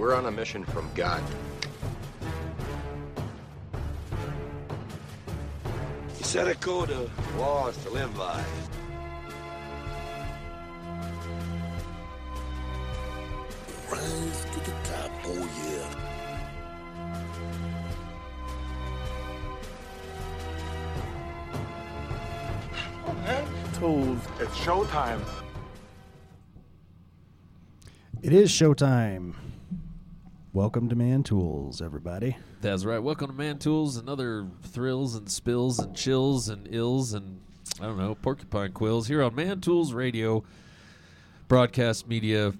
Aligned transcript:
We're 0.00 0.14
on 0.14 0.24
a 0.24 0.30
mission 0.30 0.64
from 0.64 0.88
God. 0.94 1.22
He 6.16 6.24
set 6.24 6.48
a 6.48 6.54
code 6.54 6.90
of 6.90 7.10
laws 7.36 7.76
to 7.84 7.90
live 7.90 8.16
by. 8.16 8.42
Rise 13.92 14.46
to 14.54 14.60
the 14.60 14.72
top, 14.84 15.10
oh 15.26 15.46
yeah. 23.26 23.44
Tools. 23.78 24.18
It's 24.40 24.56
showtime. 24.56 25.20
It 28.22 28.32
is 28.32 28.50
showtime. 28.50 29.34
Welcome 30.52 30.88
to 30.88 30.96
Man 30.96 31.22
Tools, 31.22 31.80
everybody. 31.80 32.36
That's 32.60 32.84
right. 32.84 32.98
Welcome 32.98 33.28
to 33.28 33.32
Man 33.32 33.58
Tools 33.58 33.96
and 33.96 34.08
other 34.08 34.46
thrills 34.62 35.14
and 35.14 35.30
spills 35.30 35.78
and 35.78 35.94
chills 35.94 36.48
and 36.48 36.66
ills 36.70 37.12
and 37.12 37.40
I 37.80 37.84
don't 37.84 37.98
know 37.98 38.16
porcupine 38.16 38.72
quills 38.72 39.06
here 39.06 39.22
on 39.22 39.34
Man 39.34 39.60
Tools 39.60 39.92
Radio, 39.92 40.42
broadcast 41.46 42.08
media, 42.08 42.52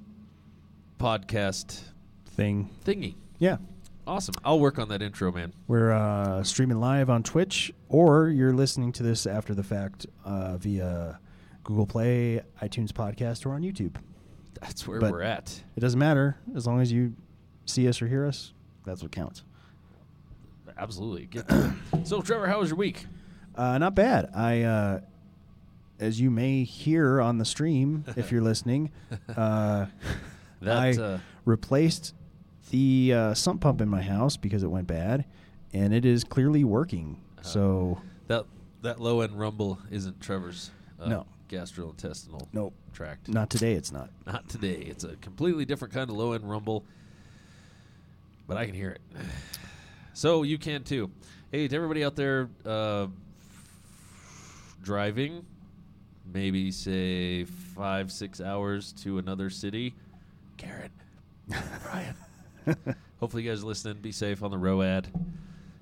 podcast 0.99 1.81
Thing. 2.27 2.71
thingy. 2.85 3.17
Yeah. 3.39 3.57
Awesome. 4.07 4.35
I'll 4.45 4.61
work 4.61 4.79
on 4.79 4.89
that 4.89 5.03
intro, 5.03 5.31
man. 5.33 5.53
We're 5.67 5.93
uh, 5.93 6.43
streaming 6.45 6.81
live 6.81 7.11
on 7.11 7.23
Twitch, 7.23 7.73
or 7.89 8.29
you're 8.29 8.53
listening 8.55 8.93
to 8.93 9.03
this 9.03 9.27
after 9.27 9.53
the 9.53 9.63
fact 9.63 10.07
uh, 10.25 10.57
via 10.57 11.19
Google 11.65 11.87
Play, 11.87 12.41
iTunes 12.63 12.93
Podcast, 12.93 13.45
or 13.47 13.51
on 13.51 13.63
YouTube. 13.63 13.97
That's 14.61 14.87
where 14.87 15.01
But- 15.01 15.11
we're 15.11 15.23
at. 15.23 15.61
It 15.77 15.81
doesn't 15.81 15.99
matter 15.99 16.37
as 16.55 16.67
long 16.67 16.81
as 16.81 16.91
you 16.93 17.15
see 17.71 17.89
us 17.89 18.01
or 18.03 18.07
hear 18.09 18.27
us. 18.27 18.53
That's 18.85 19.03
what 19.03 19.13
counts. 19.13 19.43
Absolutely. 20.77 21.27
Get 21.27 21.47
so, 22.05 22.21
Trevor, 22.23 22.47
how 22.47 22.61
was 22.61 22.71
your 22.71 22.79
week? 22.79 23.07
Uh, 23.55 23.79
not 23.79 23.95
bad. 23.95 24.31
I, 24.35 24.63
uh, 24.63 25.01
as 25.99 26.21
you 26.21 26.31
may 26.31 26.65
hear 26.65 27.21
on 27.21 27.39
the 27.39 27.45
stream, 27.45 28.05
if 28.17 28.33
you're 28.33 28.41
listening, 28.43 28.91
uh, 29.37 29.87
That 30.63 30.77
I 30.77 30.91
uh, 30.93 31.19
replaced 31.47 32.15
the 32.71 33.15
uh, 33.15 33.35
sump 33.35 33.63
pump 33.63 33.81
in 33.81 33.89
my 33.89 34.03
house 34.03 34.37
because 34.37 34.63
it 34.63 34.67
went 34.71 34.87
bad, 34.87 35.25
and 35.73 35.95
it 35.95 36.05
is 36.05 36.23
clearly 36.23 36.65
working. 36.65 37.19
So 37.41 37.99
that 38.27 38.45
that 38.83 39.01
low 39.01 39.23
end 39.23 39.39
rumble 39.39 39.79
isn't 39.91 40.21
Trevor's 40.21 40.71
uh, 41.01 41.09
No. 41.09 41.27
gastrointestinal 41.49 42.47
Nope. 42.53 42.75
tract. 42.93 43.29
not 43.31 43.49
today. 43.49 43.73
It's 43.73 43.91
not. 43.91 44.11
Not 44.27 44.51
today. 44.51 44.85
It's 44.87 45.03
a 45.05 45.17
completely 45.17 45.65
different 45.65 45.95
kind 45.95 46.11
of 46.11 46.17
low 46.17 46.33
end 46.35 46.49
rumble, 46.49 46.85
but 48.51 48.59
I 48.59 48.67
can 48.67 48.75
hear 48.75 48.91
it. 48.91 49.01
So 50.13 50.43
you 50.43 50.59
can 50.59 50.83
too. 50.83 51.11
Hey, 51.51 51.67
to 51.67 51.75
everybody 51.75 52.05
out 52.05 52.15
there 52.15 52.51
uh, 52.67 53.07
driving, 54.83 55.47
maybe 56.31 56.73
say 56.73 57.45
five, 57.45 58.13
six 58.13 58.39
hours 58.39 58.93
to 59.05 59.17
another 59.17 59.49
city, 59.49 59.95
Karen, 60.59 60.91
Brian. 61.83 62.15
Hopefully, 63.19 63.45
you 63.45 63.51
guys 63.51 63.63
are 63.63 63.67
listening. 63.67 63.99
Be 64.03 64.13
safe 64.13 64.43
on 64.43 64.51
the 64.51 64.59
ROAD. 64.59 65.07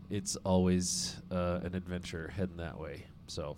It's 0.09 0.37
always 0.37 1.17
uh, 1.33 1.61
an 1.65 1.75
adventure 1.75 2.31
heading 2.37 2.59
that 2.59 2.79
way. 2.79 3.03
So, 3.27 3.57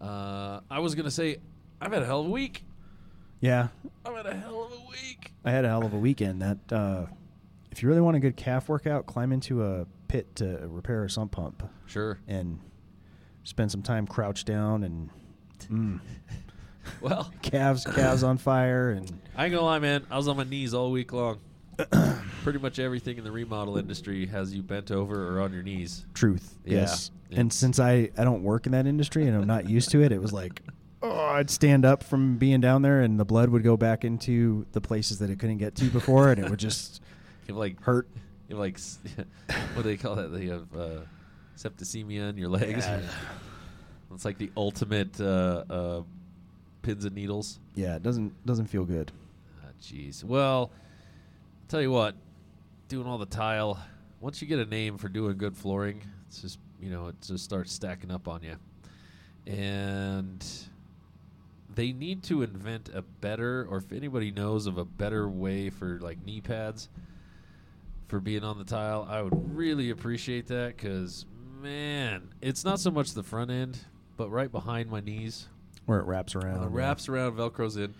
uh, 0.00 0.60
I 0.70 0.78
was 0.78 0.94
gonna 0.94 1.10
say, 1.10 1.38
I've 1.80 1.92
had 1.92 2.02
a 2.02 2.06
hell 2.06 2.20
of 2.20 2.26
a 2.26 2.30
week. 2.30 2.62
Yeah, 3.40 3.68
I've 4.04 4.14
had 4.14 4.26
a 4.26 4.36
hell 4.36 4.62
of 4.62 4.72
a 4.72 4.88
week. 4.90 5.32
I 5.44 5.50
had 5.50 5.64
a 5.64 5.68
hell 5.68 5.84
of 5.84 5.94
a 5.94 5.98
weekend. 5.98 6.42
That 6.42 6.58
uh, 6.70 7.06
if 7.76 7.82
you 7.82 7.90
really 7.90 8.00
want 8.00 8.16
a 8.16 8.20
good 8.20 8.36
calf 8.36 8.70
workout, 8.70 9.04
climb 9.06 9.32
into 9.32 9.62
a 9.62 9.86
pit 10.08 10.34
to 10.36 10.60
repair 10.66 11.04
a 11.04 11.10
sump 11.10 11.32
pump 11.32 11.62
Sure. 11.84 12.18
and 12.26 12.58
spend 13.44 13.70
some 13.70 13.82
time 13.82 14.06
crouched 14.06 14.46
down 14.46 14.82
and 14.82 15.10
mm, 15.70 16.00
Well, 17.02 17.30
calves 17.42 17.84
calves 17.84 18.22
on 18.22 18.38
fire 18.38 18.90
and 18.92 19.20
I 19.36 19.44
ain't 19.44 19.52
gonna 19.52 19.66
lie, 19.66 19.78
man. 19.78 20.06
I 20.10 20.16
was 20.16 20.26
on 20.26 20.38
my 20.38 20.44
knees 20.44 20.72
all 20.72 20.90
week 20.90 21.12
long. 21.12 21.38
Pretty 22.42 22.58
much 22.60 22.78
everything 22.78 23.18
in 23.18 23.24
the 23.24 23.30
remodel 23.32 23.76
industry 23.76 24.24
has 24.26 24.54
you 24.54 24.62
bent 24.62 24.90
over 24.90 25.36
or 25.36 25.42
on 25.42 25.52
your 25.52 25.62
knees. 25.62 26.06
truth. 26.14 26.56
Yeah, 26.64 26.78
yes, 26.80 27.10
and 27.32 27.52
since 27.52 27.78
I 27.78 28.08
I 28.16 28.24
don't 28.24 28.42
work 28.42 28.64
in 28.64 28.72
that 28.72 28.86
industry 28.86 29.26
and 29.26 29.36
I'm 29.36 29.46
not 29.46 29.68
used 29.68 29.90
to 29.90 30.02
it, 30.02 30.12
it 30.12 30.20
was 30.22 30.32
like. 30.32 30.62
Oh, 31.02 31.26
I'd 31.26 31.50
stand 31.50 31.84
up 31.84 32.02
from 32.02 32.36
being 32.38 32.60
down 32.62 32.80
there, 32.80 33.02
and 33.02 33.20
the 33.20 33.24
blood 33.24 33.50
would 33.50 33.62
go 33.62 33.76
back 33.76 34.02
into 34.02 34.66
the 34.72 34.80
places 34.80 35.18
that 35.18 35.28
it 35.28 35.38
couldn't 35.38 35.58
get 35.58 35.74
to 35.76 35.84
before, 35.90 36.30
and 36.32 36.42
it 36.42 36.48
would 36.50 36.58
just 36.58 37.00
You 37.46 37.54
have 37.54 37.58
like 37.58 37.80
hurt. 37.82 38.08
You 38.48 38.56
have 38.56 38.60
like 38.60 38.78
what 39.74 39.76
do 39.76 39.82
they 39.82 39.96
call 39.96 40.16
that? 40.16 40.32
They 40.32 40.46
have 40.46 40.66
uh, 40.76 41.00
septicemia 41.56 42.30
in 42.30 42.36
your 42.36 42.48
legs. 42.48 42.86
Yeah. 42.86 43.00
It's 44.14 44.24
like 44.24 44.38
the 44.38 44.52
ultimate 44.56 45.20
uh, 45.20 45.64
uh, 45.68 46.02
pins 46.80 47.04
and 47.04 47.14
needles. 47.14 47.58
Yeah, 47.74 47.96
it 47.96 48.04
doesn't 48.04 48.46
doesn't 48.46 48.66
feel 48.66 48.84
good. 48.84 49.10
Ah, 49.60 49.70
Jeez. 49.82 50.22
well, 50.22 50.70
tell 51.68 51.82
you 51.82 51.90
what, 51.90 52.14
doing 52.88 53.06
all 53.06 53.18
the 53.18 53.26
tile. 53.26 53.78
Once 54.20 54.40
you 54.40 54.46
get 54.46 54.60
a 54.60 54.64
name 54.64 54.96
for 54.96 55.08
doing 55.08 55.36
good 55.36 55.56
flooring, 55.56 56.02
it's 56.28 56.40
just 56.40 56.60
you 56.80 56.88
know 56.88 57.08
it 57.08 57.16
just 57.20 57.42
starts 57.44 57.72
stacking 57.72 58.12
up 58.12 58.28
on 58.28 58.42
you, 58.44 58.56
and 59.52 60.46
they 61.74 61.92
need 61.92 62.22
to 62.22 62.42
invent 62.42 62.88
a 62.94 63.02
better, 63.02 63.66
or 63.68 63.78
if 63.78 63.92
anybody 63.92 64.30
knows 64.30 64.66
of 64.66 64.78
a 64.78 64.84
better 64.84 65.28
way 65.28 65.68
for 65.68 65.98
like 66.00 66.24
knee 66.24 66.40
pads 66.40 66.88
for 68.08 68.20
being 68.20 68.44
on 68.44 68.58
the 68.58 68.64
tile, 68.64 69.06
I 69.08 69.22
would 69.22 69.56
really 69.56 69.90
appreciate 69.90 70.46
that 70.48 70.76
because 70.76 71.26
man, 71.60 72.28
it's 72.40 72.64
not 72.64 72.78
so 72.80 72.90
much 72.90 73.12
the 73.14 73.22
front 73.22 73.50
end, 73.50 73.78
but 74.16 74.30
right 74.30 74.50
behind 74.52 74.90
my 74.90 75.00
knees 75.00 75.48
Where 75.86 75.98
it 76.00 76.06
wraps 76.06 76.34
around. 76.36 76.62
uh, 76.64 76.68
wraps 76.68 77.08
around, 77.08 77.36
velcros 77.36 77.76
in. 77.76 77.94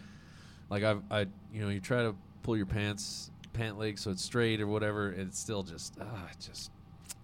Like 0.71 0.83
I've, 0.85 1.03
I, 1.11 1.21
you 1.53 1.63
know, 1.63 1.69
you 1.69 1.81
try 1.81 2.03
to 2.03 2.15
pull 2.43 2.57
your 2.57 2.67
pants, 2.67 3.31
pant 3.53 3.79
leg 3.79 3.99
so 3.99 4.11
it's 4.11 4.23
straight 4.23 4.61
or 4.61 4.67
whatever, 4.67 5.09
and 5.11 5.29
it's 5.29 5.39
still 5.39 5.63
just, 5.63 5.97
ah, 6.01 6.29
it 6.31 6.39
just, 6.41 6.71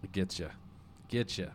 it 0.03 0.11
gets 0.13 0.39
you, 0.39 0.49
gets 1.09 1.39
you. 1.39 1.51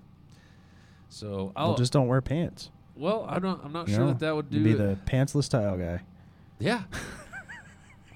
So 1.09 1.51
I'll 1.55 1.69
Well, 1.69 1.77
just 1.77 1.93
don't 1.93 2.07
wear 2.07 2.21
pants. 2.21 2.69
well, 2.95 3.25
I 3.27 3.39
don't, 3.39 3.59
I'm 3.63 3.71
not 3.73 3.87
You 3.87 3.95
sure 3.95 4.03
know? 4.05 4.09
that 4.11 4.19
that 4.19 4.35
would 4.35 4.49
do. 4.49 4.63
be 4.63 4.71
it. 4.71 4.77
the 4.77 4.97
pantsless 5.05 5.49
tile 5.49 5.77
guy. 5.77 6.01
yeah. 6.59 6.83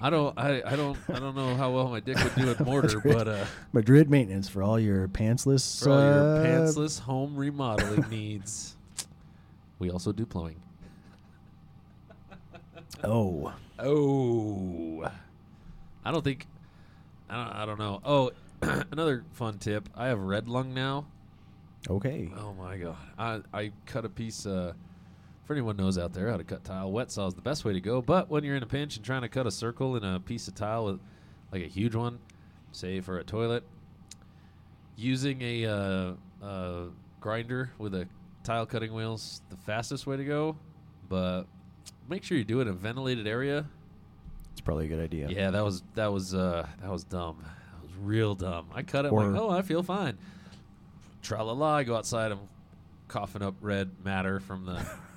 I 0.02 0.10
don't, 0.10 0.36
I, 0.36 0.62
I 0.66 0.74
don't, 0.76 0.98
I 1.08 1.20
don't 1.20 1.36
know 1.36 1.54
how 1.54 1.70
well 1.70 1.88
my 1.88 2.00
dick 2.00 2.16
would 2.22 2.34
do 2.34 2.50
at 2.50 2.58
mortar, 2.66 2.98
but 3.00 3.28
uh, 3.28 3.44
Madrid 3.72 4.10
maintenance 4.10 4.48
for 4.48 4.62
all 4.62 4.78
your 4.78 5.06
pantsless. 5.08 5.82
for 5.82 5.90
all 5.90 6.02
your 6.02 6.22
uh, 6.22 6.42
pantsless 6.44 6.98
home 7.00 7.36
remodeling 7.36 8.04
needs, 8.10 8.74
we 9.78 9.90
also 9.90 10.10
do 10.12 10.26
plumbing. 10.26 10.60
Oh, 13.04 13.52
Oh, 13.78 15.04
I 16.04 16.10
don't 16.12 16.22
think. 16.22 16.46
I 17.28 17.36
don't. 17.36 17.54
I 17.56 17.66
don't 17.66 17.78
know. 17.78 18.00
Oh, 18.04 18.30
another 18.92 19.24
fun 19.32 19.58
tip. 19.58 19.88
I 19.96 20.06
have 20.08 20.20
red 20.20 20.48
lung 20.48 20.72
now. 20.74 21.06
okay. 21.90 22.30
Oh 22.36 22.52
my 22.54 22.76
god. 22.76 22.96
I 23.18 23.40
I 23.52 23.72
cut 23.86 24.04
a 24.04 24.08
piece. 24.08 24.46
Uh, 24.46 24.72
for 25.44 25.54
anyone 25.54 25.76
knows 25.76 25.98
out 25.98 26.12
there 26.12 26.30
how 26.30 26.36
to 26.36 26.44
cut 26.44 26.64
tile, 26.64 26.90
wet 26.90 27.10
saw 27.10 27.26
is 27.26 27.34
the 27.34 27.42
best 27.42 27.64
way 27.64 27.72
to 27.72 27.80
go. 27.80 28.00
But 28.00 28.28
when 28.30 28.44
you're 28.44 28.56
in 28.56 28.62
a 28.62 28.66
pinch 28.66 28.96
and 28.96 29.04
trying 29.04 29.22
to 29.22 29.28
cut 29.28 29.46
a 29.46 29.50
circle 29.50 29.96
in 29.96 30.04
a 30.04 30.20
piece 30.20 30.48
of 30.48 30.54
tile, 30.54 30.84
with, 30.84 31.00
like 31.52 31.62
a 31.62 31.68
huge 31.68 31.94
one, 31.94 32.18
say 32.72 33.00
for 33.00 33.18
a 33.18 33.24
toilet, 33.24 33.64
using 34.96 35.40
a 35.42 35.66
uh, 35.66 36.12
uh, 36.42 36.84
grinder 37.20 37.70
with 37.78 37.94
a 37.94 38.06
tile 38.44 38.66
cutting 38.66 38.94
wheel's 38.94 39.42
the 39.50 39.56
fastest 39.56 40.06
way 40.06 40.16
to 40.16 40.24
go. 40.24 40.56
But 41.08 41.44
make 42.08 42.24
sure 42.24 42.38
you 42.38 42.44
do 42.44 42.60
it 42.60 42.62
in 42.62 42.68
a 42.68 42.72
ventilated 42.72 43.26
area 43.26 43.66
It's 44.52 44.60
probably 44.60 44.86
a 44.86 44.88
good 44.88 45.00
idea. 45.00 45.28
yeah, 45.28 45.50
that 45.50 45.64
was 45.64 45.82
that 45.94 46.12
was 46.12 46.34
uh 46.34 46.66
that 46.80 46.90
was 46.90 47.04
dumb. 47.04 47.38
That 47.44 47.82
was 47.82 47.90
real 48.00 48.34
dumb. 48.34 48.66
I 48.74 48.82
cut 48.82 49.04
it 49.04 49.12
like, 49.12 49.34
oh, 49.36 49.50
I 49.50 49.62
feel 49.62 49.82
fine. 49.82 50.16
Tra 51.22 51.42
la 51.42 51.52
la. 51.52 51.76
I 51.76 51.84
go 51.84 51.96
outside. 51.96 52.32
I'm 52.32 52.40
coughing 53.08 53.42
up 53.42 53.54
red 53.60 53.90
matter 54.04 54.40
from 54.40 54.64
the. 54.66 54.84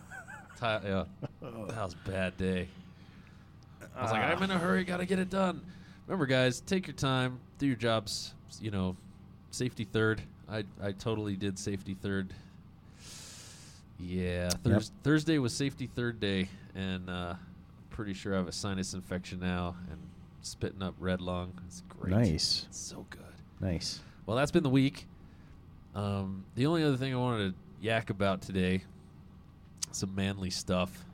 Yeah, 0.61 1.05
that 1.41 1.53
was 1.53 1.93
a 1.93 2.09
bad 2.09 2.37
day. 2.37 2.67
I 3.95 4.03
was 4.03 4.11
like, 4.11 4.23
I'm 4.23 4.41
in 4.43 4.51
a 4.51 4.57
hurry. 4.57 4.83
Got 4.83 4.97
to 4.97 5.05
get 5.05 5.19
it 5.19 5.29
done. 5.29 5.61
Remember, 6.07 6.25
guys, 6.25 6.59
take 6.61 6.87
your 6.87 6.95
time. 6.95 7.39
Do 7.59 7.65
your 7.65 7.75
jobs. 7.75 8.33
You 8.61 8.71
know, 8.71 8.95
safety 9.51 9.85
third. 9.85 10.21
I 10.49 10.63
I 10.81 10.91
totally 10.91 11.35
did 11.35 11.57
safety 11.57 11.95
third. 12.01 12.33
Yeah, 13.99 14.49
Thurs 14.63 14.91
Thursday 15.03 15.37
was 15.37 15.53
safety 15.53 15.87
third 15.87 16.19
day, 16.19 16.49
and 16.75 17.09
uh, 17.09 17.35
pretty 17.89 18.13
sure 18.13 18.33
I 18.33 18.37
have 18.37 18.47
a 18.47 18.51
sinus 18.51 18.93
infection 18.93 19.39
now 19.39 19.75
and 19.89 19.99
spitting 20.41 20.83
up 20.83 20.95
red 20.99 21.21
lung. 21.21 21.53
It's 21.65 21.81
great. 21.87 22.13
Nice. 22.13 22.65
It's 22.67 22.77
so 22.79 23.05
good. 23.09 23.21
Nice. 23.61 24.01
Well, 24.25 24.35
that's 24.35 24.51
been 24.51 24.63
the 24.63 24.69
week. 24.69 25.07
Um, 25.95 26.43
the 26.55 26.65
only 26.65 26.83
other 26.83 26.97
thing 26.97 27.13
I 27.13 27.17
wanted 27.17 27.51
to 27.53 27.55
yak 27.79 28.09
about 28.09 28.41
today, 28.41 28.83
some 29.95 30.13
manly 30.15 30.49
stuff. 30.49 31.05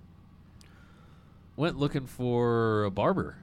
Went 1.55 1.77
looking 1.77 2.07
for 2.07 2.83
a 2.85 2.91
barber. 2.91 3.35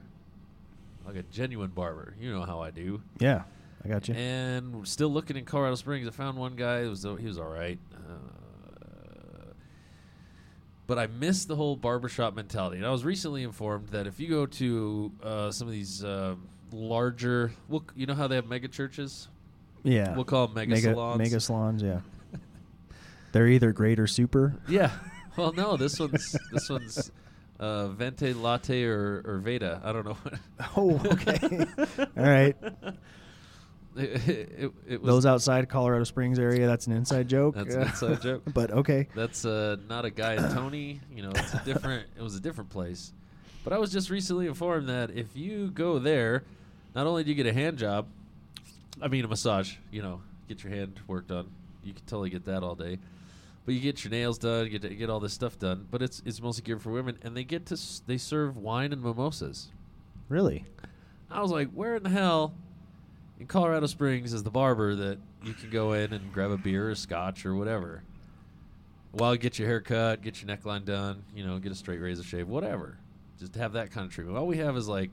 like 1.05 1.15
a 1.15 1.23
genuine 1.23 1.69
barber. 1.71 2.15
You 2.19 2.31
know 2.33 2.43
how 2.43 2.59
I 2.61 2.71
do. 2.71 3.01
Yeah, 3.19 3.43
I 3.83 3.87
got 3.87 4.07
you. 4.07 4.13
And 4.15 4.87
still 4.87 5.09
looking 5.09 5.37
in 5.37 5.45
Colorado 5.45 5.75
Springs. 5.75 6.07
I 6.07 6.11
found 6.11 6.37
one 6.37 6.55
guy. 6.55 6.81
Was 6.87 7.03
he 7.03 7.25
was 7.25 7.37
all 7.39 7.49
right. 7.49 7.79
Uh, 7.93 9.53
but 10.87 10.97
I 10.97 11.07
missed 11.07 11.47
the 11.47 11.55
whole 11.55 11.75
barbershop 11.75 12.35
mentality. 12.35 12.77
And 12.77 12.85
I 12.85 12.89
was 12.89 13.03
recently 13.05 13.43
informed 13.43 13.89
that 13.89 14.07
if 14.07 14.19
you 14.19 14.27
go 14.27 14.45
to 14.47 15.11
uh, 15.23 15.51
some 15.51 15.67
of 15.67 15.71
these 15.73 16.03
uh, 16.03 16.35
larger, 16.71 17.51
well, 17.67 17.83
you 17.95 18.05
know 18.07 18.15
how 18.15 18.27
they 18.27 18.35
have 18.35 18.47
mega 18.47 18.67
churches? 18.67 19.27
yeah, 19.83 20.13
We'll 20.15 20.25
call 20.25 20.47
them 20.47 20.55
mega, 20.55 20.71
mega 20.71 20.81
salons. 20.93 21.17
mega 21.19 21.39
salons. 21.39 21.83
Yeah, 21.83 21.99
they're 23.31 23.47
either 23.47 23.71
great 23.71 23.99
or 23.99 24.07
super. 24.07 24.55
Yeah. 24.67 24.91
Well, 25.39 25.53
no, 25.53 25.77
this 25.77 25.99
one's 25.99 26.35
this 26.51 26.69
one's 26.69 27.11
uh, 27.59 27.87
Vente 27.89 28.33
Latte 28.33 28.83
or, 28.83 29.23
or 29.25 29.37
Veda. 29.37 29.81
I 29.83 29.91
don't 29.91 30.05
know. 30.05 30.17
Oh, 30.75 31.01
okay. 31.05 31.65
All 32.17 32.23
right. 32.23 32.55
it, 33.95 34.29
it, 34.29 34.71
it 34.87 35.01
was 35.01 35.07
Those 35.07 35.25
outside 35.25 35.69
Colorado 35.69 36.03
Springs 36.03 36.39
area, 36.39 36.67
that's 36.67 36.87
an 36.87 36.93
inside 36.93 37.27
joke. 37.27 37.55
That's 37.55 37.75
an 37.75 37.81
inside 37.83 38.21
joke. 38.21 38.43
but 38.53 38.71
okay. 38.71 39.07
That's 39.15 39.45
uh, 39.45 39.77
not 39.87 40.05
a 40.05 40.09
guy 40.09 40.35
Tony. 40.53 41.01
You 41.13 41.23
know, 41.23 41.31
it's 41.35 41.53
a 41.53 41.61
different. 41.65 42.07
it 42.17 42.21
was 42.21 42.35
a 42.35 42.39
different 42.39 42.69
place. 42.69 43.13
But 43.63 43.73
I 43.73 43.77
was 43.77 43.91
just 43.91 44.09
recently 44.09 44.47
informed 44.47 44.89
that 44.89 45.11
if 45.11 45.35
you 45.35 45.69
go 45.71 45.99
there, 45.99 46.43
not 46.95 47.07
only 47.07 47.23
do 47.23 47.29
you 47.29 47.35
get 47.35 47.45
a 47.45 47.53
hand 47.53 47.77
job, 47.77 48.07
I 49.01 49.07
mean 49.07 49.25
a 49.25 49.27
massage. 49.27 49.75
You 49.91 50.01
know, 50.01 50.21
get 50.47 50.63
your 50.63 50.73
hand 50.73 50.99
worked 51.07 51.31
on. 51.31 51.49
You 51.83 51.93
can 51.93 52.03
totally 52.05 52.29
get 52.29 52.45
that 52.45 52.63
all 52.63 52.75
day. 52.75 52.99
But 53.65 53.75
you 53.75 53.81
get 53.81 54.03
your 54.03 54.11
nails 54.11 54.37
done, 54.39 54.65
you 54.71 54.79
get 54.79 54.97
get 54.97 55.09
all 55.09 55.19
this 55.19 55.33
stuff 55.33 55.59
done. 55.59 55.87
But 55.91 56.01
it's 56.01 56.21
it's 56.25 56.41
mostly 56.41 56.63
geared 56.63 56.81
for 56.81 56.91
women, 56.91 57.17
and 57.21 57.35
they 57.37 57.43
get 57.43 57.65
to 57.67 57.73
s- 57.75 58.01
they 58.07 58.17
serve 58.17 58.57
wine 58.57 58.91
and 58.93 59.01
mimosas. 59.03 59.69
Really? 60.27 60.65
I 61.29 61.41
was 61.41 61.51
like, 61.51 61.69
where 61.71 61.95
in 61.95 62.03
the 62.03 62.09
hell 62.09 62.53
in 63.39 63.45
Colorado 63.47 63.85
Springs 63.85 64.33
is 64.33 64.41
the 64.43 64.49
barber 64.49 64.95
that 64.95 65.19
you 65.43 65.53
can 65.53 65.69
go 65.69 65.93
in 65.93 66.11
and 66.13 66.33
grab 66.33 66.49
a 66.51 66.57
beer 66.57 66.89
or 66.89 66.95
scotch 66.95 67.45
or 67.45 67.55
whatever 67.55 68.03
while 69.11 69.33
you 69.33 69.39
get 69.39 69.57
your 69.57 69.67
hair 69.67 69.81
cut, 69.81 70.21
get 70.21 70.41
your 70.41 70.55
neckline 70.55 70.85
done, 70.85 71.23
you 71.35 71.43
know, 71.45 71.57
get 71.57 71.71
a 71.71 71.75
straight 71.75 71.99
razor 71.99 72.21
shave, 72.23 72.47
whatever. 72.47 72.97
Just 73.39 73.55
have 73.55 73.73
that 73.73 73.89
kind 73.91 74.05
of 74.05 74.13
treatment. 74.13 74.37
All 74.37 74.45
we 74.45 74.57
have 74.57 74.75
is 74.77 74.87
like, 74.87 75.11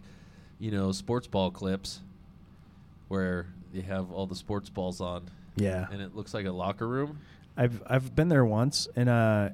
you 0.58 0.70
know, 0.70 0.92
sports 0.92 1.26
ball 1.26 1.50
clips 1.50 2.00
where 3.08 3.46
you 3.72 3.80
have 3.82 4.10
all 4.12 4.26
the 4.26 4.34
sports 4.34 4.68
balls 4.68 5.00
on 5.00 5.30
Yeah. 5.56 5.86
and 5.90 6.02
it 6.02 6.14
looks 6.14 6.34
like 6.34 6.44
a 6.46 6.52
locker 6.52 6.86
room. 6.86 7.18
I've 7.56 7.82
I've 7.86 8.14
been 8.14 8.28
there 8.28 8.44
once, 8.44 8.88
and 8.96 9.08
uh, 9.08 9.50
I 9.50 9.52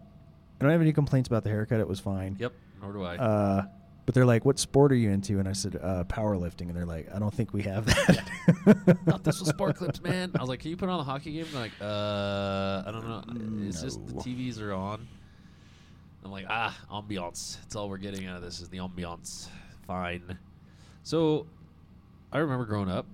don't 0.61 0.71
have 0.71 0.81
any 0.81 0.93
complaints 0.93 1.29
about 1.29 1.45
the 1.45 1.51
haircut. 1.51 1.81
It 1.81 1.89
was 1.89 2.01
fine. 2.01 2.37
Yep, 2.39 2.53
nor 2.81 2.93
do 2.93 3.03
I. 3.03 3.17
Uh, 3.17 3.67
but 4.05 4.15
they're 4.15 4.27
like, 4.27 4.45
"What 4.45 4.59
sport 4.59 4.91
are 4.93 4.97
you 4.97 5.11
into?" 5.11 5.39
And 5.39 5.49
I 5.49 5.53
said, 5.53 5.79
uh, 5.81 6.05
"Powerlifting." 6.05 6.63
And 6.63 6.75
they're 6.75 6.87
like, 6.87 7.09
"I 7.15 7.19
don't 7.19 7.33
think 7.33 7.53
we 7.53 7.63
have 7.63 7.87
that." 7.87 8.29
thought 9.07 9.25
this 9.25 9.41
was 9.41 9.49
sport 9.51 9.77
clips, 9.77 10.03
man. 10.03 10.33
I 10.35 10.41
was 10.41 10.49
like, 10.49 10.61
"Can 10.61 10.71
you 10.71 10.77
put 10.77 10.89
on 10.89 10.99
the 10.99 11.05
hockey 11.05 11.33
game?" 11.33 11.47
They're 11.53 11.61
like, 11.63 11.73
"Uh, 11.81 12.83
I 12.87 12.91
don't 12.91 13.07
know. 13.07 13.67
It's 13.67 13.81
just 13.81 14.05
the 14.07 14.15
TVs 14.15 14.61
are 14.61 14.73
on." 14.73 15.07
I'm 16.25 16.31
like, 16.31 16.47
"Ah, 16.49 16.77
ambiance. 16.91 17.61
That's 17.61 17.77
all 17.77 17.89
we're 17.89 17.99
getting 17.99 18.27
out 18.27 18.37
of 18.37 18.43
this 18.43 18.61
is 18.61 18.69
the 18.69 18.79
ambiance. 18.79 19.49
Fine." 19.87 20.39
So, 21.05 21.47
I 22.33 22.39
remember 22.39 22.65
growing 22.65 22.91
up, 22.91 23.07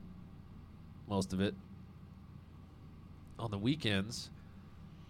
most 1.09 1.33
of 1.33 1.41
it. 1.41 1.55
On 3.39 3.51
the 3.51 3.59
weekends, 3.59 4.31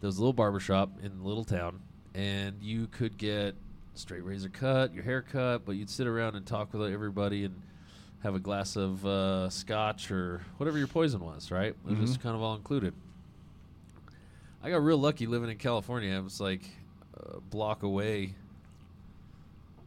there 0.00 0.06
was 0.08 0.16
a 0.16 0.20
little 0.20 0.32
barber 0.32 0.60
shop 0.60 0.90
in 1.02 1.18
the 1.18 1.24
little 1.26 1.44
town, 1.44 1.80
and 2.14 2.56
you 2.62 2.86
could 2.88 3.16
get 3.18 3.54
straight 3.94 4.24
razor 4.24 4.48
cut, 4.48 4.94
your 4.94 5.02
hair 5.04 5.22
cut, 5.22 5.64
but 5.64 5.72
you'd 5.72 5.90
sit 5.90 6.06
around 6.06 6.36
and 6.36 6.46
talk 6.46 6.72
with 6.72 6.92
everybody 6.92 7.44
and 7.44 7.60
have 8.22 8.34
a 8.34 8.38
glass 8.38 8.76
of 8.76 9.04
uh, 9.06 9.48
scotch 9.50 10.10
or 10.10 10.40
whatever 10.56 10.78
your 10.78 10.86
poison 10.86 11.20
was, 11.20 11.50
right? 11.50 11.68
It 11.70 11.76
was 11.84 11.98
just 11.98 12.18
Mhm. 12.20 12.22
kind 12.22 12.36
of 12.36 12.42
all 12.42 12.54
included. 12.56 12.94
I 14.62 14.70
got 14.70 14.82
real 14.82 14.98
lucky 14.98 15.26
living 15.26 15.50
in 15.50 15.56
California. 15.56 16.16
I 16.16 16.20
was 16.20 16.40
like 16.40 16.62
a 17.14 17.40
block 17.40 17.82
away, 17.84 18.34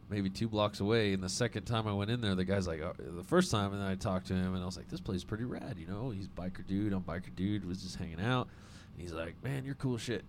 maybe 0.08 0.30
two 0.30 0.48
blocks 0.48 0.80
away. 0.80 1.12
And 1.12 1.22
the 1.22 1.28
second 1.28 1.64
time 1.64 1.86
I 1.86 1.92
went 1.92 2.10
in 2.10 2.20
there, 2.22 2.34
the 2.34 2.44
guy's 2.44 2.66
like, 2.66 2.80
uh, 2.80 2.92
the 2.98 3.24
first 3.24 3.50
time, 3.50 3.72
and 3.72 3.80
then 3.82 3.88
I 3.88 3.94
talked 3.96 4.26
to 4.28 4.34
him, 4.34 4.54
and 4.54 4.62
I 4.62 4.66
was 4.66 4.76
like, 4.76 4.88
this 4.88 5.00
place 5.00 5.18
is 5.18 5.24
pretty 5.24 5.44
rad, 5.44 5.76
you 5.78 5.86
know? 5.86 6.10
He's 6.10 6.28
biker 6.28 6.66
dude. 6.66 6.92
I'm 6.92 7.02
biker 7.02 7.34
dude. 7.36 7.64
Was 7.66 7.82
just 7.82 7.96
hanging 7.96 8.20
out. 8.20 8.48
And 8.92 9.00
he's 9.02 9.12
like, 9.12 9.34
man, 9.42 9.64
you're 9.64 9.74
cool 9.74 9.98
shit. 9.98 10.24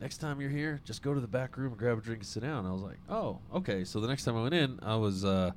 Next 0.00 0.18
time 0.18 0.40
you're 0.40 0.50
here, 0.50 0.80
just 0.84 1.02
go 1.02 1.12
to 1.12 1.20
the 1.20 1.26
back 1.26 1.56
room 1.56 1.72
and 1.72 1.78
grab 1.78 1.98
a 1.98 2.00
drink 2.00 2.20
and 2.20 2.26
sit 2.26 2.42
down. 2.42 2.66
I 2.66 2.72
was 2.72 2.82
like, 2.82 2.98
oh, 3.08 3.38
okay. 3.54 3.84
So 3.84 4.00
the 4.00 4.06
next 4.06 4.24
time 4.24 4.36
I 4.36 4.42
went 4.42 4.54
in, 4.54 4.78
I 4.82 4.94
was, 4.96 5.24
uh, 5.24 5.50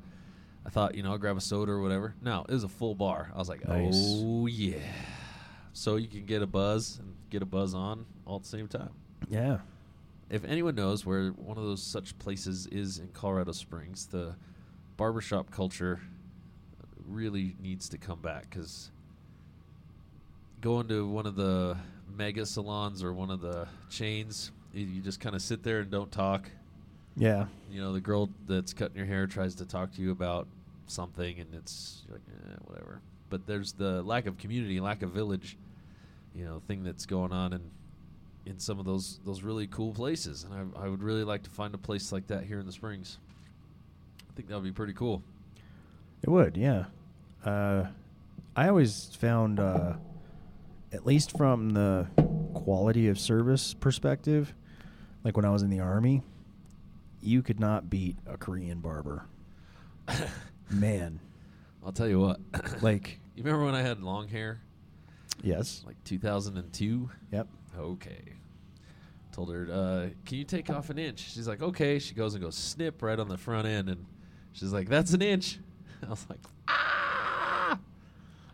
I 0.66 0.70
thought, 0.70 0.96
you 0.96 1.04
know, 1.04 1.12
I'll 1.12 1.18
grab 1.20 1.38
a 1.38 1.42
soda 1.42 1.72
or 1.74 1.82
whatever. 1.82 2.16
No, 2.22 2.44
it 2.50 2.54
was 2.54 2.64
a 2.64 2.68
full 2.70 2.96
bar. 2.96 3.32
I 3.36 3.38
was 3.38 3.50
like, 3.50 3.68
Nice. 3.68 3.94
oh 3.96 4.48
yeah. 4.48 4.78
So 5.74 5.96
you 5.96 6.08
can 6.08 6.26
get 6.26 6.42
a 6.42 6.48
buzz 6.48 6.98
and 7.00 7.16
get 7.30 7.42
a 7.42 7.46
buzz 7.46 7.74
on 7.76 8.06
all 8.26 8.38
at 8.38 8.44
the 8.44 8.50
same 8.50 8.68
time. 8.68 8.90
yeah. 9.30 9.60
If 10.30 10.46
anyone 10.46 10.76
knows 10.76 11.06
where 11.06 11.32
one 11.32 11.58
of 11.58 11.64
those 11.66 11.84
such 11.84 12.18
places 12.18 12.66
is 12.68 13.00
in 13.00 13.10
Colorado 13.10 13.52
Springs, 13.52 14.06
the 14.06 14.36
barbershop 14.96 15.52
culture 15.52 16.00
really 17.06 17.58
needs 17.62 17.90
to 17.90 17.98
come 17.98 18.22
back 18.22 18.50
because 18.50 18.92
going 20.62 20.88
to 20.88 21.06
one 21.08 21.26
of 21.26 21.36
the 21.36 21.76
mega 22.16 22.46
salons 22.46 23.04
or 23.04 23.14
one 23.14 23.30
of 23.30 23.42
the 23.42 23.68
chains, 23.90 24.52
you- 24.74 25.02
just 25.02 25.20
kind 25.20 25.36
of 25.36 25.42
sit 25.42 25.64
there 25.64 25.80
and 25.80 25.92
don't 25.92 26.12
talk. 26.12 26.50
Yeah. 27.16 27.48
You 27.72 27.82
know, 27.82 27.94
the 27.94 28.02
girl 28.02 28.30
that's 28.48 28.74
cutting 28.74 28.96
your 28.98 29.06
hair 29.06 29.28
tries 29.28 29.56
to 29.56 29.66
talk 29.66 29.94
to 29.96 30.02
you 30.02 30.12
about 30.12 30.48
something, 30.88 31.40
and 31.40 31.54
it's 31.54 32.04
like, 32.10 32.22
eh, 32.30 32.56
whatever. 32.66 33.02
But 33.30 33.46
there's 33.48 33.74
the 33.74 34.02
lack 34.04 34.26
of 34.28 34.38
community, 34.38 34.80
lack 34.80 35.02
of 35.02 35.12
village, 35.12 35.58
you 36.36 36.46
know, 36.46 36.62
thing 36.68 36.84
that's 36.84 37.06
going 37.06 37.32
on 37.34 37.54
in 37.54 37.62
in 38.44 38.58
some 38.58 38.80
of 38.80 38.86
those 38.86 39.20
those 39.24 39.44
really 39.44 39.68
cool 39.68 39.94
places, 39.94 40.44
and 40.46 40.74
I, 40.76 40.86
I 40.86 40.90
would 40.90 41.04
really 41.04 41.24
like 41.24 41.44
to 41.44 41.50
find 41.52 41.76
a 41.76 41.78
place 41.78 42.12
like 42.12 42.26
that 42.28 42.44
here 42.44 42.60
in 42.60 42.66
the 42.66 42.72
Springs. 42.72 43.20
I 44.30 44.34
think 44.36 44.48
that 44.48 44.56
would 44.56 44.64
be 44.64 44.72
pretty 44.72 44.94
cool. 44.94 45.22
It 46.24 46.30
would, 46.30 46.58
yeah. 46.58 46.86
Uh, 47.46 47.88
I 48.56 48.68
always 48.68 49.16
found, 49.20 49.60
uh, 49.60 49.94
at 50.94 51.06
least 51.06 51.38
from 51.38 51.72
the 51.72 52.08
quality 52.54 53.08
of 53.08 53.20
service 53.20 53.74
perspective, 53.74 54.54
like 55.24 55.36
when 55.36 55.46
I 55.46 55.50
was 55.50 55.64
in 55.64 55.70
the 55.70 55.80
army, 55.80 56.22
you 57.22 57.42
could 57.42 57.60
not 57.60 57.90
beat 57.90 58.18
a 58.28 58.38
Korean 58.38 58.80
barber. 58.80 59.26
Man, 60.70 61.20
I'll 61.86 61.92
tell 61.92 62.08
you 62.08 62.20
what. 62.20 62.40
like, 62.82 63.20
you 63.36 63.44
remember 63.44 63.66
when 63.66 63.76
I 63.76 63.82
had 63.82 64.02
long 64.02 64.28
hair, 64.28 64.62
yes, 65.44 65.84
like 65.86 66.02
2002? 66.04 67.10
yep. 67.32 67.48
Okay. 67.78 68.22
Told 69.32 69.50
her, 69.50 69.68
uh, 69.72 70.10
can 70.26 70.38
you 70.40 70.44
take 70.44 70.70
off 70.70 70.90
an 70.90 71.00
inch? 71.00 71.20
She's 71.20 71.48
like, 71.48 71.62
okay. 71.62 72.00
She 72.00 72.14
goes 72.14 72.34
and 72.34 72.44
goes 72.44 72.56
snip 72.56 73.02
right 73.02 73.18
on 73.18 73.30
the 73.30 73.38
front 73.38 73.66
end, 73.66 73.90
and 73.90 74.06
she's 74.52 74.74
like, 74.74 74.90
that's 74.90 75.14
an 75.14 75.22
inch. 75.22 75.60
I 76.06 76.10
was 76.10 76.26
like. 76.30 76.40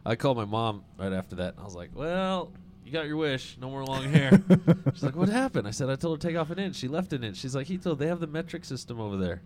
I 0.07 0.15
called 0.15 0.37
my 0.37 0.45
mom 0.45 0.83
right 0.97 1.11
after 1.13 1.35
that, 1.37 1.53
and 1.53 1.59
I 1.61 1.63
was 1.65 1.75
like, 1.75 1.89
well, 1.93 2.51
you 2.85 2.91
got 2.91 3.07
your 3.07 3.17
wish. 3.17 3.57
No 3.59 3.69
more 3.69 3.83
long 3.83 4.03
hair. 4.05 4.41
she's 4.93 5.03
like, 5.03 5.15
what 5.15 5.27
happened? 5.29 5.67
I 5.67 5.71
said, 5.71 5.89
I 5.89 5.95
told 5.95 6.17
her 6.17 6.21
to 6.21 6.27
take 6.27 6.37
off 6.39 6.49
an 6.49 6.59
inch. 6.59 6.75
She 6.77 6.87
left 6.87 7.11
an 7.13 7.23
inch. 7.23 7.37
She's 7.37 7.53
like, 7.55 7.67
he 7.67 7.77
told 7.77 7.99
they 7.99 8.07
have 8.07 8.19
the 8.21 8.27
metric 8.27 8.63
system 8.63 8.99
over 9.01 9.17
there. 9.17 9.41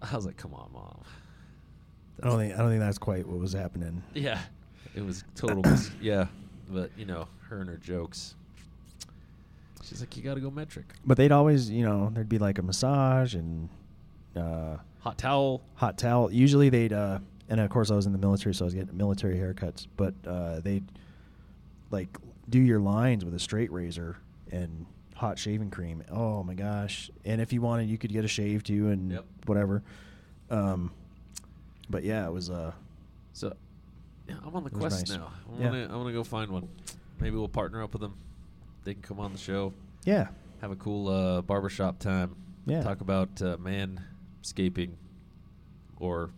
I 0.00 0.14
was 0.14 0.24
like, 0.26 0.36
come 0.36 0.54
on, 0.54 0.70
mom. 0.72 1.00
I 2.22 2.28
don't 2.28 2.38
think 2.38 2.54
I 2.54 2.58
don't 2.58 2.68
think 2.70 2.80
that's 2.80 2.98
quite 2.98 3.26
what 3.26 3.38
was 3.38 3.52
happening. 3.52 4.02
Yeah, 4.14 4.38
it 4.94 5.04
was 5.04 5.24
total. 5.34 5.62
mis- 5.62 5.90
yeah, 6.00 6.26
but 6.70 6.90
you 6.96 7.04
know, 7.04 7.26
her 7.48 7.58
and 7.60 7.68
her 7.68 7.76
jokes. 7.76 8.34
She's 9.82 10.00
like, 10.00 10.16
you 10.16 10.22
got 10.22 10.34
to 10.34 10.40
go 10.40 10.50
metric. 10.50 10.86
But 11.04 11.16
they'd 11.16 11.30
always, 11.32 11.70
you 11.70 11.84
know, 11.84 12.10
there'd 12.12 12.28
be 12.28 12.38
like 12.38 12.58
a 12.58 12.62
massage 12.62 13.34
and 13.34 13.68
uh, 14.36 14.76
Hot 15.00 15.16
towel. 15.18 15.62
hot 15.74 15.96
towel. 15.98 16.32
Usually 16.32 16.70
they'd, 16.70 16.92
uh, 16.92 17.20
and 17.48 17.60
of 17.60 17.70
course 17.70 17.90
I 17.90 17.94
was 17.96 18.06
in 18.06 18.12
the 18.12 18.18
military, 18.18 18.54
so 18.54 18.64
I 18.64 18.66
was 18.66 18.74
getting 18.74 18.96
military 18.96 19.36
haircuts. 19.36 19.86
But 19.96 20.14
uh, 20.26 20.60
they'd 20.60 20.84
like 21.90 22.08
do 22.48 22.58
your 22.60 22.80
lines 22.80 23.24
with 23.24 23.34
a 23.34 23.38
straight 23.38 23.70
razor 23.72 24.16
and 24.52 24.86
hot 25.14 25.38
shaving 25.38 25.70
cream. 25.70 26.02
Oh 26.10 26.42
my 26.42 26.54
gosh! 26.54 27.10
And 27.24 27.40
if 27.40 27.52
you 27.52 27.60
wanted, 27.60 27.88
you 27.88 27.98
could 27.98 28.12
get 28.12 28.24
a 28.24 28.28
shave 28.28 28.62
too 28.62 28.88
and 28.90 29.12
Yep. 29.12 29.24
whatever. 29.46 29.82
Um, 30.50 30.92
but 31.90 32.04
yeah, 32.04 32.26
it 32.26 32.32
was. 32.32 32.50
Uh, 32.50 32.72
So, 33.32 33.52
yeah, 34.28 34.36
I'm 34.44 34.54
on 34.56 34.64
the 34.64 34.70
quest 34.70 35.08
nice. 35.08 35.18
now. 35.18 35.30
I'm 35.52 35.60
Yeah. 35.60 35.66
gonna, 35.68 35.82
I'm 35.84 35.90
gonna 36.02 36.12
go 36.12 36.24
find 36.24 36.50
one. 36.50 36.68
Maybe 37.20 37.36
we'll 37.36 37.48
partner 37.48 37.82
up 37.82 37.92
with 37.92 38.02
them. 38.02 38.14
They 38.84 38.94
can 38.94 39.02
come 39.02 39.18
on 39.20 39.32
the 39.32 39.38
show, 39.38 39.72
yeah, 40.04 40.28
have 40.60 40.70
a 40.70 40.76
cool 40.76 41.08
uh, 41.08 41.42
barbershop 41.42 41.98
time. 41.98 42.36
Yeah. 42.66 42.82
Talk 42.82 43.00
about 43.00 43.40
uh, 43.42 43.56
manscaping 43.58 44.90
or 45.98 46.30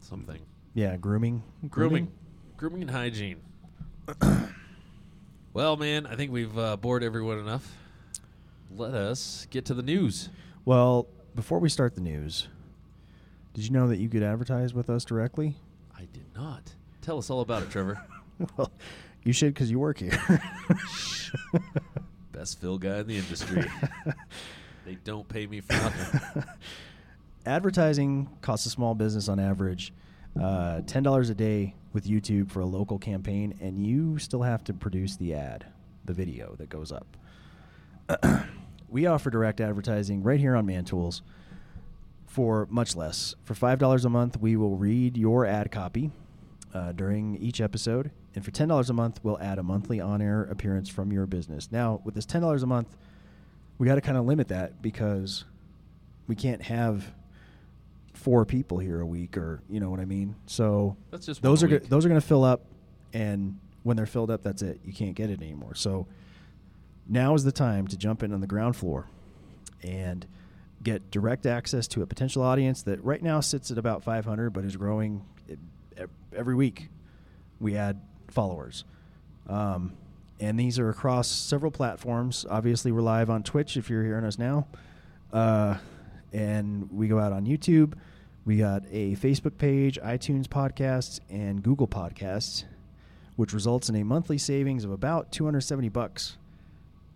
something. 0.00 0.40
yeah, 0.74 0.96
grooming, 0.96 1.42
Grooming. 1.68 2.10
Grooming 2.56 2.82
and 2.82 2.90
hygiene. 2.90 3.40
well, 5.52 5.76
man, 5.76 6.06
I 6.06 6.16
think 6.16 6.30
we've 6.32 6.56
uh, 6.58 6.76
bored 6.76 7.02
everyone 7.02 7.38
enough. 7.38 7.76
Let 8.76 8.94
us 8.94 9.46
get 9.50 9.64
to 9.66 9.74
the 9.74 9.82
news. 9.82 10.28
Well, 10.64 11.06
before 11.34 11.58
we 11.58 11.68
start 11.68 11.94
the 11.94 12.00
news, 12.00 12.48
Did 13.54 13.64
you 13.64 13.70
know 13.70 13.88
that 13.88 13.98
you 13.98 14.08
could 14.08 14.22
advertise 14.22 14.72
with 14.74 14.88
us 14.90 15.04
directly? 15.04 15.56
I 15.96 16.06
did 16.12 16.26
not. 16.34 16.74
Tell 17.02 17.18
us 17.18 17.30
all 17.30 17.40
about 17.40 17.62
it, 17.62 17.70
Trevor. 17.70 18.00
well, 18.56 18.70
you 19.24 19.32
should 19.32 19.54
because 19.54 19.70
you 19.70 19.78
work 19.78 19.98
here. 19.98 20.18
Best 22.32 22.60
Phil 22.60 22.78
guy 22.78 22.98
in 22.98 23.06
the 23.06 23.16
industry. 23.16 23.64
they 24.86 24.94
don't 25.04 25.28
pay 25.28 25.46
me 25.46 25.60
for 25.60 25.72
nothing. 25.72 26.44
Advertising 27.46 28.28
costs 28.42 28.66
a 28.66 28.70
small 28.70 28.94
business 28.94 29.28
on 29.28 29.40
average 29.40 29.92
uh, 30.38 30.82
$10 30.84 31.30
a 31.30 31.34
day 31.34 31.74
with 31.92 32.04
YouTube 32.04 32.50
for 32.50 32.60
a 32.60 32.66
local 32.66 32.98
campaign, 32.98 33.58
and 33.60 33.84
you 33.84 34.18
still 34.18 34.42
have 34.42 34.62
to 34.64 34.72
produce 34.72 35.16
the 35.16 35.34
ad, 35.34 35.66
the 36.04 36.12
video 36.12 36.54
that 36.56 36.68
goes 36.68 36.92
up. 36.92 37.16
we 38.88 39.06
offer 39.06 39.30
direct 39.30 39.60
advertising 39.60 40.22
right 40.22 40.38
here 40.38 40.54
on 40.54 40.66
ManTools 40.66 41.22
for 42.26 42.68
much 42.70 42.94
less. 42.94 43.34
For 43.42 43.54
$5 43.54 44.04
a 44.04 44.08
month, 44.08 44.38
we 44.38 44.54
will 44.56 44.76
read 44.76 45.16
your 45.16 45.46
ad 45.46 45.72
copy 45.72 46.12
uh, 46.72 46.92
during 46.92 47.36
each 47.36 47.60
episode. 47.60 48.10
And 48.34 48.44
for 48.44 48.52
$10 48.52 48.88
a 48.88 48.92
month, 48.92 49.20
we'll 49.24 49.40
add 49.40 49.58
a 49.58 49.62
monthly 49.62 50.00
on 50.00 50.22
air 50.22 50.42
appearance 50.44 50.88
from 50.88 51.10
your 51.10 51.26
business. 51.26 51.72
Now, 51.72 52.00
with 52.04 52.14
this 52.14 52.26
$10 52.26 52.62
a 52.62 52.66
month, 52.66 52.96
we 53.78 53.86
got 53.88 53.96
to 53.96 54.00
kind 54.00 54.16
of 54.16 54.26
limit 54.26 54.48
that 54.48 54.80
because 54.80 55.44
we 56.28 56.36
can't 56.36 56.62
have 56.62 57.12
four 58.20 58.44
people 58.44 58.78
here 58.78 59.00
a 59.00 59.06
week 59.06 59.36
or 59.36 59.62
you 59.68 59.80
know 59.80 59.90
what 59.90 59.98
I 59.98 60.04
mean. 60.04 60.36
So 60.46 60.96
That's 61.10 61.26
just 61.26 61.42
those 61.42 61.62
are 61.62 61.68
go- 61.68 61.78
those 61.78 62.04
are 62.04 62.08
going 62.08 62.20
to 62.20 62.26
fill 62.26 62.44
up 62.44 62.66
and 63.12 63.58
when 63.82 63.96
they're 63.96 64.06
filled 64.06 64.30
up 64.30 64.42
that's 64.42 64.62
it. 64.62 64.80
You 64.84 64.92
can't 64.92 65.14
get 65.14 65.30
it 65.30 65.40
anymore. 65.40 65.74
So 65.74 66.06
now 67.08 67.34
is 67.34 67.44
the 67.44 67.52
time 67.52 67.86
to 67.88 67.96
jump 67.96 68.22
in 68.22 68.32
on 68.32 68.40
the 68.40 68.46
ground 68.46 68.76
floor 68.76 69.06
and 69.82 70.26
get 70.82 71.10
direct 71.10 71.46
access 71.46 71.88
to 71.88 72.02
a 72.02 72.06
potential 72.06 72.42
audience 72.42 72.82
that 72.82 73.02
right 73.02 73.22
now 73.22 73.40
sits 73.40 73.70
at 73.70 73.78
about 73.78 74.02
500 74.04 74.50
but 74.50 74.64
is 74.64 74.76
growing 74.76 75.24
every 76.36 76.54
week. 76.54 76.88
We 77.58 77.76
add 77.76 78.00
followers. 78.28 78.84
Um, 79.48 79.94
and 80.38 80.58
these 80.58 80.78
are 80.78 80.88
across 80.88 81.28
several 81.28 81.70
platforms. 81.70 82.46
Obviously, 82.48 82.92
we're 82.92 83.02
live 83.02 83.28
on 83.28 83.42
Twitch 83.42 83.76
if 83.76 83.90
you're 83.90 84.04
hearing 84.04 84.24
us 84.24 84.38
now. 84.38 84.66
Uh, 85.32 85.76
and 86.32 86.90
we 86.90 87.08
go 87.08 87.18
out 87.18 87.32
on 87.32 87.44
YouTube. 87.44 87.94
We 88.50 88.56
got 88.56 88.82
a 88.90 89.14
Facebook 89.14 89.58
page, 89.58 89.96
iTunes 90.00 90.48
podcasts, 90.48 91.20
and 91.30 91.62
Google 91.62 91.86
podcasts, 91.86 92.64
which 93.36 93.52
results 93.52 93.88
in 93.88 93.94
a 93.94 94.02
monthly 94.02 94.38
savings 94.38 94.82
of 94.84 94.90
about 94.90 95.30
270 95.30 95.88
bucks 95.88 96.36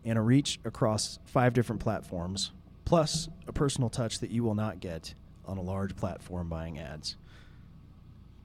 and 0.05 0.17
a 0.17 0.21
reach 0.21 0.61
across 0.65 1.19
five 1.25 1.53
different 1.53 1.83
platforms, 1.83 2.53
plus 2.85 3.29
a 3.49 3.53
personal 3.53 3.91
touch 3.91 4.21
that 4.21 4.31
you 4.31 4.45
will 4.45 4.55
not 4.55 4.79
get 4.79 5.15
on 5.45 5.59
a 5.59 5.61
large 5.61 5.97
platform 5.97 6.49
buying 6.49 6.79
ads. 6.79 7.17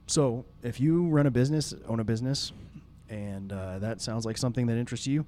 So, 0.08 0.44
if 0.64 0.80
you 0.80 1.06
run 1.10 1.26
a 1.28 1.30
business, 1.30 1.72
own 1.86 2.00
a 2.00 2.04
business, 2.04 2.50
and 3.08 3.52
uh, 3.52 3.78
that 3.78 4.00
sounds 4.00 4.26
like 4.26 4.36
something 4.36 4.66
that 4.66 4.76
interests 4.76 5.06
you, 5.06 5.26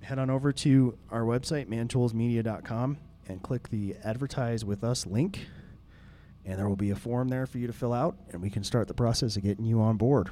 head 0.00 0.18
on 0.18 0.30
over 0.30 0.52
to 0.52 0.96
our 1.10 1.24
website, 1.24 1.66
mantoolsmedia.com, 1.66 2.96
and 3.28 3.42
click 3.42 3.68
the 3.68 3.94
Advertise 4.02 4.64
with 4.64 4.82
Us 4.82 5.06
link. 5.06 5.40
And 6.44 6.58
there 6.58 6.68
will 6.68 6.76
be 6.76 6.90
a 6.90 6.96
form 6.96 7.28
there 7.28 7.46
for 7.46 7.58
you 7.58 7.66
to 7.68 7.72
fill 7.72 7.92
out, 7.92 8.16
and 8.32 8.42
we 8.42 8.50
can 8.50 8.64
start 8.64 8.88
the 8.88 8.94
process 8.94 9.36
of 9.36 9.42
getting 9.42 9.64
you 9.64 9.80
on 9.80 9.96
board. 9.96 10.30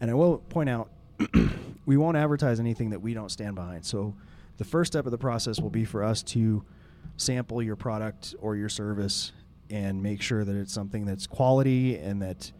And 0.00 0.10
I 0.10 0.14
will 0.14 0.38
point 0.38 0.68
out, 0.68 0.90
we 1.86 1.96
won't 1.96 2.16
advertise 2.16 2.60
anything 2.60 2.90
that 2.90 3.00
we 3.00 3.14
don't 3.14 3.30
stand 3.30 3.56
behind. 3.56 3.84
So, 3.84 4.14
the 4.56 4.64
first 4.64 4.92
step 4.92 5.04
of 5.04 5.10
the 5.10 5.18
process 5.18 5.58
will 5.58 5.70
be 5.70 5.84
for 5.84 6.04
us 6.04 6.22
to 6.22 6.64
sample 7.16 7.60
your 7.60 7.74
product 7.74 8.34
or 8.40 8.54
your 8.54 8.68
service 8.68 9.32
and 9.70 10.02
make 10.02 10.22
sure 10.22 10.44
that 10.44 10.54
it's 10.54 10.72
something 10.72 11.04
that's 11.04 11.26
quality 11.26 11.96
and 11.96 12.22
that 12.22 12.52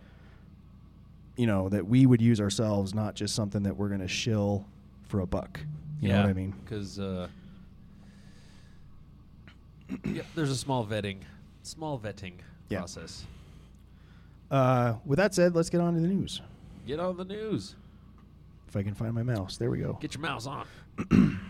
you 1.37 1.47
know 1.47 1.69
that 1.69 1.87
we 1.87 2.07
would 2.07 2.23
use 2.23 2.41
ourselves, 2.41 2.95
not 2.95 3.15
just 3.15 3.35
something 3.35 3.63
that 3.65 3.77
we're 3.77 3.89
going 3.89 4.01
to 4.01 4.09
shill 4.09 4.67
for 5.09 5.21
a 5.21 5.27
buck. 5.27 5.61
You 6.01 6.09
know 6.09 6.21
what 6.21 6.31
I 6.31 6.33
mean? 6.33 6.55
Because 6.65 6.99
uh, 6.99 7.29
yeah, 10.05 10.23
there's 10.35 10.51
a 10.51 10.57
small 10.57 10.87
vetting, 10.87 11.19
small 11.67 11.99
vetting 11.99 12.35
Yeah. 12.69 12.79
process. 12.79 13.25
Uh, 14.51 14.95
with 15.05 15.17
that 15.19 15.35
said, 15.35 15.55
let's 15.55 15.71
get 15.71 15.81
on 15.81 15.95
to 15.95 16.01
the 16.01 16.07
news. 16.09 16.41
Get 16.87 17.01
on 17.01 17.17
the 17.17 17.25
news. 17.25 17.75
If 18.69 18.77
I 18.77 18.83
can 18.83 18.95
find 18.95 19.15
my 19.15 19.23
mouse, 19.23 19.57
there 19.57 19.71
we 19.71 19.79
go. 19.79 19.99
Get 20.01 20.15
your 20.15 20.23
mouse 20.23 20.47
on. 20.47 20.67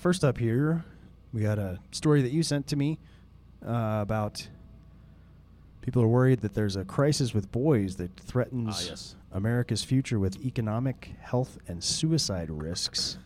first 0.00 0.24
up 0.24 0.38
here, 0.38 0.84
we 1.32 1.42
got 1.42 1.58
a 1.58 1.78
story 1.92 2.22
that 2.22 2.32
you 2.32 2.42
sent 2.42 2.66
to 2.68 2.76
me 2.76 2.98
uh, 3.66 3.98
about 4.02 4.48
people 5.82 6.02
are 6.02 6.08
worried 6.08 6.40
that 6.40 6.54
there's 6.54 6.76
a 6.76 6.84
crisis 6.84 7.32
with 7.34 7.50
boys 7.52 7.96
that 7.96 8.14
threatens 8.18 8.76
Ah, 8.86 8.90
yes. 8.90 9.16
America's 9.32 9.84
future 9.84 10.18
with 10.18 10.44
economic, 10.44 11.12
health, 11.20 11.58
and 11.68 11.82
suicide 11.84 12.50
risks. 12.50 13.18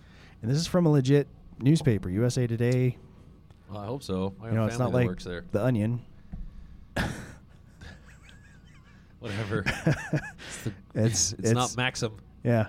And 0.43 0.51
this 0.51 0.59
is 0.59 0.67
from 0.67 0.87
a 0.87 0.91
legit 0.91 1.27
newspaper, 1.61 2.11
USA 2.11 2.47
Today. 2.47 2.99
Well, 3.71 3.79
I 3.81 3.87
hope 3.87 4.03
so. 4.03 4.35
I 4.43 4.49
you 4.51 4.55
know, 4.55 4.67
it's 4.67 4.79
not 4.79 4.93
like 4.93 5.07
works 5.07 5.25
there. 5.25 5.45
The 5.53 5.65
Onion. 5.65 6.01
Whatever. 9.21 9.65
it's 9.67 10.63
the- 10.65 10.73
It's- 10.95 11.35
it's 11.39 11.51
not 11.53 11.77
Maxim. 11.77 12.17
Yeah. 12.43 12.67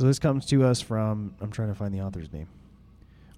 So 0.00 0.06
this 0.06 0.18
comes 0.18 0.46
to 0.46 0.64
us 0.64 0.80
from 0.80 1.34
I'm 1.42 1.50
trying 1.50 1.68
to 1.68 1.74
find 1.74 1.92
the 1.92 2.00
author's 2.00 2.32
name. 2.32 2.48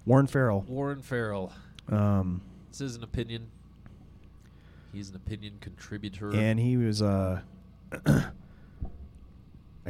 Warren 0.05 0.27
Farrell. 0.27 0.61
Warren 0.61 1.01
Farrell. 1.01 1.51
Um, 1.89 2.39
This 2.71 2.79
is 2.79 2.95
an 2.95 3.03
opinion. 3.03 3.47
He's 4.93 5.09
an 5.09 5.17
opinion 5.17 5.55
contributor. 5.59 6.33
and 6.33 6.57
he 6.57 6.77
was 6.77 7.01
uh 7.01 7.41
I 8.05 8.31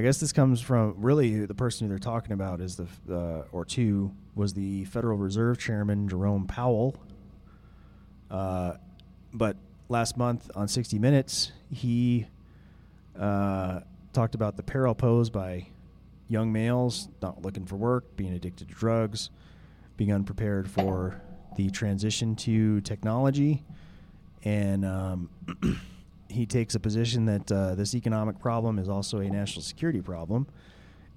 guess 0.02 0.20
this 0.20 0.32
comes 0.34 0.62
from 0.62 0.96
really 0.98 1.46
the 1.46 1.54
person 1.54 1.86
who 1.86 1.90
they're 1.90 2.00
talking 2.00 2.32
about 2.32 2.60
is 2.60 2.76
the 2.76 2.88
uh, 3.08 3.44
or 3.52 3.66
two 3.66 4.12
was 4.34 4.56
the 4.56 4.86
Federal 4.86 5.20
Reserve 5.20 5.60
Chairman 5.60 6.10
Jerome 6.10 6.48
Powell. 6.48 6.96
Uh, 8.32 8.78
but 9.32 9.58
last 9.90 10.18
month 10.18 10.50
on 10.56 10.68
60 10.68 10.98
Minutes, 10.98 11.52
he 11.72 12.26
uh, 13.16 13.82
talked 14.12 14.34
about 14.34 14.58
the 14.58 14.64
peril 14.64 14.96
posed 14.96 15.32
by 15.32 15.68
young 16.34 16.52
males 16.52 17.08
not 17.22 17.44
looking 17.44 17.66
for 17.66 17.76
work, 17.76 18.18
being 18.18 18.34
addicted 18.34 18.68
to 18.68 18.74
drugs, 18.74 19.30
being 19.96 20.12
unprepared 20.12 20.70
for 20.70 21.22
the 21.56 21.70
transition 21.70 22.36
to 22.36 22.82
technology, 22.82 23.64
and 24.44 24.84
um, 24.84 25.30
he 26.30 26.48
takes 26.48 26.74
a 26.74 26.80
position 26.80 27.26
that 27.26 27.52
uh, 27.52 27.76
this 27.76 27.94
economic 27.94 28.40
problem 28.40 28.80
is 28.80 28.90
also 28.90 29.20
a 29.20 29.30
national 29.30 29.62
security 29.62 30.02
problem, 30.02 30.48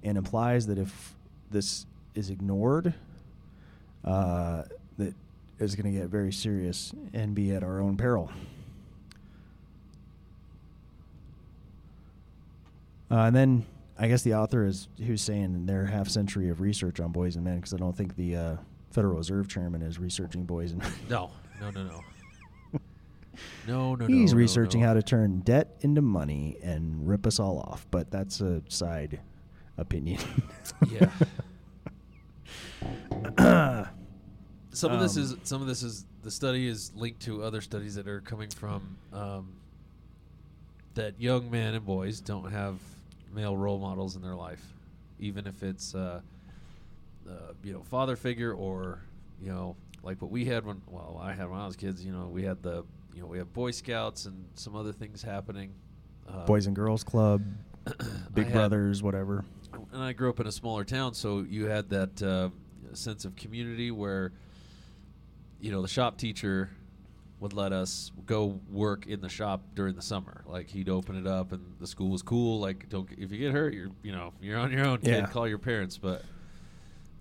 and 0.03 0.17
implies 0.17 0.67
that 0.67 0.77
if 0.77 1.15
this 1.49 1.87
is 2.13 2.29
ignored, 2.29 2.93
uh, 4.05 4.63
that 4.99 5.15
is 5.59 5.75
going 5.75 5.91
to 5.91 5.99
get 5.99 6.09
very 6.09 6.31
serious 6.31 6.93
and 7.13 7.33
be 7.33 7.51
at 7.51 7.63
our 7.63 7.81
own 7.81 7.97
peril. 7.97 8.31
Uh, 13.09 13.21
and 13.21 13.35
then 13.35 13.65
I 13.99 14.07
guess 14.07 14.21
the 14.21 14.35
author 14.35 14.65
is 14.65 14.87
who's 15.05 15.21
saying 15.21 15.43
in 15.43 15.65
their 15.65 15.85
half 15.85 16.07
century 16.07 16.49
of 16.49 16.61
research 16.61 16.99
on 16.99 17.11
boys 17.11 17.35
and 17.35 17.43
men 17.43 17.55
because 17.57 17.73
I 17.73 17.77
don't 17.77 17.95
think 17.95 18.15
the 18.15 18.35
uh, 18.35 18.55
Federal 18.91 19.17
Reserve 19.17 19.47
Chairman 19.47 19.81
is 19.81 19.97
researching 19.99 20.43
boys 20.45 20.71
and 20.71 20.81
men. 20.81 20.91
no, 21.09 21.31
no, 21.59 21.71
no, 21.71 21.83
no. 21.83 22.01
No, 22.73 22.79
no, 23.67 23.95
no. 23.95 24.05
He's 24.07 24.33
no, 24.33 24.37
researching 24.39 24.81
no. 24.81 24.87
how 24.87 24.93
to 24.93 25.01
turn 25.01 25.39
debt 25.39 25.75
into 25.81 26.01
money 26.01 26.57
and 26.61 27.07
rip 27.07 27.25
us 27.25 27.39
all 27.39 27.59
off, 27.59 27.87
but 27.91 28.11
that's 28.11 28.41
a 28.41 28.61
side 28.69 29.19
opinion. 29.77 30.19
Yeah. 30.91 31.09
Some 34.71 34.91
of 34.91 34.99
this 35.01 35.17
Um, 35.17 35.23
is 35.23 35.35
some 35.43 35.61
of 35.61 35.67
this 35.67 35.81
is 35.81 36.05
the 36.21 36.29
study 36.29 36.67
is 36.67 36.91
linked 36.95 37.21
to 37.21 37.41
other 37.43 37.61
studies 37.61 37.95
that 37.95 38.07
are 38.07 38.21
coming 38.21 38.49
from 38.49 38.97
um, 39.11 39.53
that 40.93 41.19
young 41.19 41.49
men 41.49 41.73
and 41.73 41.83
boys 41.83 42.21
don't 42.21 42.51
have 42.51 42.77
male 43.37 43.55
role 43.55 43.77
models 43.77 44.15
in 44.15 44.21
their 44.23 44.35
life, 44.35 44.73
even 45.19 45.45
if 45.45 45.61
it's 45.61 45.93
uh, 45.93 46.21
uh, 47.29 47.31
you 47.63 47.71
know 47.71 47.83
father 47.83 48.15
figure 48.15 48.51
or 48.51 48.99
you 49.39 49.49
know 49.51 49.75
like 50.03 50.19
what 50.21 50.31
we 50.31 50.43
had 50.43 50.65
when 50.65 50.81
well 50.87 51.19
I 51.21 51.33
had 51.33 51.49
when 51.49 51.59
I 51.59 51.67
was 51.67 51.75
kids. 51.75 52.03
You 52.03 52.11
know, 52.11 52.25
we 52.27 52.43
had 52.43 52.63
the 52.63 52.83
you 53.13 53.21
know 53.21 53.27
we 53.27 53.37
had 53.37 53.53
Boy 53.53 53.71
Scouts 53.71 54.25
and 54.25 54.43
some 54.55 54.75
other 54.75 54.91
things 54.91 55.21
happening. 55.21 55.71
Uh, 56.27 56.45
Boys 56.45 56.65
and 56.65 56.75
Girls 56.75 57.03
Club, 57.03 57.43
Big 58.33 58.45
had- 58.45 58.53
Brothers, 58.53 59.01
whatever. 59.03 59.45
and 59.93 60.01
I 60.01 60.13
grew 60.13 60.29
up 60.29 60.39
in 60.39 60.47
a 60.47 60.51
smaller 60.51 60.83
town, 60.83 61.13
so 61.13 61.45
you 61.47 61.67
had 61.67 61.89
that 61.91 62.21
uh, 62.23 62.49
sense 62.93 63.23
of 63.23 63.35
community 63.37 63.91
where, 63.91 64.33
you 65.61 65.71
know, 65.71 65.81
the 65.81 65.87
shop 65.87 66.17
teacher 66.17 66.69
would 67.39 67.53
let 67.53 67.71
us 67.71 68.11
go 68.25 68.59
work 68.71 69.05
in 69.07 69.21
the 69.21 69.29
shop 69.29 69.61
during 69.75 69.95
the 69.95 70.01
summer. 70.01 70.43
Like 70.47 70.69
he'd 70.69 70.89
open 70.89 71.15
it 71.17 71.27
up, 71.27 71.51
and 71.51 71.75
the 71.79 71.87
school 71.87 72.09
was 72.09 72.21
cool. 72.23 72.59
Like, 72.59 72.89
don't 72.89 73.07
if 73.17 73.31
you 73.31 73.37
get 73.37 73.51
hurt, 73.53 73.73
you're 73.73 73.89
you 74.03 74.11
know 74.11 74.33
you're 74.41 74.57
on 74.57 74.71
your 74.71 74.85
own. 74.85 74.97
Kid, 74.99 75.09
Yeah. 75.09 75.25
call 75.27 75.47
your 75.47 75.59
parents. 75.59 75.97
But 75.97 76.23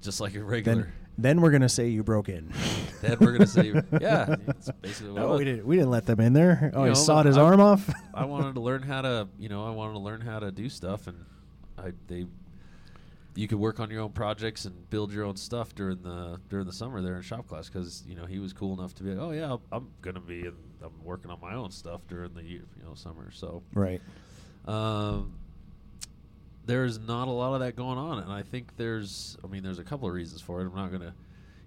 just 0.01 0.21
like 0.21 0.35
a 0.35 0.43
regular, 0.43 0.83
Then, 0.85 0.93
then 1.19 1.41
we're 1.41 1.51
gonna 1.51 1.69
say 1.69 1.89
you 1.89 2.03
broke 2.03 2.29
in. 2.29 2.53
then 3.03 3.17
we're 3.21 3.33
gonna 3.33 3.47
say, 3.47 3.73
yeah, 4.01 4.37
it's 4.49 4.71
basically 4.81 5.13
what 5.13 5.21
no, 5.23 5.37
we 5.37 5.45
didn't. 5.45 5.67
We 5.67 5.77
didn't 5.77 5.91
let 5.91 6.07
them 6.07 6.21
in 6.21 6.33
there. 6.33 6.71
Oh, 6.75 6.81
You 6.81 6.85
he 6.85 6.89
know, 6.91 6.95
sawed 6.95 7.27
his 7.27 7.37
I- 7.37 7.43
arm 7.43 7.61
off. 7.61 7.91
I 8.15 8.25
wanted 8.25 8.55
to 8.55 8.61
learn 8.61 8.83
how 8.83 9.03
to, 9.03 9.29
you 9.39 9.49
know, 9.49 9.67
I 9.67 9.71
wanted 9.71 9.95
to 9.95 9.99
learn 10.01 10.21
how 10.23 10.39
to 10.39 10.51
do 10.51 10.69
stuff, 10.69 11.07
and 11.09 11.25
I 11.79 11.93
they, 12.07 12.27
you 13.37 13.47
could 13.47 13.59
work 13.59 13.79
on 13.79 13.91
your 13.91 14.01
own 14.01 14.13
projects 14.13 14.65
and 14.65 14.89
build 14.89 15.13
your 15.13 15.25
own 15.25 15.37
stuff 15.37 15.75
during 15.75 16.03
the 16.03 16.41
during 16.49 16.65
the 16.65 16.73
summer 16.73 17.03
there 17.03 17.17
in 17.17 17.23
shop 17.23 17.47
class 17.47 17.69
because 17.69 18.03
you 18.09 18.17
know 18.17 18.25
he 18.25 18.39
was 18.39 18.53
cool 18.53 18.73
enough 18.79 18.95
to 18.95 19.03
be 19.03 19.11
like, 19.11 19.19
oh 19.19 19.31
yeah, 19.31 19.57
I'm 19.71 19.89
gonna 20.01 20.21
be, 20.21 20.47
and 20.47 20.57
I'm 20.83 21.05
working 21.05 21.31
on 21.31 21.39
my 21.41 21.55
own 21.55 21.71
stuff 21.71 22.01
during 22.09 22.33
the 22.33 22.43
year, 22.43 22.65
you 22.79 22.85
know, 22.85 22.95
summer. 22.95 23.31
So 23.31 23.63
right. 23.75 24.01
um, 24.67 25.35
there's 26.65 26.99
not 26.99 27.29
a 27.29 27.31
lot 27.31 27.53
of 27.53 27.61
that 27.61 27.77
going 27.77 27.99
on, 27.99 28.21
and 28.21 28.33
I 28.33 28.43
think 28.43 28.75
there's, 28.77 29.37
I 29.45 29.49
mean, 29.49 29.63
there's 29.63 29.79
a 29.79 29.85
couple 29.85 30.09
of 30.09 30.15
reasons 30.15 30.41
for 30.41 30.63
it. 30.63 30.67
I'm 30.67 30.75
not 30.75 30.91
gonna, 30.91 31.15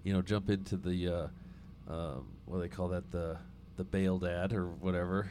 you 0.02 0.12
know, 0.12 0.22
jump 0.22 0.50
into 0.50 0.76
the, 0.76 1.08
uh, 1.08 1.92
um, 1.92 2.26
what 2.46 2.56
do 2.56 2.62
they 2.62 2.68
call 2.68 2.88
that, 2.88 3.10
the 3.12 3.38
the 3.76 3.84
bail 3.84 4.18
dad 4.18 4.52
or 4.52 4.66
whatever. 4.66 5.30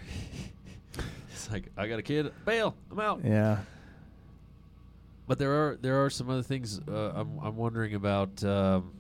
it's 1.32 1.52
like 1.52 1.68
I 1.76 1.88
got 1.88 2.00
a 2.00 2.02
kid, 2.02 2.32
bail, 2.46 2.76
I'm 2.92 3.00
out. 3.00 3.22
Yeah. 3.26 3.60
But 5.30 5.38
there 5.38 5.52
are 5.54 5.78
there 5.80 6.04
are 6.04 6.10
some 6.10 6.30
other 6.30 6.42
things 6.44 6.82
uh, 6.90 7.14
I'm 7.16 7.40
I'm 7.42 7.56
wondering 7.56 7.94
about. 7.94 8.44
Um, 8.44 8.92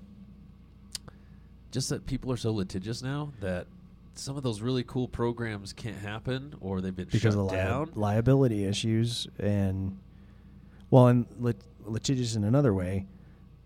just 1.72 1.90
that 1.90 2.06
people 2.06 2.32
are 2.32 2.38
so 2.38 2.52
litigious 2.52 3.02
now 3.04 3.32
that 3.42 3.68
some 4.16 4.38
of 4.38 4.44
those 4.44 4.62
really 4.62 4.84
cool 4.84 5.08
programs 5.08 5.72
can't 5.74 5.98
happen 5.98 6.54
or 6.62 6.82
they've 6.82 6.96
been 6.96 7.06
because 7.12 7.34
shut 7.34 7.40
of 7.40 7.52
li- 7.52 7.56
down. 7.58 7.92
liability 7.96 8.66
issues 8.66 9.28
and 9.40 9.98
well 10.90 11.08
and 11.08 11.26
lit- 11.40 11.62
litigious 11.86 12.36
in 12.36 12.44
another 12.44 12.74
way 12.74 13.06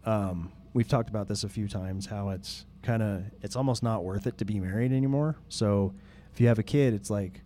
um, 0.05 0.51
we've 0.73 0.87
talked 0.89 1.09
about 1.09 1.27
this 1.29 1.43
a 1.45 1.49
few 1.49 1.67
times 1.67 2.05
how 2.05 2.27
it's 2.29 2.65
kind 2.81 3.01
of 3.01 3.23
it's 3.41 3.55
almost 3.55 3.83
not 3.83 4.03
worth 4.03 4.27
it 4.27 4.37
to 4.37 4.43
be 4.45 4.59
married 4.59 4.91
anymore 4.91 5.37
so 5.47 5.93
if 6.33 6.41
you 6.41 6.47
have 6.47 6.59
a 6.59 6.63
kid 6.63 6.93
it's 6.93 7.09
like 7.09 7.39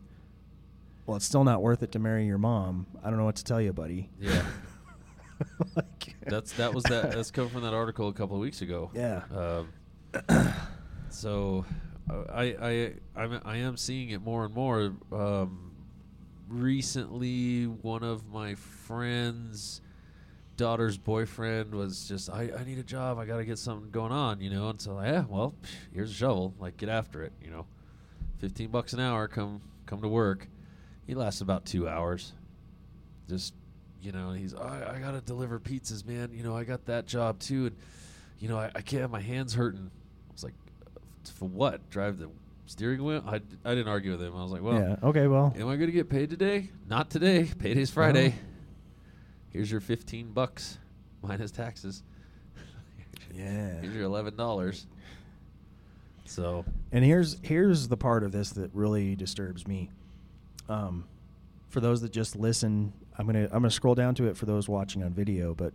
well 1.06 1.16
it's 1.18 1.26
still 1.26 1.44
not 1.44 1.62
worth 1.62 1.84
it 1.84 1.92
to 1.92 2.00
marry 2.00 2.26
your 2.26 2.40
mom 2.40 2.88
i 3.04 3.10
don't 3.12 3.20
know 3.20 3.26
what 3.26 3.36
to 3.36 3.44
tell 3.44 3.62
you 3.62 3.72
buddy 3.72 4.10
Yeah. 4.20 4.44
Like- 5.76 6.16
That's 6.26 6.52
that 6.54 6.74
was 6.74 6.84
that. 6.86 7.12
That's 7.12 7.32
come 7.32 7.50
from 7.50 7.62
that 7.62 7.74
article 7.74 8.08
a 8.10 8.14
couple 8.14 8.36
of 8.36 8.42
weeks 8.42 8.62
ago. 8.62 8.92
Yeah. 8.94 9.24
Um, 9.36 10.54
so, 11.10 11.66
I 12.10 12.44
I 12.62 12.94
I'm, 13.16 13.42
I 13.46 13.58
am 13.58 13.78
seeing 13.78 14.10
it 14.10 14.22
more 14.22 14.46
and 14.46 14.54
more. 14.54 14.94
Um, 15.12 15.72
recently, 16.48 17.66
one 17.66 18.04
of 18.04 18.28
my 18.28 18.56
friends' 18.56 19.82
daughter's 20.56 20.98
boyfriend 20.98 21.74
was 21.76 22.08
just, 22.08 22.30
I, 22.30 22.50
I 22.58 22.64
need 22.64 22.78
a 22.80 22.84
job. 22.84 23.20
I 23.20 23.26
got 23.26 23.38
to 23.38 23.46
get 23.46 23.58
something 23.60 23.92
going 23.92 24.12
on, 24.12 24.42
you 24.42 24.50
know. 24.50 24.70
And 24.70 24.82
so, 24.82 25.00
yeah, 25.02 25.24
well, 25.30 25.54
here's 25.94 26.12
a 26.12 26.14
shovel. 26.14 26.54
Like, 26.60 26.78
get 26.78 26.90
after 26.90 27.24
it, 27.24 27.34
you 27.44 27.52
know. 27.52 27.66
Fifteen 28.40 28.70
bucks 28.70 28.94
an 28.94 29.00
hour. 29.00 29.28
Come 29.28 29.62
come 29.86 30.02
to 30.02 30.08
work. 30.08 30.48
He 31.08 31.16
lasts 31.16 31.42
about 31.42 31.66
two 31.66 31.88
hours. 31.88 32.34
Just 33.30 33.54
you 34.02 34.12
know, 34.12 34.32
he's 34.32 34.54
I, 34.54 34.96
I 34.96 35.00
gotta 35.00 35.22
deliver 35.22 35.60
pizzas, 35.60 36.06
man. 36.06 36.32
You 36.34 36.44
know, 36.44 36.56
I 36.56 36.64
got 36.64 36.86
that 36.86 37.08
job 37.08 37.40
too, 37.40 37.68
and 37.68 37.76
you 38.40 38.48
know, 38.50 38.58
I, 38.58 38.72
I 38.76 38.82
can't. 38.82 39.02
Have 39.02 39.12
my 39.12 39.22
hands 39.22 39.54
hurting. 39.54 39.90
I 40.30 40.34
was 40.34 40.44
like, 40.44 40.54
for 41.34 41.48
what? 41.48 41.90
Drive 41.90 42.18
the 42.20 42.30
steering 42.68 43.04
wheel? 43.04 43.24
I, 43.26 43.36
I 43.66 43.76
didn't 43.76 43.88
argue 43.88 44.12
with 44.12 44.22
him. 44.22 44.36
I 44.36 44.44
was 44.44 44.52
like, 44.52 44.62
well, 44.62 44.80
yeah 44.80 44.96
okay 45.02 45.28
well 45.28 45.54
am 45.58 45.68
I 45.68 45.76
gonna 45.78 45.92
get 45.92 46.10
paid 46.10 46.30
today? 46.30 46.70
Not 46.88 47.10
today. 47.10 47.50
Payday's 47.60 47.90
Friday. 47.90 48.36
Here's 49.50 49.72
your 49.72 49.82
fifteen 49.82 50.32
bucks 50.32 50.78
minus 51.24 51.52
taxes. 51.52 52.04
yeah 53.34 53.80
Here's 53.82 53.96
your 53.96 54.04
eleven 54.04 54.36
dollars. 54.36 54.86
So 56.26 56.66
And 56.92 57.04
here's 57.04 57.38
here's 57.42 57.88
the 57.88 57.98
part 57.98 58.24
of 58.24 58.32
this 58.32 58.52
that 58.52 58.72
really 58.74 59.16
disturbs 59.16 59.66
me. 59.66 59.90
Um, 60.70 61.06
for 61.70 61.80
those 61.80 62.02
that 62.02 62.12
just 62.12 62.36
listen, 62.36 62.94
I'm 63.18 63.26
gonna 63.26 63.46
I'm 63.46 63.62
gonna 63.62 63.72
scroll 63.72 63.96
down 63.96 64.16
to 64.16 64.28
it 64.28 64.38
for 64.38 64.46
those 64.46 64.70
watching 64.70 65.04
on 65.04 65.12
video, 65.12 65.54
but 65.54 65.74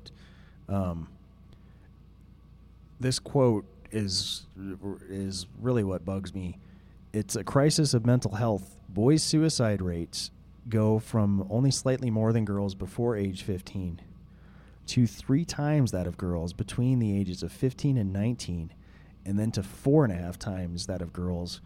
um, 0.68 1.09
this 3.00 3.18
quote 3.18 3.64
is 3.90 4.46
is 5.09 5.46
really 5.61 5.85
what 5.85 6.05
bugs 6.05 6.35
me. 6.35 6.59
It's 7.12 7.37
a 7.37 7.44
crisis 7.44 7.94
of 7.94 8.07
mental 8.07 8.37
health. 8.37 8.76
Boys' 8.88 9.22
suicide 9.22 9.83
rates 9.83 10.31
go 10.68 10.98
from 10.98 11.46
only 11.50 11.70
slightly 11.70 12.11
more 12.11 12.33
than 12.33 12.44
girls 12.44 12.74
before 12.74 13.16
age 13.16 13.42
15 13.42 14.00
to 14.87 15.07
three 15.07 15.44
times 15.44 15.90
that 15.92 16.07
of 16.07 16.16
girls 16.16 16.52
between 16.52 16.98
the 16.98 17.18
ages 17.18 17.42
of 17.42 17.52
15 17.52 17.96
and 17.96 18.12
19, 18.12 18.72
and 19.24 19.38
then 19.38 19.50
to 19.52 19.62
four 19.62 20.05
and 20.05 20.12
a 20.12 20.16
half 20.16 20.38
times 20.38 20.87
that 20.87 21.02
of 21.02 21.12
girls 21.12 21.61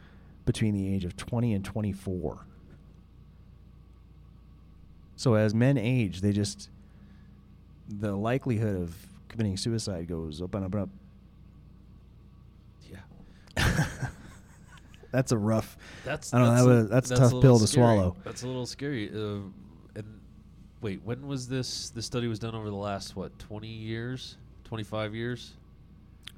between 0.44 0.74
the 0.74 0.94
age 0.94 1.04
of 1.04 1.16
20 1.16 1.54
and 1.54 1.64
24. 1.64 2.46
So 5.16 5.34
as 5.34 5.54
men 5.54 5.78
age, 5.78 6.20
they 6.20 6.32
just 6.32 6.68
the 7.88 8.14
likelihood 8.14 8.76
of 8.82 8.94
committing 9.28 9.56
suicide 9.56 10.06
goes 10.08 10.42
up 10.42 10.54
and 10.54 10.64
up 10.66 10.74
and 10.74 10.82
up. 10.84 10.88
yeah, 12.90 13.86
That's 15.12 15.32
a 15.32 15.38
rough. 15.38 15.76
that's 16.04 16.34
I 16.34 16.38
don't 16.38 16.48
know. 16.48 16.54
that's 16.54 16.64
That 16.64 16.70
a- 16.70 16.74
was, 16.74 16.88
that's 16.90 17.06
a 17.06 17.14
that's 17.14 17.20
tough 17.20 17.32
little 17.32 17.42
pill 17.42 17.58
to 17.60 17.66
scary. 17.66 17.84
swallow. 17.96 18.16
That's 18.24 18.42
a 18.42 18.46
little 18.46 18.66
scary. 18.66 19.08
Uh, 19.10 19.38
and 19.94 20.20
wait, 20.82 21.00
when 21.04 21.26
was 21.26 21.48
this? 21.48 21.90
This 21.90 22.04
study 22.06 22.26
was 22.28 22.38
done 22.38 22.54
over 22.54 22.68
the 22.68 22.76
last 22.76 23.16
what, 23.16 23.38
twenty 23.38 23.68
years, 23.68 24.36
twenty 24.64 24.84
five 24.84 25.14
years? 25.14 25.54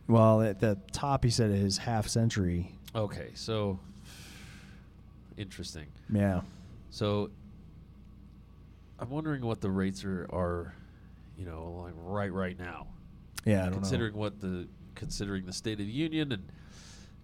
Well, 0.06 0.42
at 0.42 0.60
the 0.60 0.78
top, 0.92 1.24
he 1.24 1.30
said 1.30 1.50
his 1.50 1.76
half 1.78 2.06
century. 2.08 2.72
Okay, 2.94 3.30
so 3.34 3.78
interesting. 5.36 5.86
Yeah. 6.12 6.42
So 6.90 7.30
I'm 9.00 9.10
wondering 9.10 9.44
what 9.44 9.60
the 9.60 9.70
rates 9.70 10.04
are, 10.04 10.26
are 10.32 10.74
you 11.36 11.44
know, 11.44 11.82
like 11.84 11.94
right 11.96 12.32
right 12.32 12.58
now. 12.58 12.88
Yeah. 13.44 13.62
I 13.62 13.64
don't 13.66 13.74
considering 13.74 14.14
know. 14.14 14.20
what 14.20 14.40
the 14.40 14.68
considering 14.94 15.46
the 15.46 15.52
state 15.52 15.78
of 15.80 15.86
the 15.86 15.92
union 15.92 16.32
and 16.32 16.42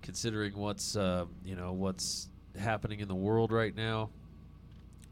considering 0.03 0.57
what's 0.57 0.97
uh, 0.97 1.25
you 1.45 1.57
know 1.57 1.73
what's 1.73 2.29
happening 2.59 3.01
in 3.01 3.09
the 3.09 3.15
world 3.15 3.51
right 3.51 3.75
now. 3.75 4.11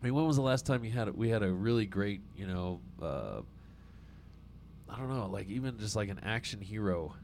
I 0.00 0.04
mean, 0.04 0.14
when 0.14 0.26
was 0.26 0.36
the 0.36 0.42
last 0.42 0.64
time 0.66 0.84
you 0.84 0.90
had 0.92 1.14
we 1.16 1.28
had 1.28 1.42
a 1.42 1.50
really 1.50 1.86
great 1.86 2.20
you 2.36 2.46
know 2.46 2.80
uh, 3.02 3.40
I 4.88 4.96
don't 4.98 5.08
know 5.08 5.26
like 5.26 5.48
even 5.48 5.78
just 5.78 5.96
like 5.96 6.08
an 6.08 6.20
action 6.24 6.60
hero. 6.60 7.14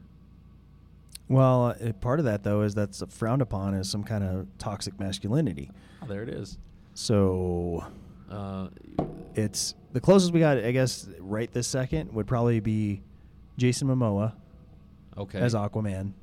Well, 1.29 1.75
uh, 1.81 1.93
part 1.93 2.19
of 2.19 2.25
that 2.25 2.43
though 2.43 2.63
is 2.63 2.75
that's 2.75 3.01
frowned 3.09 3.41
upon 3.41 3.75
as 3.75 3.87
some 3.89 4.03
kind 4.03 4.23
of 4.23 4.47
toxic 4.57 4.99
masculinity. 4.99 5.69
Oh, 6.01 6.07
there 6.07 6.23
it 6.23 6.29
is. 6.29 6.57
So 6.93 7.85
Uh, 8.29 8.67
it's 9.39 9.75
the 9.93 9.99
closest 10.01 10.33
we 10.33 10.39
got, 10.39 10.57
I 10.57 10.71
guess, 10.71 11.07
right 11.19 11.51
this 11.51 11.67
second 11.67 12.13
would 12.13 12.27
probably 12.27 12.59
be 12.59 13.01
Jason 13.57 13.87
Momoa 13.87 14.33
okay. 15.17 15.39
as 15.39 15.53
Aquaman, 15.55 16.13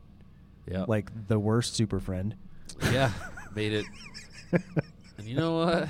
yeah. 0.70 0.85
like 0.88 1.11
the 1.29 1.38
worst 1.38 1.74
super 1.74 2.00
friend. 2.00 2.35
yeah, 2.92 3.11
made 3.55 3.72
it. 3.72 3.87
And 5.18 5.26
you 5.26 5.35
know 5.35 5.57
what? 5.64 5.88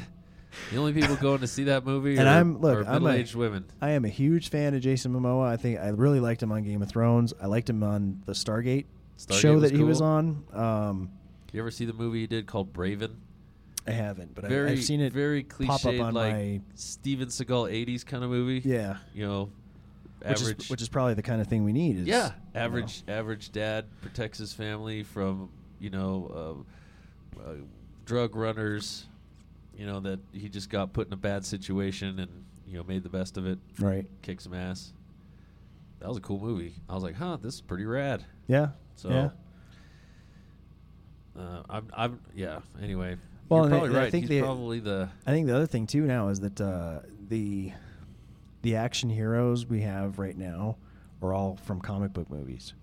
The 0.71 0.79
only 0.79 0.93
people 0.93 1.17
going 1.17 1.41
to 1.41 1.47
see 1.49 1.65
that 1.65 1.85
movie 1.85 2.17
And 2.17 2.29
are, 2.29 2.37
I'm- 2.37 2.61
look, 2.61 2.79
are 2.79 2.81
I'm 2.83 2.89
a- 2.89 3.01
middle-aged 3.01 3.35
women. 3.35 3.65
I 3.83 3.91
am 3.91 4.05
a 4.05 4.09
huge 4.09 4.51
fan 4.51 4.73
of 4.75 4.81
Jason 4.81 5.13
Momoa. 5.13 5.47
I 5.49 5.57
think 5.57 5.79
I 5.81 5.89
really 5.89 6.21
liked 6.21 6.43
him 6.43 6.53
on 6.53 6.63
Game 6.63 6.81
of 6.81 6.89
Thrones. 6.89 7.35
I 7.43 7.47
liked 7.47 7.69
him 7.69 7.83
on 7.83 8.23
the 8.25 8.33
Stargate, 8.33 8.87
Stargate 9.19 9.41
show 9.41 9.55
was 9.55 9.63
that 9.63 9.73
he 9.77 9.83
was 9.83 9.99
cool. 9.99 10.07
on. 10.07 10.45
Um, 10.53 11.11
You 11.53 11.61
ever 11.61 11.71
see 11.73 11.85
the 11.87 11.93
movie 11.93 12.21
he 12.21 12.27
did 12.29 12.47
called 12.47 12.73
Braven? 12.73 13.17
I 13.87 13.93
haven't, 13.93 14.35
but 14.35 14.45
I, 14.45 14.49
very, 14.49 14.73
I've 14.73 14.85
seen 14.85 15.01
it 15.01 15.13
very 15.13 15.45
pop 15.45 15.85
up 15.85 16.01
on 16.01 16.15
like 16.15 16.35
my 16.35 16.61
Steven 16.75 17.29
Seagal 17.29 17.87
'80s 17.87 18.05
kind 18.05 18.25
of 18.25 18.31
movie. 18.31 18.69
yeah, 18.69 18.97
you 19.15 19.27
know, 19.27 19.51
which 20.21 20.41
average. 20.41 20.65
is 20.65 20.71
which 20.71 20.83
is 20.83 20.89
probably 20.89 21.15
the 21.15 21.23
kind 21.23 21.41
of 21.41 21.47
thing 21.47 21.65
we 21.65 21.73
need. 21.73 21.99
Is, 21.99 22.07
yeah, 22.07 22.27
you 22.27 22.31
know. 22.55 22.61
average 22.61 23.03
average 23.07 23.53
dad 23.53 23.87
protects 24.01 24.39
his 24.39 24.53
family 24.53 25.03
from 25.03 25.51
you 25.79 25.91
know 25.91 26.65
uh, 27.39 27.41
uh, 27.41 27.55
drug 28.05 28.35
runners. 28.35 29.07
You 29.77 29.87
know 29.87 30.01
that 30.01 30.21
he 30.33 30.49
just 30.49 30.71
got 30.71 30.93
put 30.93 31.07
in 31.07 31.13
a 31.13 31.19
bad 31.19 31.45
situation 31.45 32.19
and 32.19 32.45
you 32.67 32.79
know 32.79 32.85
made 32.85 33.03
the 33.03 33.11
best 33.11 33.37
of 33.37 33.47
it. 33.47 33.59
right. 33.79 34.07
Kicked 34.23 34.43
some 34.43 34.55
ass. 34.55 34.93
That 36.01 36.09
was 36.09 36.19
a 36.19 36.21
cool 36.21 36.39
movie. 36.39 36.75
I 36.89 36.95
was 36.95 37.03
like, 37.03 37.15
huh, 37.15 37.39
this 37.41 37.55
is 37.55 37.61
pretty 37.61 37.85
rad. 37.85 38.25
Yeah. 38.47 38.69
So, 38.97 39.09
yeah. 39.09 39.31
Uh, 41.41 41.63
I'm, 41.69 41.89
I'm, 41.97 42.21
yeah. 42.35 42.61
Anyway, 42.83 43.17
Well, 43.49 43.65
you're 43.69 43.75
I- 43.75 43.79
probably 43.79 43.97
I 43.97 44.03
right. 44.03 44.11
think 44.13 44.23
He's 44.25 44.29
they- 44.31 44.41
probably 44.43 44.81
the 44.81 45.09
I 45.27 45.31
think 45.33 45.47
the 45.47 45.55
other 45.57 45.67
thing 45.67 45.87
too 45.87 46.03
now 46.03 46.29
is 46.29 46.41
that 46.41 46.61
uh, 46.61 47.01
the 47.29 47.73
the 48.63 48.77
action 48.77 49.09
heroes 49.11 49.67
we 49.67 49.83
have 49.83 50.19
right 50.19 50.37
now 50.37 50.77
are 51.23 51.33
all 51.33 51.57
from 51.65 51.81
comic 51.81 52.13
book 52.13 52.29
movies. 52.31 52.75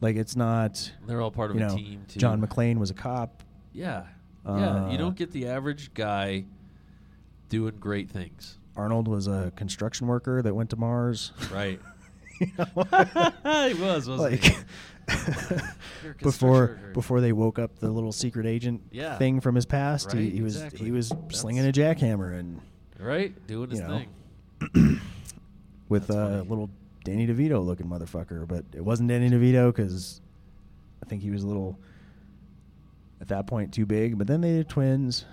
Like 0.00 0.16
it's 0.16 0.36
not 0.36 0.92
they're 1.06 1.20
all 1.20 1.30
part 1.30 1.50
of 1.50 1.56
you 1.56 1.64
a 1.64 1.68
know 1.68 1.76
team 1.76 2.04
too. 2.08 2.20
John 2.20 2.40
McClane 2.40 2.78
was 2.78 2.90
a 2.90 2.94
cop. 2.94 3.42
Yeah, 3.72 4.04
yeah. 4.46 4.88
You 4.88 4.94
Uh, 4.94 4.96
don't 4.96 5.16
get 5.16 5.32
the 5.32 5.48
average 5.48 5.92
guy 5.94 6.44
doing 7.48 7.74
great 7.80 8.10
things, 8.10 8.58
Arnold 8.76 9.08
was 9.08 9.26
a 9.26 9.52
construction 9.56 10.06
worker 10.06 10.42
that 10.42 10.54
went 10.54 10.70
to 10.70 10.76
Mars. 10.76 11.32
right? 11.52 11.80
Know? 12.40 12.66
he 13.66 13.74
was, 13.74 14.08
wasn't 14.08 14.18
like 14.18 14.44
he? 14.44 14.56
Before 16.22 16.78
before 16.94 17.20
they 17.20 17.32
woke 17.32 17.58
up 17.58 17.78
the 17.78 17.90
little 17.90 18.12
secret 18.12 18.46
agent 18.46 18.82
Yeah. 18.90 19.16
thing 19.18 19.40
from 19.40 19.54
his 19.54 19.66
past. 19.66 20.12
he, 20.12 20.18
Right, 20.18 20.32
he 20.32 20.42
was 20.42 20.56
exactly. 20.56 20.86
he 20.86 20.92
was 20.92 21.08
That's- 21.10 21.40
slinging 21.40 21.66
a 21.66 21.72
jackhammer 21.72 22.38
and 22.38 22.60
right, 22.98 23.34
doing 23.46 23.70
his 23.70 23.80
know. 23.80 24.02
thing. 24.72 25.00
with 25.88 26.10
a 26.10 26.42
little 26.48 26.70
Danny 27.04 27.26
DeVito 27.26 27.64
looking 27.64 27.86
motherfucker, 27.86 28.46
but 28.46 28.64
it 28.74 28.84
wasn't 28.84 29.08
Danny 29.08 29.30
DeVito 29.30 29.74
because 29.74 30.20
I 31.02 31.06
think 31.06 31.22
he 31.22 31.30
was 31.30 31.42
a 31.42 31.46
little 31.46 31.78
at 33.20 33.28
that 33.28 33.46
point 33.46 33.72
too 33.72 33.86
big. 33.86 34.18
But 34.18 34.26
then 34.26 34.40
they 34.40 34.52
did 34.52 34.68
twins 34.68 35.24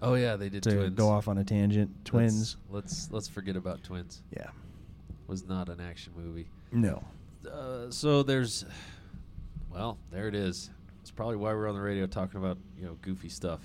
Oh 0.00 0.14
yeah, 0.14 0.36
they 0.36 0.48
did 0.48 0.62
to 0.64 0.72
twins. 0.74 0.96
go 0.96 1.08
off 1.08 1.28
on 1.28 1.38
a 1.38 1.44
tangent. 1.44 1.90
Let's- 1.98 2.10
Twins, 2.10 2.56
Let's 2.70 3.08
let's 3.12 3.28
forget 3.28 3.56
about 3.56 3.82
twins. 3.82 4.22
yeah, 4.36 4.48
Was 5.28 5.46
not 5.46 5.68
an 5.68 5.80
action 5.80 6.12
movie. 6.16 6.48
no, 6.72 7.04
Uh, 7.50 7.90
so 7.90 8.22
there's, 8.22 8.64
well, 9.72 9.98
there 10.10 10.28
it 10.28 10.34
is. 10.34 10.70
It's 11.00 11.10
probably 11.10 11.36
why 11.36 11.52
we're 11.52 11.68
on 11.68 11.74
the 11.74 11.80
radio 11.80 12.06
talking 12.06 12.38
about 12.38 12.58
you 12.78 12.84
know 12.86 12.96
goofy 13.02 13.28
stuff. 13.28 13.60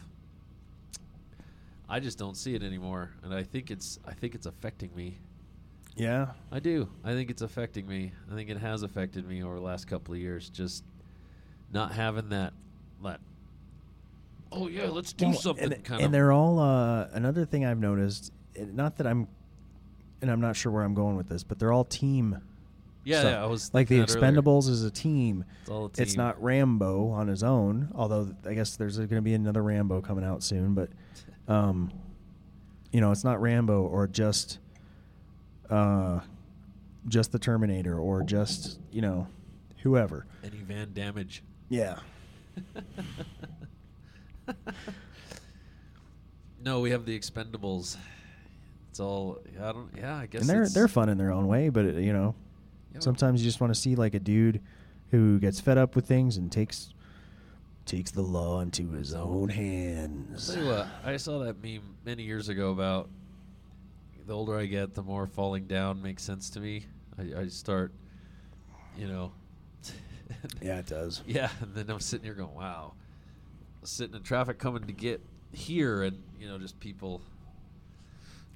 I 1.89 2.00
just 2.00 2.17
don't 2.17 2.36
see 2.36 2.54
it 2.56 2.63
anymore, 2.63 3.12
and 3.24 3.34
I 3.34 3.43
think 3.43 3.72
it's 3.72 4.00
I 4.06 4.13
think 4.13 4.36
it's 4.36 4.46
affecting 4.46 4.93
me. 4.96 5.20
yeah. 5.96 6.28
I 6.52 6.60
do. 6.60 6.89
I 7.04 7.13
think 7.13 7.30
it's 7.30 7.41
affecting 7.41 7.88
me. 7.88 8.12
I 8.32 8.36
think 8.36 8.50
it 8.50 8.58
has 8.58 8.84
affected 8.84 9.28
me 9.28 9.43
over 9.43 9.56
the 9.56 9.62
last 9.62 9.88
couple 9.88 10.13
of 10.13 10.20
years. 10.20 10.50
Just 10.50 10.84
not 11.72 11.91
having 11.93 12.30
that 12.30 12.54
that. 13.04 13.20
Oh 14.52 14.67
yeah, 14.67 14.88
let's 14.89 15.13
do 15.13 15.28
Well, 15.28 15.34
something. 15.36 15.72
and, 15.74 15.84
kind 15.84 16.00
and 16.02 16.06
of. 16.08 16.12
they're 16.13 16.32
all 16.32 16.60
uh, 16.60 17.08
another 17.13 17.46
thing 17.46 17.65
I've 17.65 17.80
noticed. 17.80 18.32
Not 18.58 18.98
that 18.98 19.06
I'm, 19.08 19.28
and 20.22 20.32
I'm 20.32 20.41
not 20.41 20.56
sure 20.56 20.72
where 20.72 20.84
I'm 20.84 20.93
going 20.96 21.15
with 21.15 21.30
this, 21.30 21.43
but 21.43 21.60
they're 21.60 21.72
all 21.74 21.84
team. 21.86 22.41
Yeah, 23.08 23.24
yeah, 23.30 23.43
I 23.43 23.46
was 23.48 23.74
like 23.74 23.88
the 23.88 23.98
thinking 24.00 24.15
that 24.15 24.24
earlier. 24.24 24.41
Expendables 24.41 24.70
is 24.70 24.84
a 24.84 24.91
team. 24.91 25.46
It's 25.62 25.70
all 25.70 25.86
a 25.86 26.02
It's 26.02 26.15
not 26.17 26.41
Rambo 26.41 27.10
on 27.10 27.28
his 27.28 27.43
own, 27.43 27.89
although 27.96 28.34
I 28.46 28.54
guess 28.54 28.76
there's 28.76 28.98
going 28.98 29.08
to 29.10 29.22
be 29.22 29.34
another 29.34 29.63
Rambo 29.63 30.02
coming 30.02 30.24
out 30.26 30.43
soon. 30.43 30.74
But, 30.74 30.89
um, 31.48 31.91
you 32.91 33.00
know, 33.02 33.12
it's 33.12 33.24
not 33.24 33.41
Rambo 33.41 33.82
or 33.84 34.08
just, 34.08 34.60
uh, 35.70 36.20
just 37.08 37.32
the 37.32 37.39
Terminator 37.39 37.98
or 37.98 38.24
just 38.24 38.80
you 38.91 39.02
know, 39.02 39.28
whoever. 39.84 40.26
any 40.43 40.58
Van 40.58 40.91
Damage. 40.93 41.43
Yeah. 41.70 42.00
no, 46.63 46.80
we 46.82 46.91
have 46.91 47.06
the 47.06 47.17
Expendables. 47.17 47.98
It's 48.89 49.00
all 49.00 49.39
I 49.62 49.72
don't. 49.72 49.89
Yeah, 49.96 50.15
I 50.17 50.26
guess. 50.26 50.41
and 50.41 50.50
they're 50.50 50.62
it's- 50.63 50.74
they're 50.74 50.88
fun 50.88 51.10
in 51.10 51.17
their 51.17 51.32
own 51.32 51.48
way, 51.48 51.70
but 51.70 51.86
it, 51.86 52.04
you 52.04 52.13
know, 52.13 52.36
Yeah. 52.93 53.00
sometimes 53.00 53.41
you 53.41 53.47
just 53.47 53.60
want 53.62 53.73
to 53.73 53.80
see 53.80 53.95
like 53.95 54.13
a 54.13 54.19
dude 54.19 54.62
who 55.12 55.39
gets 55.39 55.60
fed 55.60 55.78
up 55.78 55.95
with 55.95 56.06
things 56.06 56.38
and 56.38 56.52
takes 56.52 56.93
takes 57.86 58.12
the 58.12 58.21
law 58.21 58.60
into 58.60 58.91
his 58.91 59.13
own 59.13 59.47
hands. 59.50 60.50
I'll 60.50 60.56
tell 60.56 60.63
you 60.65 60.69
what, 60.71 60.88
I 61.06 61.17
saw 61.17 61.39
that 61.39 61.63
meme 61.63 61.95
many 62.06 62.23
years 62.23 62.50
ago 62.50 62.71
about 62.71 63.10
the 64.26 64.34
older 64.36 64.58
I 64.58 64.65
get, 64.65 64.93
the 64.93 65.04
more 65.04 65.26
falling 65.26 65.67
down 65.67 66.02
makes 66.02 66.21
sense 66.21 66.50
to 66.52 66.60
me. 66.60 66.86
I, 67.17 67.41
I 67.43 67.47
start, 67.47 67.93
you 68.97 69.08
know. 69.08 69.32
Yeah, 70.62 70.80
it 70.80 70.86
does. 70.88 71.23
Yeah, 71.26 71.50
and 71.62 71.73
then 71.73 71.89
I'm 71.89 72.02
sitting 72.02 72.26
here 72.26 72.34
going, 72.34 72.54
wow. 72.54 72.91
Sitting 73.84 74.13
in 74.15 74.23
traffic 74.23 74.60
coming 74.60 74.84
to 74.84 74.91
get 74.91 75.21
here, 75.54 76.04
and, 76.04 76.21
you 76.38 76.50
know, 76.50 76.58
just 76.58 76.78
people. 76.82 77.21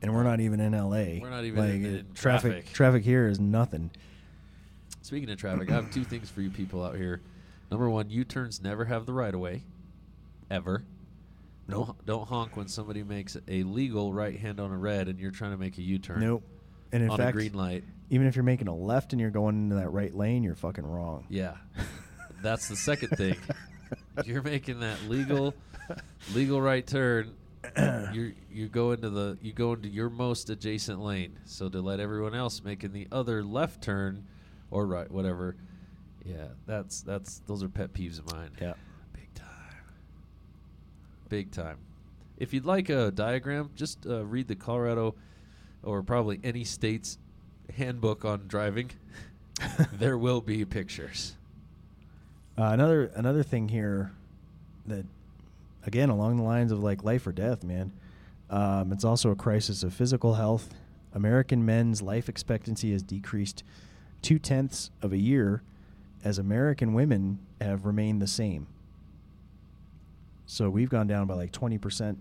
And 0.01 0.13
we're 0.13 0.23
not 0.23 0.41
even 0.41 0.59
in 0.59 0.73
LA. 0.73 1.21
We're 1.21 1.29
not 1.29 1.45
even 1.45 1.59
like 1.59 1.73
in- 1.75 1.85
in 1.85 2.07
traffic. 2.13 2.73
Traffic 2.73 3.03
here 3.05 3.27
is 3.27 3.39
nothing. 3.39 3.89
Speaking 5.01 5.29
of 5.29 5.37
traffic, 5.37 5.71
I 5.71 5.75
have 5.75 5.91
two 5.91 6.03
things 6.03 6.29
for 6.29 6.41
you 6.41 6.49
people 6.49 6.83
out 6.83 6.95
here. 6.95 7.21
Number 7.71 7.89
one, 7.89 8.09
U 8.09 8.23
turns 8.23 8.61
never 8.61 8.85
have 8.85 9.05
the 9.05 9.13
right 9.13 9.33
of 9.33 9.39
way, 9.39 9.63
ever. 10.49 10.83
Nope. 11.67 11.87
Don't, 11.87 12.05
don't 12.05 12.27
honk 12.27 12.57
when 12.57 12.67
somebody 12.67 13.01
makes 13.03 13.37
a 13.47 13.63
legal 13.63 14.13
right 14.13 14.37
hand 14.37 14.59
on 14.59 14.71
a 14.71 14.77
red 14.77 15.07
and 15.07 15.19
you're 15.19 15.31
trying 15.31 15.51
to 15.51 15.57
make 15.57 15.77
a 15.77 15.81
U 15.81 15.97
turn. 15.99 16.19
Nope. 16.19 16.43
And 16.91 17.03
in 17.03 17.09
on 17.09 17.17
fact, 17.17 17.29
a 17.29 17.33
green 17.33 17.53
light. 17.53 17.83
even 18.09 18.27
if 18.27 18.35
you're 18.35 18.43
making 18.43 18.67
a 18.67 18.75
left 18.75 19.13
and 19.13 19.21
you're 19.21 19.29
going 19.29 19.55
into 19.55 19.75
that 19.75 19.89
right 19.89 20.13
lane, 20.13 20.43
you're 20.43 20.55
fucking 20.55 20.85
wrong. 20.85 21.25
Yeah, 21.29 21.55
that's 22.41 22.67
the 22.67 22.75
second 22.75 23.09
thing. 23.09 23.37
You're 24.25 24.41
making 24.41 24.79
that 24.81 24.97
legal, 25.09 25.53
legal 26.33 26.61
right 26.61 26.85
turn. 26.85 27.33
You 28.13 28.33
you 28.51 28.67
go 28.67 28.91
into 28.91 29.09
the 29.09 29.37
you 29.41 29.53
go 29.53 29.73
into 29.73 29.87
your 29.87 30.09
most 30.09 30.49
adjacent 30.49 30.99
lane. 30.99 31.39
So 31.45 31.69
to 31.69 31.79
let 31.81 31.99
everyone 31.99 32.33
else 32.35 32.61
making 32.63 32.91
the 32.91 33.07
other 33.11 33.43
left 33.43 33.81
turn, 33.81 34.25
or 34.71 34.87
right 34.87 35.09
whatever. 35.11 35.55
Yeah, 36.25 36.47
that's 36.65 37.01
that's 37.01 37.41
those 37.45 37.63
are 37.63 37.69
pet 37.69 37.93
peeves 37.93 38.19
of 38.19 38.31
mine. 38.33 38.51
Yeah. 38.59 38.73
big 39.13 39.33
time. 39.33 39.47
Big 41.29 41.51
time. 41.51 41.77
If 42.37 42.53
you'd 42.53 42.65
like 42.65 42.89
a 42.89 43.11
diagram, 43.11 43.69
just 43.75 44.07
uh, 44.07 44.25
read 44.25 44.47
the 44.47 44.55
Colorado, 44.55 45.15
or 45.83 46.01
probably 46.01 46.39
any 46.43 46.63
state's 46.63 47.17
handbook 47.75 48.25
on 48.25 48.47
driving. 48.47 48.91
there 49.93 50.17
will 50.17 50.41
be 50.41 50.65
pictures. 50.65 51.35
Uh, 52.57 52.65
another 52.65 53.11
another 53.15 53.43
thing 53.43 53.69
here 53.69 54.11
that 54.87 55.05
again 55.85 56.09
along 56.09 56.37
the 56.37 56.43
lines 56.43 56.71
of 56.71 56.83
like 56.83 57.03
life 57.03 57.27
or 57.27 57.31
death, 57.31 57.63
man. 57.63 57.91
Um, 58.49 58.91
it's 58.91 59.05
also 59.05 59.31
a 59.31 59.35
crisis 59.35 59.81
of 59.83 59.93
physical 59.93 60.33
health. 60.33 60.69
American 61.13 61.65
men's 61.65 62.01
life 62.01 62.27
expectancy 62.29 62.91
has 62.91 63.01
decreased 63.01 63.63
two 64.21 64.39
tenths 64.39 64.91
of 65.01 65.13
a 65.13 65.17
year, 65.17 65.63
as 66.23 66.37
American 66.37 66.93
women 66.93 67.39
have 67.59 67.85
remained 67.85 68.21
the 68.21 68.27
same. 68.27 68.67
So 70.45 70.69
we've 70.69 70.89
gone 70.89 71.07
down 71.07 71.27
by 71.27 71.35
like 71.35 71.51
twenty 71.51 71.77
percent, 71.77 72.17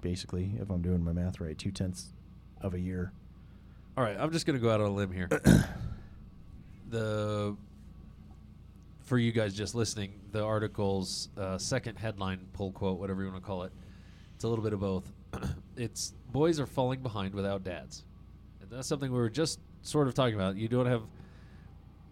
basically, 0.00 0.52
if 0.60 0.70
I'm 0.70 0.82
doing 0.82 1.04
my 1.04 1.12
math 1.12 1.40
right, 1.40 1.56
two 1.56 1.70
tenths 1.70 2.12
of 2.60 2.74
a 2.74 2.80
year. 2.80 3.12
All 3.96 4.04
right, 4.04 4.16
I'm 4.18 4.30
just 4.30 4.46
going 4.46 4.58
to 4.58 4.62
go 4.62 4.70
out 4.70 4.80
on 4.80 4.86
a 4.86 4.94
limb 4.94 5.12
here. 5.12 5.28
the 6.88 7.56
for 9.02 9.18
you 9.18 9.32
guys 9.32 9.54
just 9.54 9.74
listening, 9.74 10.12
the 10.30 10.42
article's 10.42 11.28
uh, 11.36 11.58
second 11.58 11.96
headline, 11.96 12.46
pull 12.52 12.72
quote, 12.72 12.98
whatever 12.98 13.22
you 13.22 13.30
want 13.30 13.42
to 13.42 13.46
call 13.46 13.64
it, 13.64 13.72
it's 14.34 14.44
a 14.44 14.48
little 14.48 14.64
bit 14.64 14.72
of 14.72 14.80
both. 14.80 15.12
it's 15.76 16.14
boys 16.30 16.58
are 16.58 16.66
falling 16.66 17.02
behind 17.02 17.34
without 17.34 17.64
dads, 17.64 18.04
and 18.60 18.70
that's 18.70 18.88
something 18.88 19.10
we 19.10 19.18
were 19.18 19.28
just 19.28 19.58
sort 19.82 20.08
of 20.08 20.14
talking 20.14 20.34
about. 20.34 20.56
You 20.56 20.68
don't 20.68 20.86
have. 20.86 21.02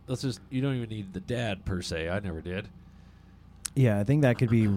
Let's 0.07 0.23
just. 0.23 0.41
You 0.51 0.61
don't 0.61 0.75
even 0.77 0.89
need 0.89 1.13
the 1.13 1.21
dad 1.21 1.65
per 1.65 1.83
se. 1.83 2.09
I 2.09 2.19
never 2.21 2.41
did. 2.41 2.69
Yeah, 3.75 3.99
I 3.99 4.05
think 4.05 4.23
that 4.23 4.39
could 4.39 4.51
be 4.51 4.69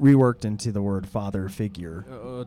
reworked 0.00 0.44
into 0.44 0.72
the 0.72 0.80
word 0.80 1.06
father 1.06 1.48
figure, 1.48 2.04
Uh, 2.10 2.44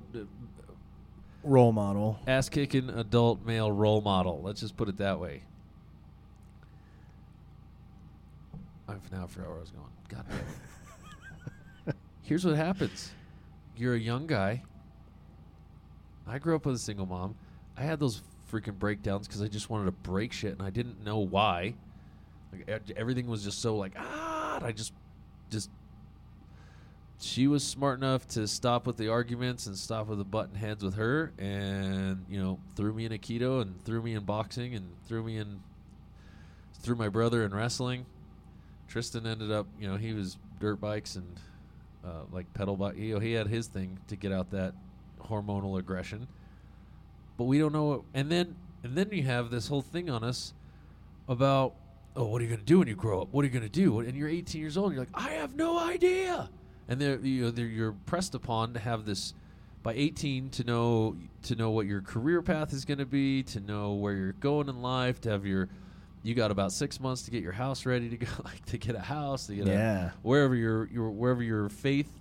role 1.43 1.71
model. 1.71 2.19
ass 2.27 2.49
kicking 2.49 2.89
adult 2.89 3.45
male 3.45 3.71
role 3.71 4.01
model. 4.01 4.41
Let's 4.43 4.61
just 4.61 4.75
put 4.77 4.89
it 4.89 4.97
that 4.97 5.19
way. 5.19 5.43
I've 8.87 9.11
now 9.11 9.27
forgot 9.27 9.49
where 9.49 9.57
I 9.57 9.61
was 9.61 9.71
going. 9.71 9.85
God 10.09 10.25
damn 10.29 10.39
it. 11.87 11.95
Here's 12.23 12.45
what 12.45 12.55
happens. 12.55 13.11
You're 13.77 13.93
a 13.95 13.99
young 13.99 14.27
guy. 14.27 14.63
I 16.27 16.39
grew 16.39 16.55
up 16.55 16.65
with 16.65 16.75
a 16.75 16.79
single 16.79 17.05
mom. 17.05 17.35
I 17.77 17.83
had 17.83 17.99
those 17.99 18.21
freaking 18.51 18.77
breakdowns 18.77 19.27
because 19.27 19.41
I 19.41 19.47
just 19.47 19.69
wanted 19.69 19.85
to 19.85 19.91
break 19.91 20.33
shit 20.33 20.53
and 20.53 20.61
I 20.61 20.69
didn't 20.69 21.03
know 21.03 21.19
why. 21.19 21.75
Like 22.51 22.91
everything 22.97 23.27
was 23.27 23.43
just 23.43 23.61
so 23.61 23.77
like 23.77 23.93
ah. 23.97 24.41
I 24.63 24.71
just, 24.71 24.93
just. 25.49 25.69
She 27.19 27.47
was 27.47 27.63
smart 27.63 27.99
enough 27.99 28.27
to 28.29 28.47
stop 28.47 28.87
with 28.87 28.97
the 28.97 29.09
arguments 29.09 29.67
and 29.67 29.77
stop 29.77 30.07
with 30.07 30.17
the 30.17 30.25
button 30.25 30.55
heads 30.55 30.83
with 30.83 30.95
her, 30.95 31.31
and 31.37 32.25
you 32.27 32.41
know 32.41 32.59
threw 32.75 32.93
me 32.93 33.05
in 33.05 33.11
aikido 33.11 33.61
and 33.61 33.79
threw 33.85 34.01
me 34.01 34.15
in 34.15 34.23
boxing 34.23 34.73
and 34.73 34.87
threw 35.07 35.23
me 35.23 35.37
in, 35.37 35.61
threw 36.81 36.95
my 36.95 37.09
brother 37.09 37.43
in 37.45 37.53
wrestling. 37.53 38.07
Tristan 38.87 39.27
ended 39.27 39.51
up, 39.51 39.67
you 39.79 39.87
know, 39.87 39.97
he 39.97 40.13
was 40.13 40.37
dirt 40.59 40.81
bikes 40.81 41.15
and 41.15 41.39
uh, 42.03 42.23
like 42.31 42.51
pedal 42.53 42.75
bike. 42.75 42.97
You 42.97 43.13
know, 43.13 43.19
he 43.19 43.33
had 43.33 43.47
his 43.47 43.67
thing 43.67 43.99
to 44.07 44.15
get 44.15 44.31
out 44.31 44.49
that 44.51 44.73
hormonal 45.21 45.77
aggression. 45.79 46.27
But 47.41 47.45
we 47.47 47.57
don't 47.57 47.73
know. 47.73 47.83
What, 47.85 48.01
and 48.13 48.31
then 48.31 48.55
and 48.83 48.95
then 48.95 49.09
you 49.11 49.23
have 49.23 49.49
this 49.49 49.67
whole 49.67 49.81
thing 49.81 50.11
on 50.11 50.23
us 50.23 50.53
about 51.27 51.73
oh, 52.15 52.27
what 52.27 52.39
are 52.39 52.43
you 52.43 52.49
going 52.49 52.59
to 52.59 52.65
do 52.65 52.77
when 52.77 52.87
you 52.87 52.93
grow 52.95 53.23
up? 53.23 53.29
What 53.31 53.41
are 53.41 53.47
you 53.47 53.51
going 53.51 53.63
to 53.63 53.69
do? 53.69 53.99
And 54.01 54.15
you're 54.15 54.29
18 54.29 54.61
years 54.61 54.77
old. 54.77 54.87
And 54.91 54.95
you're 54.95 55.05
like, 55.05 55.15
I 55.15 55.31
have 55.39 55.55
no 55.55 55.79
idea. 55.79 56.49
And 56.87 57.01
they're, 57.01 57.17
you 57.19 57.43
know, 57.45 57.49
they're, 57.51 57.65
you're 57.65 57.93
pressed 57.93 58.35
upon 58.35 58.73
to 58.73 58.79
have 58.79 59.05
this 59.05 59.33
by 59.81 59.93
18 59.93 60.51
to 60.51 60.63
know 60.65 61.15
to 61.43 61.55
know 61.55 61.71
what 61.71 61.87
your 61.87 62.01
career 62.01 62.43
path 62.43 62.73
is 62.73 62.85
going 62.85 62.99
to 62.99 63.05
be, 63.07 63.41
to 63.41 63.59
know 63.59 63.93
where 63.93 64.13
you're 64.13 64.33
going 64.33 64.69
in 64.69 64.83
life, 64.83 65.19
to 65.21 65.31
have 65.31 65.47
your 65.47 65.67
you 66.21 66.35
got 66.35 66.51
about 66.51 66.71
six 66.71 66.99
months 66.99 67.23
to 67.23 67.31
get 67.31 67.41
your 67.41 67.53
house 67.53 67.87
ready 67.87 68.07
to 68.07 68.17
go, 68.17 68.27
like 68.43 68.63
to 68.67 68.77
get 68.77 68.93
a 68.93 68.99
house, 68.99 69.47
to 69.47 69.55
get 69.55 69.65
Yeah. 69.65 70.09
a 70.09 70.11
wherever 70.21 70.53
your 70.53 70.87
your 70.89 71.09
wherever 71.09 71.41
your 71.41 71.69
faith 71.69 72.20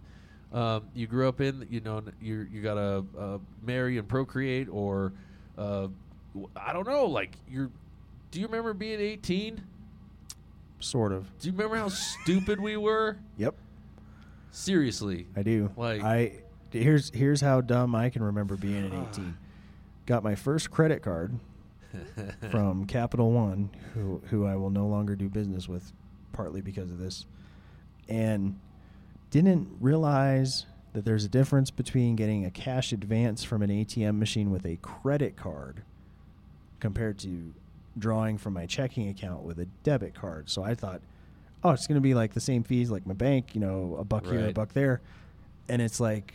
um, 0.53 0.83
you 0.95 1.07
grew 1.07 1.29
up 1.29 1.41
in, 1.41 1.67
you 1.71 1.81
know, 1.81 2.03
you 2.21 2.47
you 2.53 2.63
got 2.63 2.75
to 2.75 3.05
uh, 3.19 3.39
marry 3.65 3.99
and 3.99 4.09
procreate, 4.09 4.69
or 4.71 5.13
uh, 5.57 5.89
I 6.57 6.73
don't 6.73 6.87
know, 6.87 7.07
like 7.07 7.37
you're. 7.49 7.71
Do 8.31 8.41
you 8.41 8.47
remember 8.47 8.73
being 8.75 9.01
18? 9.01 9.61
Sort 10.79 11.13
of. 11.13 11.27
Do 11.41 11.49
you 11.49 11.53
remember 11.53 11.77
how 11.77 11.89
stupid 11.89 12.61
we 12.61 12.77
were? 12.77 13.17
Yep. 13.37 13.55
Seriously, 14.51 15.27
I 15.37 15.43
do. 15.43 15.71
Like- 15.77 16.03
I 16.03 16.41
here's 16.73 17.11
here's 17.15 17.41
how 17.41 17.61
dumb 17.61 17.95
I 17.95 18.11
can 18.11 18.23
remember 18.23 18.57
being 18.57 18.87
at 18.87 18.93
18. 19.11 19.37
Got 20.07 20.25
my 20.25 20.35
first 20.35 20.71
credit 20.71 21.03
card 21.03 21.39
from 22.51 22.87
Capital 22.87 23.31
One, 23.33 23.71
who 23.95 24.21
who 24.31 24.47
I 24.47 24.57
will 24.57 24.71
no 24.71 24.87
longer 24.87 25.15
do 25.15 25.29
business 25.29 25.69
with, 25.69 25.93
partly 26.33 26.61
because 26.61 26.91
of 26.91 26.99
this, 26.99 27.27
and 28.09 28.59
didn't 29.31 29.69
realize 29.81 30.67
that 30.93 31.05
there's 31.05 31.25
a 31.25 31.29
difference 31.29 31.71
between 31.71 32.17
getting 32.17 32.45
a 32.45 32.51
cash 32.51 32.93
advance 32.93 33.45
from 33.45 33.63
an 33.63 33.71
ATM 33.71 34.19
machine 34.19 34.51
with 34.51 34.67
a 34.67 34.77
credit 34.77 35.37
card 35.37 35.83
compared 36.81 37.19
to 37.19 37.55
drawing 37.99 38.39
from 38.39 38.55
my 38.55 38.67
checking 38.67 39.09
account 39.09 39.43
with 39.43 39.59
a 39.59 39.67
debit 39.85 40.15
card. 40.15 40.51
So 40.51 40.63
I 40.63 40.75
thought, 40.75 41.01
oh, 41.63 41.71
it's 41.71 41.87
going 41.87 41.97
to 41.97 42.01
be 42.01 42.15
like 42.15 42.33
the 42.33 42.41
same 42.41 42.63
fees 42.63 42.91
like 42.91 43.07
my 43.07 43.15
bank, 43.15 43.55
you 43.55 43.61
know, 43.61 43.97
a 43.99 44.05
buck 44.05 44.27
here, 44.27 44.49
a 44.49 44.53
buck 44.53 44.73
there. 44.73 45.01
And 45.69 45.81
it's 45.81 46.01
like 46.01 46.35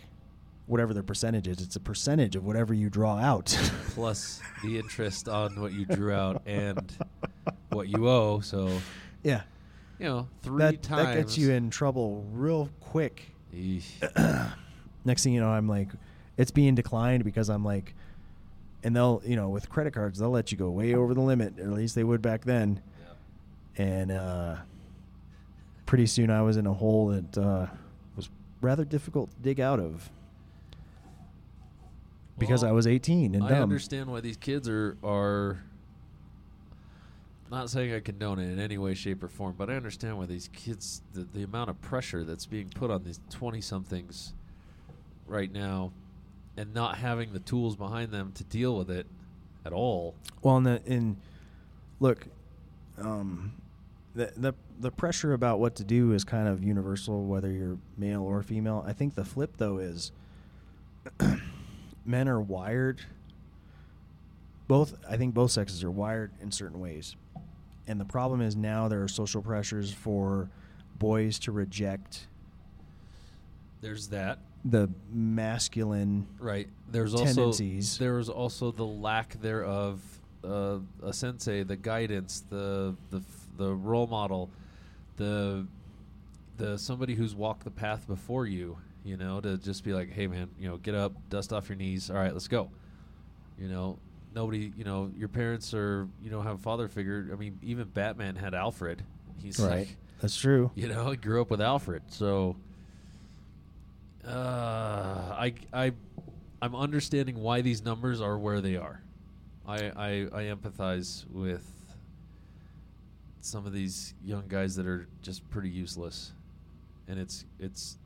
whatever 0.68 0.94
the 0.94 1.04
percentage 1.04 1.48
is, 1.48 1.62
it's 1.62 1.76
a 1.76 1.80
percentage 1.80 2.36
of 2.36 2.46
whatever 2.46 2.74
you 2.74 2.90
draw 2.90 3.18
out. 3.18 3.48
plus 3.90 4.42
the 4.64 4.78
interest 4.78 5.28
on 5.28 5.60
what 5.60 5.74
you 5.74 5.86
drew 5.86 6.14
out 6.14 6.42
and 6.46 6.94
what 7.70 7.90
you 7.90 8.08
owe. 8.08 8.40
So 8.40 8.70
yeah. 9.24 9.42
You 10.00 10.06
know, 10.06 10.28
three 10.42 10.58
That, 10.60 10.84
times 10.84 11.08
that 11.08 11.16
gets 11.16 11.38
you 11.38 11.52
in 11.52 11.70
trouble 11.70 12.26
real 12.32 12.70
quick. 12.80 13.32
Next 15.06 15.24
thing 15.24 15.34
you 15.34 15.40
know, 15.40 15.50
I'm 15.50 15.68
like, 15.68 15.90
it's 16.38 16.52
being 16.52 16.76
declined 16.76 17.24
because 17.24 17.50
I'm 17.50 17.64
like, 17.64 17.94
and 18.84 18.96
they'll, 18.96 19.22
you 19.26 19.36
know, 19.36 19.50
with 19.50 19.70
credit 19.70 19.94
cards, 19.94 20.20
they'll 20.20 20.30
let 20.30 20.52
you 20.52 20.58
go 20.58 20.70
way 20.70 20.94
over 20.94 21.14
the 21.14 21.22
limit, 21.22 21.60
or 21.60 21.64
at 21.64 21.70
least 21.74 21.96
they 21.96 22.04
would 22.04 22.22
back 22.22 22.44
then. 22.44 22.82
And 23.78 24.12
uh, 24.12 24.58
pretty 25.86 26.06
soon 26.08 26.30
I 26.30 26.42
was 26.42 26.58
in 26.58 26.66
a 26.68 26.74
hole 26.74 27.08
that 27.08 27.38
uh, 27.38 27.68
was 28.16 28.30
rather 28.62 28.86
difficult 28.86 29.32
to 29.32 29.38
dig 29.38 29.60
out 29.60 29.80
of 29.80 30.10
because 32.38 32.62
Well, 32.64 32.72
I 32.72 32.74
was 32.74 32.86
18 32.88 33.36
and 33.36 33.44
I 33.44 33.50
dumb. 33.50 33.64
understand 33.64 34.10
why 34.10 34.22
these 34.22 34.38
kids 34.38 34.68
are 34.70 34.98
are. 35.04 35.64
Not 37.52 37.70
saying 37.70 37.94
I 37.94 38.00
condone 38.00 38.40
it 38.40 38.52
in 38.52 38.60
any 38.60 38.78
way, 38.78 38.96
shape, 38.96 39.24
or 39.24 39.28
form, 39.28 39.56
but 39.58 39.70
I 39.70 39.76
understand 39.76 40.18
why 40.18 40.26
these 40.26 40.50
kids, 40.52 41.02
the, 41.14 41.28
the 41.34 41.44
amount 41.44 41.70
of 41.70 41.80
pressure 41.82 42.24
that's 42.24 42.46
being 42.46 42.70
put 42.70 42.90
on 42.90 43.04
these 43.04 43.20
20 43.30 43.62
somethings 43.62 44.34
right 45.28 45.52
now, 45.52 45.92
and 46.58 46.74
not 46.74 46.98
having 46.98 47.34
the 47.34 47.40
tools 47.40 47.76
behind 47.76 48.12
them 48.12 48.32
to 48.34 48.44
deal 48.44 48.76
with 48.76 48.90
it 48.90 49.06
at 49.64 49.74
all. 49.74 50.16
Well, 50.42 50.58
and, 50.58 50.66
the, 50.66 50.82
and 50.88 51.18
look, 52.00 52.28
um, 52.98 53.54
the, 54.16 54.32
the 54.36 54.54
the 54.80 54.92
pressure 54.92 55.34
about 55.34 55.60
what 55.60 55.76
to 55.76 55.84
do 55.84 56.12
is 56.14 56.24
kind 56.24 56.48
of 56.48 56.64
universal, 56.64 57.26
whether 57.26 57.52
you're 57.52 57.78
male 57.98 58.24
or 58.24 58.42
female. 58.44 58.84
I 58.86 58.94
think 58.94 59.16
the 59.16 59.26
flip 59.26 59.54
though 59.58 59.78
is 59.78 60.12
men 62.06 62.28
are 62.28 62.42
wired. 62.42 63.02
Both, 64.68 64.96
I 65.08 65.16
think 65.16 65.36
both 65.36 65.52
sexes 65.52 65.84
are 65.84 65.92
wired 65.92 66.32
in 66.42 66.52
certain 66.52 66.80
ways, 66.80 67.16
and 67.88 68.00
the 68.00 68.06
problem 68.06 68.42
is 68.42 68.56
now 68.56 68.88
there 68.88 69.04
are 69.04 69.08
social 69.08 69.42
pressures 69.42 69.92
for 69.92 70.50
boys 70.98 71.40
to 71.40 71.52
reject 71.52 72.28
There's 73.82 74.08
that. 74.10 74.40
the 74.64 74.90
masculine 75.12 76.28
Right. 76.40 76.68
There's 76.90 77.14
tendencies. 77.14 77.94
also 77.94 78.04
there's 78.04 78.30
also 78.30 78.72
the 78.72 78.86
lack 78.86 79.40
thereof 79.42 80.02
uh, 80.44 80.78
a 81.04 81.12
sensei, 81.12 81.64
the 81.64 81.76
guidance, 81.76 82.44
the 82.50 82.96
the 83.10 83.22
the 83.58 83.74
role 83.74 84.08
model, 84.08 84.50
the 85.18 85.66
the 86.58 86.78
somebody 86.78 87.16
who's 87.16 87.36
walked 87.36 87.64
the 87.64 87.72
path 87.72 88.08
before 88.08 88.46
you. 88.46 88.78
You 89.04 89.18
know, 89.18 89.40
to 89.40 89.58
just 89.58 89.84
be 89.84 89.94
like, 89.94 90.12
hey 90.12 90.26
man, 90.28 90.50
you 90.60 90.68
know, 90.68 90.78
get 90.78 90.96
up, 90.96 91.14
dust 91.30 91.54
off 91.54 91.70
your 91.70 91.76
knees. 91.78 92.10
All 92.10 92.16
right, 92.16 92.34
let's 92.34 92.48
go. 92.48 92.70
You 93.60 93.68
know, 93.70 94.00
nobody. 94.36 94.72
You 94.78 94.84
know, 94.84 95.12
your 95.18 95.30
parents 95.30 95.74
are 95.74 96.08
you 96.22 96.30
know 96.30 96.42
have 96.42 96.56
a 96.56 96.62
father 96.62 96.88
figure. 96.88 97.30
I 97.32 97.36
mean, 97.36 97.58
even 97.64 97.88
Batman 97.88 98.36
had 98.36 98.54
Alfred. 98.54 99.02
He's 99.42 99.60
right. 99.60 99.80
like, 99.80 99.98
That's 100.22 100.38
true. 100.38 100.72
you 100.76 100.88
know, 100.88 101.12
he 101.12 101.18
grew 101.18 101.42
up 101.42 101.50
with 101.50 101.62
Alfred, 101.62 102.04
so 102.10 102.56
uh, 104.28 105.36
I 105.38 105.54
I 105.74 105.94
I'm 106.62 106.76
understanding 106.76 107.40
why 107.40 107.62
these 107.62 107.84
numbers 107.84 108.22
are 108.22 108.38
where 108.38 108.62
they 108.62 108.76
are. 108.76 109.02
I 109.68 109.78
I, 109.78 110.10
I 110.32 110.44
empathize 110.54 111.30
with 111.32 111.72
some 113.42 113.66
of 113.68 113.74
these 113.74 114.14
young 114.24 114.44
guys 114.48 114.76
that 114.76 114.88
are 114.88 115.08
just 115.22 115.48
pretty 115.50 115.70
useless, 115.70 116.34
and 117.08 117.20
it's 117.20 117.46
it's 117.60 117.98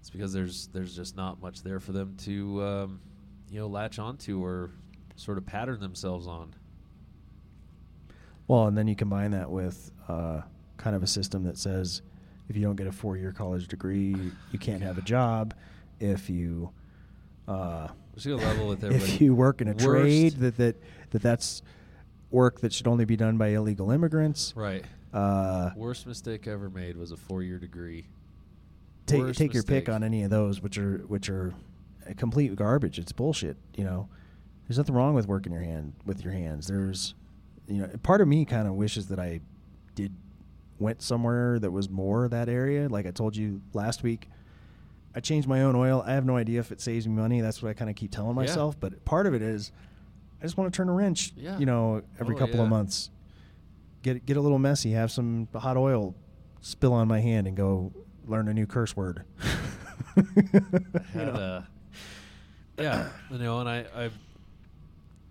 it's 0.00 0.10
because 0.10 0.32
there's 0.32 0.68
there's 0.68 0.94
just 0.94 1.16
not 1.16 1.42
much 1.42 1.62
there 1.62 1.80
for 1.80 1.92
them 1.92 2.16
to 2.24 2.62
um, 2.62 3.00
you 3.50 3.58
know 3.60 3.66
latch 3.66 3.98
onto 3.98 4.42
or 4.42 4.70
sort 5.18 5.36
of 5.38 5.44
pattern 5.46 5.80
themselves 5.80 6.26
on. 6.26 6.54
Well, 8.46 8.66
and 8.66 8.78
then 8.78 8.86
you 8.88 8.96
combine 8.96 9.32
that 9.32 9.50
with 9.50 9.90
uh, 10.08 10.42
kind 10.78 10.96
of 10.96 11.02
a 11.02 11.06
system 11.06 11.44
that 11.44 11.58
says 11.58 12.02
if 12.48 12.56
you 12.56 12.62
don't 12.62 12.76
get 12.76 12.86
a 12.86 12.92
four-year 12.92 13.32
college 13.32 13.68
degree, 13.68 14.16
you 14.52 14.58
can't 14.58 14.82
have 14.82 14.96
a 14.96 15.02
job. 15.02 15.52
If 16.00 16.30
you 16.30 16.70
uh, 17.46 17.88
Just 18.14 18.26
gonna 18.26 18.40
level 18.42 18.68
with 18.68 18.82
everybody. 18.84 19.12
if 19.12 19.20
you 19.20 19.34
work 19.34 19.60
in 19.60 19.68
a 19.68 19.72
Worst- 19.72 19.84
trade, 19.84 20.32
that, 20.38 20.56
that 20.56 20.76
that 21.10 21.22
that's 21.22 21.62
work 22.30 22.60
that 22.60 22.72
should 22.72 22.86
only 22.86 23.04
be 23.04 23.16
done 23.16 23.36
by 23.36 23.48
illegal 23.48 23.90
immigrants. 23.90 24.52
right. 24.56 24.84
Uh, 25.12 25.70
Worst 25.74 26.06
mistake 26.06 26.46
ever 26.46 26.68
made 26.68 26.94
was 26.96 27.12
a 27.12 27.16
four-year 27.16 27.58
degree. 27.58 28.06
take 29.06 29.32
take 29.34 29.54
your 29.54 29.62
pick 29.62 29.88
on 29.88 30.04
any 30.04 30.22
of 30.22 30.30
those, 30.30 30.60
which 30.62 30.76
are 30.78 30.98
which 31.08 31.28
are 31.30 31.52
complete 32.16 32.54
garbage. 32.56 32.98
It's 32.98 33.12
bullshit. 33.12 33.56
You 33.74 33.84
know, 33.84 34.08
there's 34.68 34.78
nothing 34.78 34.94
wrong 34.94 35.14
with 35.14 35.26
working 35.26 35.52
your 35.52 35.62
hand 35.62 35.94
with 36.04 36.22
your 36.22 36.32
hands. 36.32 36.66
There's, 36.68 37.14
you 37.66 37.82
know, 37.82 37.88
part 38.02 38.20
of 38.20 38.28
me 38.28 38.44
kind 38.44 38.68
of 38.68 38.74
wishes 38.74 39.08
that 39.08 39.18
I 39.18 39.40
did 39.94 40.12
went 40.78 41.02
somewhere 41.02 41.58
that 41.58 41.70
was 41.70 41.88
more 41.90 42.28
that 42.28 42.48
area. 42.48 42.88
Like 42.88 43.06
I 43.06 43.10
told 43.10 43.34
you 43.36 43.60
last 43.72 44.02
week, 44.02 44.28
I 45.14 45.20
changed 45.20 45.48
my 45.48 45.62
own 45.62 45.74
oil. 45.74 46.04
I 46.06 46.12
have 46.12 46.24
no 46.24 46.36
idea 46.36 46.60
if 46.60 46.70
it 46.70 46.80
saves 46.80 47.08
me 47.08 47.14
money. 47.14 47.40
That's 47.40 47.62
what 47.62 47.70
I 47.70 47.72
kind 47.72 47.90
of 47.90 47.96
keep 47.96 48.10
telling 48.12 48.30
Yeah. 48.36 48.42
myself. 48.42 48.78
But 48.78 49.04
part 49.04 49.26
of 49.26 49.34
it 49.34 49.42
is, 49.42 49.72
I 50.40 50.44
just 50.44 50.56
want 50.56 50.72
to 50.72 50.76
turn 50.76 50.88
a 50.88 50.92
wrench. 50.92 51.32
Yeah. 51.36 51.58
You 51.58 51.66
know, 51.66 52.02
every 52.20 52.36
Oh, 52.36 52.38
couple 52.38 52.60
of 52.60 52.68
months, 52.68 53.10
get 54.02 54.24
get 54.26 54.36
a 54.36 54.40
little 54.40 54.58
messy. 54.60 54.92
Have 54.92 55.10
some 55.10 55.48
hot 55.54 55.76
oil 55.76 56.14
spill 56.60 56.92
on 56.92 57.08
my 57.08 57.20
hand 57.20 57.46
and 57.48 57.56
go 57.56 57.92
learn 58.26 58.46
a 58.48 58.54
new 58.54 58.66
curse 58.66 58.94
word. 58.96 59.24
You 60.16 60.24
know? 61.14 61.32
uh 61.32 61.62
yeah 62.78 63.08
you 63.30 63.38
know 63.38 63.60
and 63.60 63.68
I, 63.68 63.84
I 63.94 64.10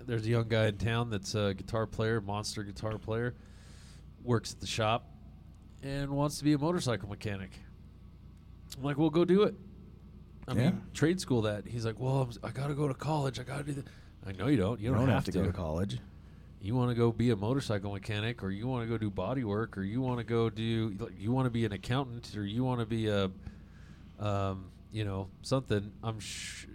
there's 0.07 0.25
a 0.25 0.29
young 0.29 0.47
guy 0.47 0.67
in 0.67 0.77
town 0.77 1.09
that's 1.09 1.35
a 1.35 1.53
guitar 1.53 1.85
player 1.85 2.21
monster 2.21 2.63
guitar 2.63 2.97
player 2.97 3.35
works 4.23 4.53
at 4.53 4.59
the 4.59 4.67
shop 4.67 5.05
and 5.83 6.09
wants 6.09 6.37
to 6.39 6.43
be 6.43 6.53
a 6.53 6.57
motorcycle 6.57 7.07
mechanic. 7.09 7.51
I'm 8.77 8.83
like 8.83 8.97
well 8.97 9.09
go 9.09 9.25
do 9.25 9.43
it. 9.43 9.53
I 10.47 10.53
Yeah. 10.53 10.59
mean 10.71 10.81
trade 10.93 11.19
school 11.19 11.41
that. 11.43 11.67
He's 11.67 11.85
like 11.85 11.99
well 11.99 12.21
I'm, 12.21 12.31
i 12.43 12.49
gotta 12.51 12.73
go 12.73 12.87
to 12.87 12.93
college. 12.93 13.39
I 13.39 13.43
gotta 13.43 13.63
do 13.63 13.73
that 13.73 13.85
i 14.25 14.31
know 14.33 14.47
you 14.47 14.57
don't. 14.57 14.79
You, 14.79 14.89
You 14.89 14.95
don't, 14.95 15.07
have, 15.09 15.23
to 15.25 15.31
go 15.31 15.43
to 15.45 15.53
college. 15.53 15.99
you 16.61 16.75
want 16.75 16.89
to 16.89 16.95
go 16.95 17.11
be 17.13 17.29
a 17.29 17.35
motorcycle 17.35 17.93
mechanic 17.93 18.43
or 18.43 18.49
you 18.49 18.67
want 18.67 18.83
to 18.83 18.89
go 18.89 18.97
do 18.97 19.09
body 19.09 19.43
work 19.45 19.77
or 19.77 19.83
you 19.83 20.01
want 20.01 20.17
to 20.17 20.23
go 20.25 20.49
do 20.49 20.93
like, 20.99 21.13
you 21.17 21.31
want 21.31 21.45
to 21.45 21.49
be 21.49 21.63
an 21.65 21.71
accountant 21.71 22.35
or 22.35 22.43
you 22.45 22.63
want 22.63 22.79
to 22.81 22.85
be 22.85 23.07
a 23.07 23.29
um, 24.19 24.65
you 24.91 25.05
know 25.05 25.29
something 25.43 25.91
i'm 26.03 26.19
sh- 26.19 26.65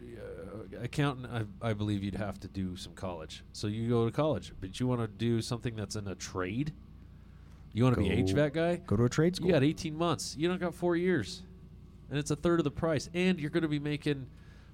accountant 0.81 1.29
I, 1.63 1.71
I 1.71 1.73
believe 1.73 2.03
you'd 2.03 2.15
have 2.15 2.41
to 2.41 2.49
do 2.49 2.77
some 2.77 2.95
college. 2.95 3.45
So 3.53 3.67
you 3.67 3.89
go 3.89 4.05
to 4.05 4.13
college 4.13 4.53
but 4.61 4.79
you 4.81 4.87
want 4.87 5.01
to 5.01 5.09
do 5.09 5.41
something 5.43 5.75
that's 5.77 5.97
in 5.97 6.09
a 6.09 6.15
trade? 6.15 6.73
You 7.73 7.85
want 7.85 7.97
to 7.97 8.03
be 8.03 8.09
hvac 8.09 8.53
guy? 8.53 8.77
Go 8.77 8.97
to 8.97 9.05
a 9.05 9.09
trade 9.09 9.37
school. 9.37 9.49
you 9.49 9.53
got 9.55 9.65
18 9.65 9.97
months. 9.97 10.37
You 10.39 10.49
don't 10.49 10.61
got 10.61 10.75
four 10.75 10.97
years. 10.97 11.43
And 12.11 12.19
it's 12.19 12.31
a 12.31 12.37
third 12.37 12.61
of 12.61 12.65
the 12.65 12.71
price. 12.71 13.09
And 13.15 13.41
you're 13.41 13.51
going 13.51 13.63
to 13.63 13.69
be 13.69 13.79
making 13.79 14.27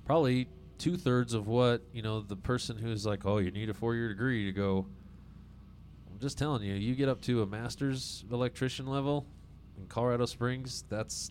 probably 0.04 0.48
two 0.78 0.96
thirds 0.96 1.34
of 1.34 1.46
what 1.46 1.82
you 1.92 2.02
know 2.02 2.20
the 2.20 2.37
person 2.37 2.76
who's 2.78 3.04
like 3.04 3.26
oh 3.26 3.38
you 3.38 3.50
need 3.50 3.68
a 3.68 3.74
four 3.74 3.94
year 3.94 4.08
degree 4.08 4.44
to 4.46 4.52
go. 4.52 4.87
I'm 6.11 6.18
just 6.20 6.38
telling 6.38 6.62
you, 6.62 6.74
you 6.74 6.94
get 6.94 7.08
up 7.08 7.20
to 7.22 7.42
a 7.42 7.46
master's 7.46 8.24
electrician 8.30 8.87
level 8.87 9.26
in 9.78 9.87
Colorado 9.87 10.26
Springs, 10.26 10.84
that's 10.88 11.30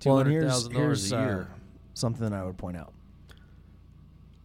two 0.00 0.08
Well, 0.08 0.18
hundred 0.18 0.48
thousand 0.48 0.72
dollars 0.72 1.08
here's 1.10 1.12
a 1.12 1.18
uh, 1.18 1.24
year. 1.24 1.48
something 1.94 2.32
I 2.32 2.44
would 2.44 2.56
point 2.58 2.76
out. 2.76 2.92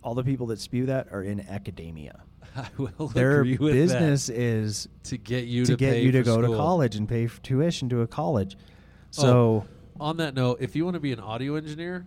All 0.01 0.13
the 0.13 0.23
people 0.23 0.47
that 0.47 0.59
spew 0.59 0.85
that 0.87 1.07
are 1.11 1.23
in 1.23 1.41
academia. 1.41 2.21
I 2.55 2.67
will 2.77 3.07
Their 3.13 3.41
agree 3.41 3.57
with 3.57 3.73
business 3.73 4.27
that. 4.27 4.37
is 4.37 4.87
to 5.03 5.17
get 5.17 5.45
you 5.45 5.65
to, 5.65 5.71
to, 5.73 5.77
get 5.77 5.97
you 6.01 6.11
to 6.13 6.23
go 6.23 6.41
to 6.41 6.47
college 6.47 6.95
and 6.95 7.07
pay 7.07 7.27
for 7.27 7.41
tuition 7.41 7.89
to 7.89 8.01
a 8.01 8.07
college. 8.07 8.55
Oh, 8.59 9.11
So 9.11 9.65
on 9.99 10.17
that 10.17 10.33
note, 10.33 10.57
if 10.61 10.75
you 10.75 10.85
want 10.85 10.95
to 10.95 10.99
be 10.99 11.11
an 11.11 11.19
audio 11.19 11.55
engineer, 11.55 12.05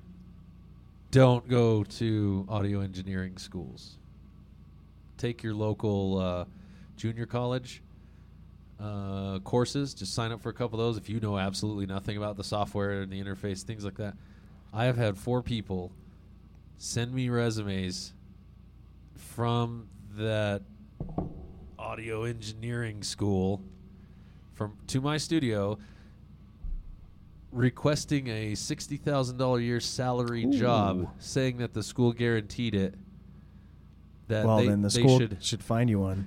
don't 1.10 1.46
go 1.48 1.84
to 1.84 2.46
audio 2.48 2.80
engineering 2.80 3.36
schools. 3.36 3.98
Take 5.18 5.42
your 5.42 5.54
local 5.54 6.18
uh, 6.18 6.44
junior 6.96 7.26
college 7.26 7.82
uh, 8.80 9.38
courses. 9.40 9.94
Just 9.94 10.14
sign 10.14 10.32
up 10.32 10.40
for 10.40 10.48
a 10.48 10.54
couple 10.54 10.80
of 10.80 10.86
those 10.86 10.96
if 10.96 11.08
you 11.08 11.20
know 11.20 11.38
absolutely 11.38 11.86
nothing 11.86 12.16
about 12.16 12.36
the 12.36 12.44
software 12.44 13.02
and 13.02 13.12
the 13.12 13.22
interface, 13.22 13.62
things 13.62 13.84
like 13.84 13.98
that. 13.98 14.14
I 14.72 14.86
have 14.86 14.96
had 14.96 15.18
four 15.18 15.42
people 15.42 15.92
send 16.82 17.14
me 17.14 17.28
resumes 17.28 18.12
from 19.14 19.86
that 20.16 20.62
audio 21.78 22.24
engineering 22.24 23.04
school 23.04 23.62
from 24.54 24.76
to 24.88 25.00
my 25.00 25.16
studio 25.16 25.78
requesting 27.52 28.26
a 28.26 28.56
sixty 28.56 28.96
thousand 28.96 29.36
dollar 29.36 29.60
a 29.60 29.62
year 29.62 29.78
salary 29.78 30.44
job, 30.46 31.08
saying 31.20 31.58
that 31.58 31.72
the 31.72 31.84
school 31.84 32.12
guaranteed 32.12 32.74
it. 32.74 32.94
That 34.26 34.44
well, 34.44 34.56
they, 34.56 34.66
then 34.66 34.82
the 34.82 34.88
they 34.88 35.02
school 35.02 35.20
should, 35.20 35.36
should, 35.40 35.62
find 35.62 35.88
you 35.88 36.00
one. 36.00 36.26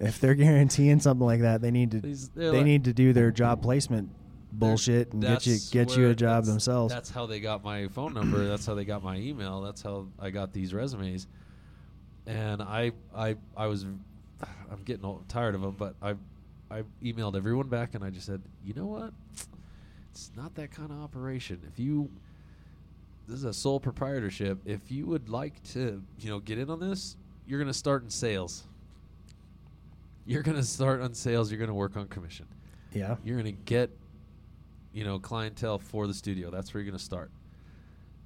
if 0.00 0.18
they're 0.18 0.34
guaranteeing 0.34 0.98
something 0.98 1.24
like 1.24 1.42
that, 1.42 1.60
they 1.60 1.70
need 1.70 1.92
to 1.92 2.00
they 2.34 2.50
like- 2.50 2.64
need 2.64 2.84
to 2.84 2.92
do 2.92 3.12
their 3.12 3.30
job 3.30 3.62
placement 3.62 4.10
bullshit 4.52 5.12
and 5.12 5.22
get 5.22 5.46
you 5.46 5.58
get 5.70 5.96
you 5.96 6.08
a 6.08 6.14
job 6.14 6.44
themselves. 6.44 6.92
That's 6.92 7.10
how 7.10 7.26
they 7.26 7.40
got 7.40 7.64
my 7.64 7.88
phone 7.88 8.14
number. 8.14 8.46
that's 8.46 8.66
how 8.66 8.74
they 8.74 8.84
got 8.84 9.02
my 9.02 9.16
email. 9.16 9.60
That's 9.60 9.82
how 9.82 10.06
I 10.18 10.30
got 10.30 10.52
these 10.52 10.72
resumes. 10.72 11.26
And 12.26 12.60
I, 12.60 12.92
I, 13.14 13.36
I 13.56 13.66
was, 13.66 13.84
I'm 13.84 14.82
getting 14.84 15.04
old, 15.04 15.28
tired 15.28 15.54
of 15.54 15.60
them. 15.60 15.76
But 15.78 15.94
I, 16.02 16.14
I 16.70 16.82
emailed 17.02 17.36
everyone 17.36 17.68
back, 17.68 17.94
and 17.94 18.02
I 18.02 18.10
just 18.10 18.26
said, 18.26 18.42
you 18.64 18.74
know 18.74 18.86
what? 18.86 19.12
It's 20.10 20.32
not 20.36 20.54
that 20.56 20.72
kind 20.72 20.90
of 20.90 20.98
operation. 20.98 21.60
If 21.72 21.78
you, 21.78 22.10
this 23.28 23.36
is 23.36 23.44
a 23.44 23.52
sole 23.52 23.78
proprietorship. 23.78 24.58
If 24.64 24.90
you 24.90 25.06
would 25.06 25.28
like 25.28 25.62
to, 25.74 26.02
you 26.18 26.30
know, 26.30 26.40
get 26.40 26.58
in 26.58 26.68
on 26.68 26.80
this, 26.80 27.16
you're 27.46 27.60
going 27.60 27.72
to 27.72 27.78
start 27.78 28.02
in 28.02 28.10
sales. 28.10 28.64
You're 30.24 30.42
going 30.42 30.56
to 30.56 30.64
start 30.64 31.00
on 31.00 31.14
sales. 31.14 31.52
You're 31.52 31.58
going 31.58 31.68
to 31.68 31.74
work 31.74 31.96
on 31.96 32.08
commission 32.08 32.46
yeah. 32.96 33.16
you're 33.24 33.40
going 33.40 33.54
to 33.54 33.62
get 33.64 33.90
you 34.96 35.04
know 35.04 35.18
clientele 35.18 35.78
for 35.78 36.06
the 36.06 36.14
studio. 36.14 36.50
That's 36.50 36.72
where 36.72 36.82
you're 36.82 36.90
going 36.90 36.98
to 36.98 37.04
start. 37.04 37.30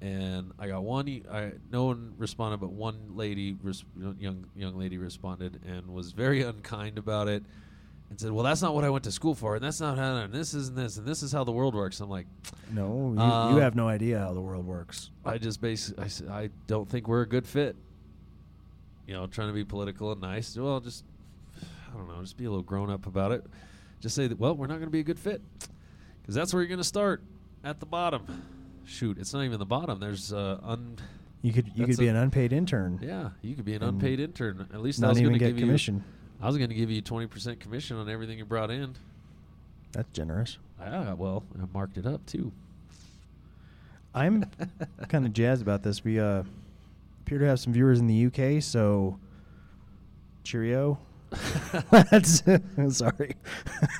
And 0.01 0.51
i 0.57 0.67
got 0.67 0.83
one 0.83 1.07
e- 1.07 1.23
I, 1.31 1.51
no 1.71 1.83
one 1.85 2.13
responded 2.17 2.57
but 2.59 2.71
one 2.71 2.97
lady 3.15 3.55
res- 3.61 3.83
young 4.17 4.45
young 4.55 4.75
lady 4.75 4.97
responded 4.97 5.59
and 5.67 5.93
was 5.93 6.11
very 6.11 6.41
unkind 6.41 6.97
about 6.97 7.27
it 7.27 7.43
and 8.09 8.19
said 8.19 8.31
well 8.31 8.43
that's 8.43 8.63
not 8.63 8.73
what 8.73 8.83
i 8.83 8.89
went 8.89 9.03
to 9.03 9.11
school 9.11 9.35
for 9.35 9.53
and 9.53 9.63
that's 9.63 9.79
not 9.79 9.99
how 9.99 10.15
and 10.15 10.33
this 10.33 10.55
is 10.55 10.69
and 10.69 10.77
this 10.77 10.97
and 10.97 11.05
this 11.05 11.21
is 11.21 11.31
how 11.31 11.43
the 11.43 11.51
world 11.51 11.75
works. 11.75 11.99
I'm 11.99 12.09
like 12.09 12.25
No, 12.73 13.13
you, 13.15 13.21
Uh, 13.21 13.49
you 13.51 13.57
have 13.57 13.75
no 13.75 13.87
idea 13.87 14.17
how 14.17 14.33
the 14.33 14.41
world 14.41 14.65
works. 14.65 15.11
i 15.23 15.37
just 15.37 15.61
basically 15.61 16.03
I, 16.03 16.07
said, 16.07 16.29
I 16.29 16.49
don't 16.65 16.89
think 16.89 17.07
we're 17.07 17.21
a 17.21 17.27
good 17.29 17.45
fit. 17.45 17.75
You 19.05 19.13
know 19.13 19.27
trying 19.27 19.49
to 19.49 19.53
be 19.53 19.63
political 19.65 20.11
and 20.13 20.21
nice 20.21 20.57
well 20.57 20.79
just 20.79 21.03
i 21.61 21.95
don't 21.97 22.07
know 22.07 22.21
just 22.21 22.37
be 22.37 22.45
a 22.45 22.49
little 22.49 22.63
grown 22.63 22.89
up 22.89 23.05
about 23.05 23.31
it. 23.33 23.45
Just 23.99 24.15
say 24.15 24.25
that 24.25 24.39
well 24.39 24.55
we're 24.55 24.65
not 24.65 24.75
going 24.81 24.87
to 24.87 24.97
be 24.97 25.01
a 25.01 25.03
good 25.03 25.19
fit 25.19 25.41
because 26.21 26.35
that's 26.35 26.53
where 26.53 26.61
you're 26.61 26.67
going 26.69 26.77
to 26.79 26.83
start 26.83 27.21
at 27.63 27.79
the 27.79 27.85
bottom 27.85 28.43
shoot 28.85 29.17
it's 29.17 29.33
not 29.33 29.43
even 29.43 29.59
the 29.59 29.65
bottom 29.65 29.99
there's 29.99 30.33
uh 30.33 30.59
un 30.63 30.95
You 31.41 31.53
could 31.53 31.71
you 31.75 31.85
could 31.85 31.97
be 31.97 32.07
an 32.07 32.15
unpaid 32.15 32.53
intern, 32.53 32.99
yeah 33.01 33.29
you 33.41 33.55
could 33.55 33.65
be 33.65 33.73
an 33.75 33.83
unpaid 33.83 34.19
intern 34.19 34.67
at 34.73 34.81
least 34.81 35.03
I 35.03 35.09
was 35.09 35.17
even 35.19 35.29
going 35.31 35.39
to 35.39 35.45
get 35.45 35.55
give 35.55 35.59
commission. 35.67 35.95
you 35.97 36.03
i 36.43 36.47
was 36.47 36.57
going 36.57 36.69
to 36.69 36.75
give 36.75 36.89
you 36.89 37.01
20% 37.01 37.59
commission 37.59 37.97
on 37.97 38.09
everything 38.09 38.37
you 38.39 38.45
brought 38.45 38.71
in 38.71 38.95
That's 39.91 40.11
generous. 40.13 40.57
yeah 40.79 41.13
well 41.13 41.43
i 41.61 41.65
marked 41.73 41.97
it 41.97 42.05
up 42.05 42.25
too 42.25 42.51
I'm 44.13 44.43
kind 45.07 45.25
of 45.25 45.31
jazzed 45.33 45.61
about 45.61 45.83
this. 45.83 46.03
We 46.03 46.19
uh, 46.19 46.43
appear 47.21 47.39
to 47.39 47.45
have 47.45 47.59
some 47.61 47.71
viewers 47.71 47.99
in 47.99 48.07
the 48.07 48.25
UK, 48.25 48.61
so 48.61 49.17
cheerio. 50.43 50.99
That's 51.91 52.43
sorry. 52.89 53.35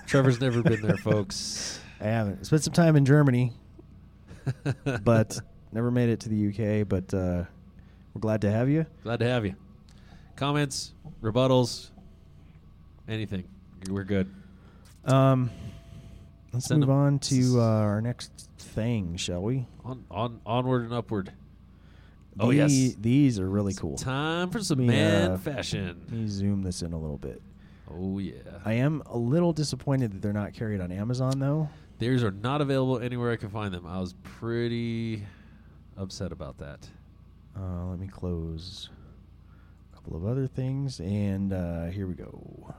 trevor's 0.08 0.42
never 0.42 0.62
been 0.62 0.82
there 0.82 0.98
folks 0.98 1.80
I 2.02 2.06
haven't 2.06 2.46
spent 2.46 2.64
some 2.64 2.74
time 2.74 2.96
in 2.96 3.06
Germany, 3.06 3.54
but 5.04 5.40
never 5.72 5.92
made 5.92 6.10
it 6.10 6.20
to 6.22 6.30
the 6.30 6.48
UK. 6.50 6.88
But 6.88 7.14
uh, 7.14 7.44
we're 8.14 8.20
glad 8.20 8.42
to 8.42 8.52
have 8.52 8.70
you. 8.70 8.88
Glad 9.04 9.20
to 9.20 9.28
have 9.28 9.46
you. 9.46 9.56
Comments, 10.36 10.94
rebuttals, 11.22 11.92
anything. 13.08 13.44
We're 13.88 14.04
good. 14.04 14.34
Um, 15.06 15.52
let's 16.54 16.68
Send 16.68 16.82
move 16.82 16.90
on 16.90 17.20
to 17.20 17.60
uh, 17.60 17.64
our 17.64 18.02
next 18.02 18.50
thing, 18.58 19.16
shall 19.16 19.42
we? 19.44 19.68
On, 19.86 20.04
on, 20.10 20.42
onward 20.46 20.84
and 20.84 20.94
upward. 20.94 21.32
Oh 22.40 22.50
yes. 22.50 22.96
these 23.00 23.40
are 23.40 23.50
really 23.50 23.74
cool. 23.74 23.98
Time 23.98 24.50
for 24.50 24.60
some 24.62 24.80
Me, 24.80 24.88
man 24.88 25.32
uh, 25.32 25.38
fashion. 25.38 26.02
Let 26.10 26.12
me 26.12 26.28
zoom 26.28 26.64
this 26.64 26.82
in 26.82 26.94
a 26.94 26.98
little 26.98 27.18
bit. 27.18 27.42
Oh 27.94 28.20
yeah. 28.20 28.34
I 28.64 28.74
am 28.74 29.04
a 29.08 29.18
little 29.18 29.54
disappointed 29.54 30.14
that 30.14 30.22
they're 30.22 30.34
not 30.34 30.54
carried 30.54 30.82
on 30.82 30.92
Amazon, 30.92 31.40
though. 31.40 31.70
Theirs 32.02 32.24
are 32.24 32.32
not 32.32 32.62
available 32.62 32.98
anywhere 32.98 33.32
I 33.32 33.36
can 33.36 33.52
find 33.52 33.72
them. 33.72 33.86
I 33.86 34.00
was 34.00 34.16
pretty 34.24 35.24
upset 35.96 36.32
about 36.32 36.58
that. 36.58 36.90
Uh, 37.56 37.86
let 37.92 38.00
me 38.00 38.08
close 38.08 38.90
a 39.92 39.96
couple 39.96 40.16
of 40.18 40.26
other 40.26 40.48
things, 40.48 41.00
and 41.00 41.54
uh, 41.54 41.86
here 41.90 42.08
we 42.08 42.16
go. 42.16 42.74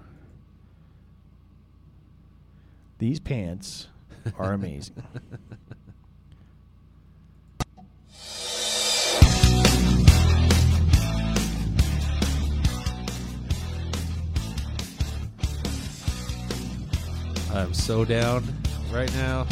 These 2.99 3.21
pants 3.21 3.87
are 4.37 4.55
amazing. 4.55 5.01
I'm 17.55 17.73
so 17.73 18.05
down 18.05 18.62
right 18.93 19.13
now. 19.15 19.47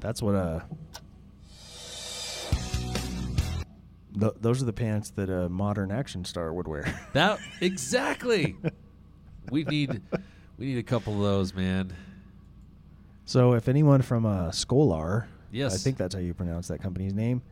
That's 0.00 0.20
what 0.20 0.34
uh 0.34 0.60
th- 4.18 4.32
those 4.40 4.60
are 4.60 4.64
the 4.64 4.72
pants 4.72 5.10
that 5.10 5.30
a 5.30 5.48
modern 5.48 5.92
action 5.92 6.24
star 6.24 6.52
would 6.52 6.66
wear. 6.66 6.92
That 7.12 7.38
exactly. 7.60 8.56
we 9.50 9.62
need 9.62 10.02
we 10.58 10.66
need 10.66 10.78
a 10.78 10.82
couple 10.82 11.14
of 11.14 11.20
those, 11.20 11.54
man. 11.54 11.94
So 13.24 13.54
if 13.54 13.68
anyone 13.68 14.02
from 14.02 14.26
uh, 14.26 14.50
Scholar, 14.50 15.26
I 15.54 15.68
think 15.68 15.96
that's 15.96 16.14
how 16.14 16.20
you 16.20 16.34
pronounce 16.34 16.68
that 16.68 16.82
company's 16.82 17.14
name, 17.14 17.42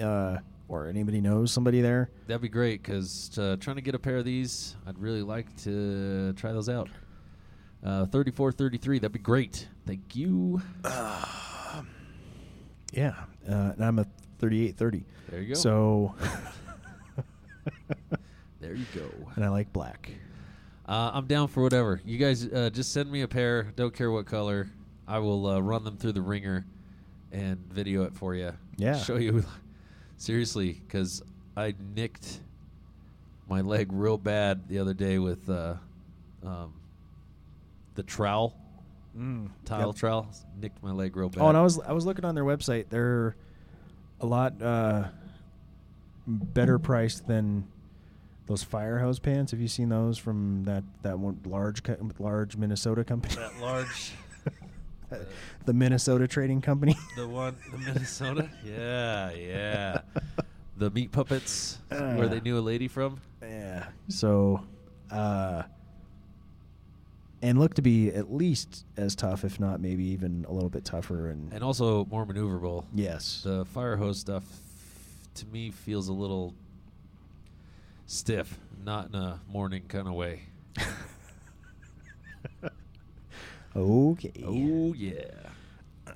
uh, 0.00 0.38
or 0.68 0.88
anybody 0.88 1.20
knows 1.20 1.52
somebody 1.52 1.80
there, 1.80 2.10
That'd 2.26 2.42
be 2.42 2.48
great 2.48 2.82
because 2.82 3.38
uh, 3.38 3.56
trying 3.60 3.76
to 3.76 3.82
get 3.82 3.94
a 3.94 3.98
pair 3.98 4.16
of 4.16 4.24
these, 4.24 4.76
I'd 4.86 4.98
really 4.98 5.22
like 5.22 5.54
to 5.62 6.32
try 6.34 6.52
those 6.52 6.68
out. 6.68 6.88
Uh, 7.84 8.06
34, 8.06 8.52
33, 8.52 8.98
that'd 8.98 9.12
be 9.12 9.18
great. 9.18 9.68
Thank 9.86 10.16
you. 10.16 10.60
yeah, 12.92 13.14
uh, 13.48 13.72
and 13.76 13.84
I'm 13.84 13.98
a 14.00 14.06
3830. 14.38 15.04
There 15.28 15.40
you 15.40 15.48
go. 15.48 15.54
So, 15.54 16.14
there 18.60 18.74
you 18.74 18.84
go. 18.94 19.08
and 19.36 19.44
I 19.44 19.48
like 19.48 19.72
black. 19.72 20.10
Uh, 20.88 21.10
I'm 21.14 21.26
down 21.26 21.48
for 21.48 21.62
whatever. 21.62 22.00
You 22.04 22.18
guys 22.18 22.46
uh, 22.46 22.70
just 22.72 22.92
send 22.92 23.10
me 23.10 23.22
a 23.22 23.28
pair. 23.28 23.72
Don't 23.76 23.94
care 23.94 24.10
what 24.10 24.26
color. 24.26 24.68
I 25.08 25.18
will 25.18 25.46
uh, 25.46 25.60
run 25.60 25.84
them 25.84 25.96
through 25.96 26.12
the 26.12 26.22
ringer 26.22 26.64
and 27.32 27.58
video 27.72 28.02
it 28.04 28.14
for 28.14 28.34
you. 28.34 28.52
Yeah. 28.76 28.98
Show 29.02 29.16
you. 29.16 29.44
Seriously, 30.16 30.72
because 30.86 31.22
I 31.56 31.74
nicked 31.94 32.40
my 33.48 33.60
leg 33.60 33.88
real 33.92 34.18
bad 34.18 34.68
the 34.68 34.78
other 34.78 34.94
day 34.94 35.18
with 35.18 35.48
uh, 35.48 35.74
um, 36.44 36.72
the 37.94 38.02
trowel, 38.02 38.56
Mm, 39.16 39.48
tile 39.64 39.88
yep. 39.88 39.96
trowel. 39.96 40.28
Nicked 40.60 40.82
my 40.82 40.90
leg 40.92 41.16
real 41.16 41.30
bad. 41.30 41.40
Oh, 41.42 41.48
and 41.48 41.56
I 41.56 41.62
was 41.62 41.78
I 41.80 41.92
was 41.92 42.04
looking 42.04 42.26
on 42.26 42.34
their 42.34 42.44
website. 42.44 42.90
They're 42.90 43.34
a 44.20 44.26
lot 44.26 44.60
uh, 44.60 45.04
better 46.26 46.78
priced 46.78 47.26
than 47.26 47.66
Those 48.46 48.62
fire 48.62 48.98
hose 48.98 49.18
pants. 49.18 49.52
Have 49.52 49.60
you 49.60 49.68
seen 49.68 49.88
those 49.88 50.18
from 50.18 50.64
that 50.64 50.84
that 51.02 51.18
one 51.18 51.40
large 51.46 51.82
co- 51.82 51.96
large 52.18 52.56
Minnesota 52.58 53.04
company? 53.04 53.34
That 53.36 53.58
large, 53.58 54.12
the 55.66 55.72
Minnesota 55.72 56.26
Trading 56.26 56.60
Company. 56.60 56.96
the 57.16 57.26
one, 57.28 57.56
the 57.72 57.78
Minnesota. 57.78 58.48
Yeah, 58.64 59.30
yeah. 59.32 60.00
The 60.78 60.90
meat 60.90 61.10
puppets, 61.10 61.78
where 61.88 62.28
they 62.28 62.36
Uh. 62.36 62.40
knew 62.40 62.58
a 62.58 62.60
lady 62.60 62.86
from. 62.86 63.18
yeah. 63.40 63.86
So, 64.08 64.62
uh, 65.10 65.62
and 67.40 67.58
look 67.58 67.72
to 67.74 67.82
be 67.82 68.08
at 68.10 68.30
least 68.30 68.84
as 68.98 69.14
tough, 69.14 69.42
if 69.42 69.58
not 69.58 69.80
maybe 69.80 70.04
even 70.04 70.44
a 70.46 70.52
little 70.52 70.68
bit 70.68 70.84
tougher. 70.84 71.30
And, 71.30 71.50
and 71.50 71.64
also 71.64 72.04
more 72.06 72.26
maneuverable. 72.26 72.84
yes, 72.94 73.40
The 73.42 73.64
fire 73.64 73.96
hose 73.96 74.18
stuff, 74.20 74.44
to 75.36 75.46
me, 75.46 75.70
feels 75.70 76.08
a 76.08 76.12
little 76.12 76.52
stiff, 78.04 78.58
not 78.84 79.08
in 79.08 79.14
a 79.14 79.40
morning 79.48 79.84
kind 79.88 80.06
of 80.08 80.12
way. 80.12 80.42
Okay. 83.76 84.32
Oh 84.44 84.94
yeah. 84.94 85.14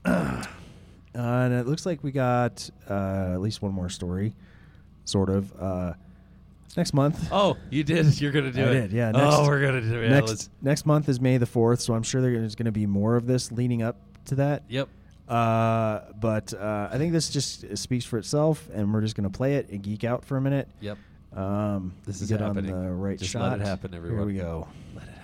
Uh, 0.05 0.43
and 1.15 1.55
it 1.55 1.67
looks 1.67 1.85
like 1.87 2.03
we 2.05 2.11
got 2.13 2.69
uh, 2.89 3.33
at 3.35 3.41
least 3.41 3.63
one 3.63 3.73
more 3.73 3.89
story, 3.89 4.33
sort 5.05 5.29
of. 5.29 5.53
Uh, 5.61 5.93
next 6.77 6.95
month. 6.95 7.29
Oh, 7.33 7.57
you 7.71 7.83
did. 7.85 8.21
You're 8.21 8.33
gonna 8.33 8.53
do 8.53 8.63
I 8.63 8.69
it. 8.69 8.75
did, 8.83 8.93
yeah, 8.93 9.11
next- 9.11 9.35
oh, 9.37 9.47
we're 9.47 9.61
gonna 9.61 9.81
do 9.81 10.01
it. 10.01 10.05
Yeah, 10.05 10.09
next 10.21 10.29
let's- 10.29 10.51
next 10.63 10.87
month 10.87 11.09
is 11.09 11.21
May 11.21 11.37
the 11.39 11.47
fourth, 11.47 11.81
so 11.81 11.95
I'm 11.95 12.03
sure 12.05 12.21
there's 12.23 12.55
going 12.55 12.67
to 12.67 12.73
be 12.73 12.87
more 12.87 13.17
of 13.17 13.27
this 13.27 13.51
leading 13.53 13.83
up 13.83 13.97
to 14.27 14.37
that. 14.37 14.63
Yep. 14.69 14.89
Uh, 15.29 16.01
but 16.21 16.53
uh, 16.55 16.89
I 16.91 16.99
think 16.99 17.13
this 17.13 17.29
just 17.31 17.77
speaks 17.77 18.05
for 18.05 18.19
itself, 18.19 18.69
and 18.73 18.93
we're 18.93 19.01
just 19.01 19.15
going 19.17 19.31
to 19.31 19.37
play 19.37 19.55
it 19.57 19.69
and 19.71 19.81
geek 19.83 20.03
out 20.03 20.25
for 20.25 20.37
a 20.37 20.41
minute. 20.41 20.69
Yep. 20.81 20.99
Um, 21.37 21.93
This 22.05 22.21
is 22.21 22.29
get 22.29 22.41
happening. 22.41 22.75
on 22.75 22.85
the 22.85 22.91
right 22.93 23.17
Just 23.17 23.31
shot. 23.31 23.43
let 23.53 23.61
it 23.61 23.65
happen, 23.67 23.95
everyone. 23.95 24.19
Here 24.19 24.27
we 24.27 24.35
go. 24.35 24.67
Let 24.97 25.05
it 25.05 25.15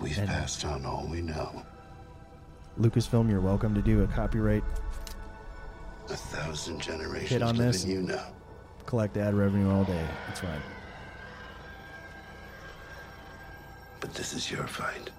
We've 0.00 0.18
And- 0.18 0.28
passed 0.28 0.64
on 0.64 0.84
all 0.86 1.06
we 1.10 1.22
know. 1.22 1.62
Lucasfilm, 2.78 3.28
you're 3.28 3.40
welcome 3.40 3.74
to 3.74 3.82
do 3.82 4.02
a 4.02 4.06
copyright 4.06 4.62
A 6.10 6.16
thousand 6.16 6.80
generations 6.80 7.30
Hit 7.30 7.42
on 7.42 7.56
this. 7.56 7.84
you 7.84 8.02
now. 8.02 8.28
collect 8.86 9.16
ad 9.16 9.34
revenue 9.34 9.70
all 9.70 9.84
day. 9.84 10.06
That's 10.26 10.40
fine. 10.40 10.62
But 14.00 14.14
this 14.14 14.32
is 14.32 14.50
your 14.50 14.66
fight. 14.66 15.10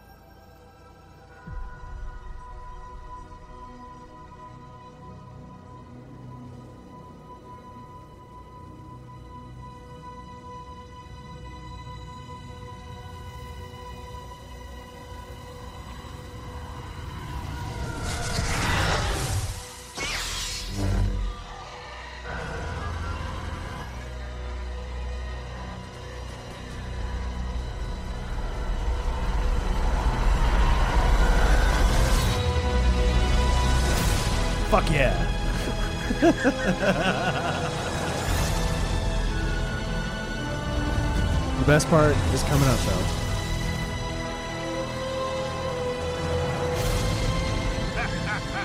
The 41.60 41.66
best 41.66 41.88
part 41.90 42.16
is 42.34 42.42
coming 42.44 42.70
up 42.70 42.80
though. 42.80 43.06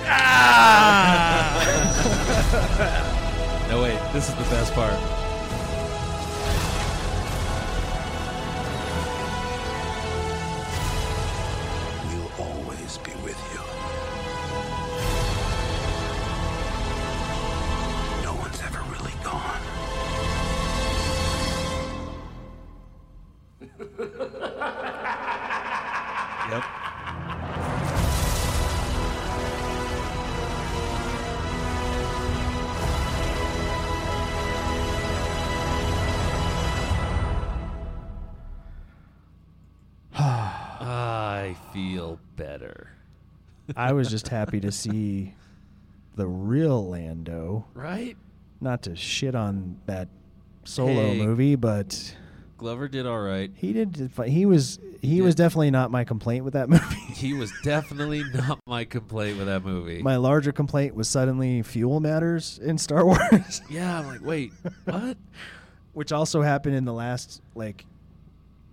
Ah! 0.06 1.50
No 3.70 3.82
wait, 3.82 3.98
this 4.12 4.28
is 4.28 4.34
the 4.36 4.44
best 4.44 4.72
part. 4.74 5.23
I 43.76 43.92
was 43.92 44.08
just 44.10 44.28
happy 44.28 44.60
to 44.60 44.70
see 44.72 45.34
the 46.16 46.26
real 46.26 46.88
Lando. 46.88 47.66
Right? 47.74 48.16
Not 48.60 48.82
to 48.82 48.96
shit 48.96 49.34
on 49.34 49.78
that 49.86 50.08
solo 50.64 51.08
Hey. 51.12 51.18
movie, 51.24 51.56
but 51.56 52.16
Glover 52.56 52.88
did 52.88 53.04
all 53.06 53.20
right. 53.20 53.50
he 53.56 53.72
did. 53.72 54.10
He 54.26 54.46
was. 54.46 54.78
He 55.02 55.20
was 55.20 55.34
definitely 55.34 55.70
not 55.70 55.90
my 55.90 56.04
complaint 56.04 56.44
with 56.44 56.54
that 56.54 56.68
movie. 56.70 56.96
He 57.12 57.34
was 57.34 57.52
definitely 57.62 58.22
not 58.32 58.58
my 58.66 58.84
complaint 58.86 59.36
with 59.36 59.48
that 59.48 59.62
movie. 59.62 60.00
my 60.02 60.16
larger 60.16 60.50
complaint 60.52 60.94
was 60.94 61.08
suddenly 61.08 61.60
fuel 61.62 62.00
matters 62.00 62.58
in 62.62 62.78
Star 62.78 63.04
Wars, 63.06 63.60
yeah, 63.68 63.98
I'm 63.98 64.06
like, 64.06 64.22
wait, 64.22 64.52
what? 64.86 65.18
which 65.92 66.10
also 66.10 66.40
happened 66.40 66.74
in 66.76 66.84
the 66.86 66.92
last 66.94 67.42
like 67.54 67.84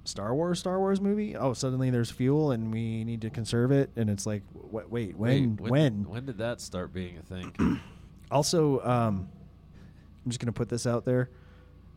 Star 0.03 0.33
Wars 0.33 0.59
Star 0.59 0.79
Wars 0.79 0.99
movie. 0.99 1.35
Oh, 1.35 1.53
suddenly 1.53 1.89
there's 1.89 2.09
fuel 2.11 2.51
and 2.51 2.71
we 2.71 3.03
need 3.03 3.21
to 3.21 3.29
conserve 3.29 3.71
it, 3.71 3.89
and 3.95 4.09
it's 4.09 4.25
like, 4.25 4.41
wait, 4.53 4.89
wait 4.89 5.15
when, 5.17 5.57
Wait, 5.57 5.69
when? 5.71 6.09
When 6.09 6.25
did 6.25 6.37
that 6.39 6.59
start 6.61 6.93
being 6.93 7.17
a 7.17 7.21
thing? 7.23 7.79
Also, 8.31 8.79
um, 8.85 9.27
I'm 10.23 10.29
just 10.31 10.39
gonna 10.39 10.53
put 10.53 10.69
this 10.69 10.87
out 10.87 11.03
there: 11.03 11.29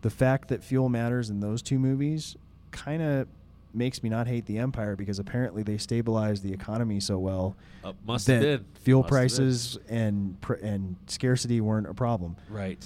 the 0.03 0.11
fact 0.11 0.49
that 0.49 0.65
fuel 0.65 0.89
matters 0.89 1.31
in 1.31 1.39
those 1.39 1.63
two 1.63 1.79
movies 1.79 2.35
kind 2.73 3.01
of 3.01 3.29
makes 3.73 4.03
me 4.03 4.09
not 4.09 4.27
hate 4.27 4.45
the 4.47 4.59
Empire 4.59 4.97
because 4.97 5.21
apparently 5.21 5.63
they 5.63 5.79
stabilized 5.79 6.43
the 6.43 6.53
economy 6.53 6.99
so 6.99 7.19
well 7.19 7.57
Uh, 7.85 7.93
must 8.05 8.27
that 8.27 8.43
have 8.43 8.43
been 8.75 8.83
fuel 8.83 9.03
Must 9.03 9.11
prices 9.11 9.79
and 9.89 10.41
pr- 10.41 10.55
and 10.55 10.97
scarcity 11.07 11.61
weren't 11.61 11.87
a 11.89 11.95
problem. 11.95 12.35
Right. 12.49 12.85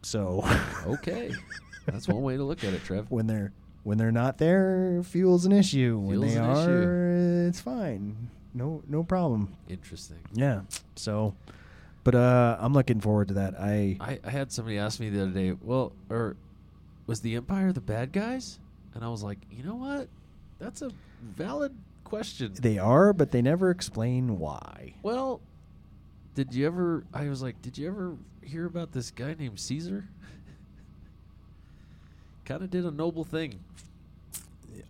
So, 0.00 0.42
Okay. 0.86 1.32
That's 1.86 2.08
one 2.08 2.22
way 2.22 2.38
to 2.38 2.44
look 2.44 2.64
at 2.64 2.72
it, 2.72 2.82
Trev. 2.82 3.10
when 3.10 3.26
they're 3.26 3.52
when 3.82 3.98
they're 3.98 4.12
not 4.12 4.38
there, 4.38 5.02
fuel's 5.04 5.44
an 5.46 5.52
issue. 5.52 5.98
when 5.98 6.20
they 6.20 6.36
are, 6.36 7.46
it's 7.48 7.60
fine. 7.60 8.30
No 8.54 8.82
no 8.88 9.02
problem. 9.04 9.54
Interesting. 9.68 10.18
Yeah. 10.32 10.62
So, 10.96 11.34
but 12.04 12.14
uh, 12.14 12.56
I'm 12.60 12.72
looking 12.72 13.00
forward 13.00 13.28
to 13.28 13.34
that. 13.34 13.54
I 13.58 13.96
I, 14.00 14.18
I 14.24 14.30
had 14.30 14.50
somebody 14.52 14.78
ask 14.78 14.98
me 15.00 15.08
the 15.08 15.22
other 15.22 15.30
day, 15.30 15.56
well, 15.60 15.92
or 16.10 16.36
was 17.06 17.20
the 17.20 17.36
Empire 17.36 17.72
the 17.72 17.80
bad 17.80 18.12
guys? 18.12 18.58
And 18.94 19.04
I 19.04 19.08
was 19.08 19.22
like, 19.22 19.38
you 19.50 19.62
know 19.62 19.76
what? 19.76 20.08
That's 20.58 20.82
a 20.82 20.90
valid 21.22 21.74
question. 22.04 22.52
they 22.60 22.76
are, 22.78 23.12
but 23.12 23.30
they 23.30 23.40
never 23.40 23.70
explain 23.70 24.38
why. 24.38 24.94
well, 25.02 25.40
did 26.34 26.54
you 26.54 26.66
ever? 26.66 27.04
I 27.14 27.28
was 27.28 27.42
like, 27.42 27.60
did 27.62 27.78
you 27.78 27.86
ever 27.88 28.14
hear 28.42 28.66
about 28.66 28.92
this 28.92 29.10
guy 29.10 29.34
named 29.38 29.58
Caesar? 29.60 30.08
Kind 32.50 32.62
of 32.64 32.70
did 32.70 32.84
a 32.84 32.90
noble 32.90 33.22
thing, 33.22 33.60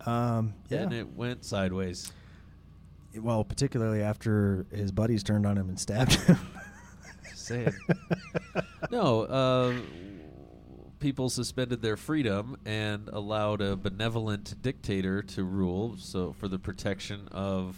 Um, 0.05 0.55
yeah. 0.69 0.79
and 0.79 0.93
it 0.93 1.13
went 1.15 1.45
sideways. 1.45 2.11
well, 3.15 3.43
particularly 3.43 4.01
after 4.01 4.65
his 4.71 4.91
buddies 4.91 5.21
turned 5.21 5.45
on 5.45 5.57
him 5.57 5.69
and 5.69 5.79
stabbed 5.79 6.13
him. 6.13 6.37
Saying. 7.35 7.71
no, 8.89 9.21
uh, 9.23 9.73
people 10.99 11.29
suspended 11.29 11.81
their 11.83 11.97
freedom 11.97 12.57
and 12.65 13.09
allowed 13.09 13.61
a 13.61 13.75
benevolent 13.75 14.59
dictator 14.63 15.21
to 15.21 15.43
rule. 15.43 15.95
So 15.99 16.33
for 16.33 16.47
the 16.47 16.57
protection 16.57 17.27
of 17.31 17.77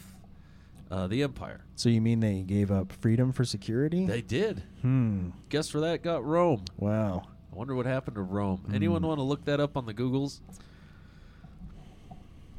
uh, 0.92 1.08
the 1.08 1.24
empire. 1.24 1.66
So 1.76 1.90
you 1.90 2.00
mean 2.02 2.20
they 2.22 2.44
gave 2.44 2.72
up 2.72 2.94
freedom 2.94 3.32
for 3.34 3.44
security? 3.44 4.06
They 4.06 4.22
did. 4.22 4.64
hmm. 4.82 5.30
Guess 5.50 5.74
where 5.74 5.82
that 5.82 6.04
got 6.04 6.24
Rome? 6.24 6.64
Wow. 6.78 7.24
I 7.54 7.56
wonder 7.56 7.76
what 7.76 7.86
happened 7.86 8.16
to 8.16 8.22
Rome. 8.24 8.64
Anyone 8.74 9.02
Hmm. 9.04 9.10
want 9.10 9.20
to 9.20 9.24
look 9.24 9.46
that 9.46 9.60
up 9.60 9.78
on 9.78 9.86
the 9.86 9.94
Googles? 9.94 10.40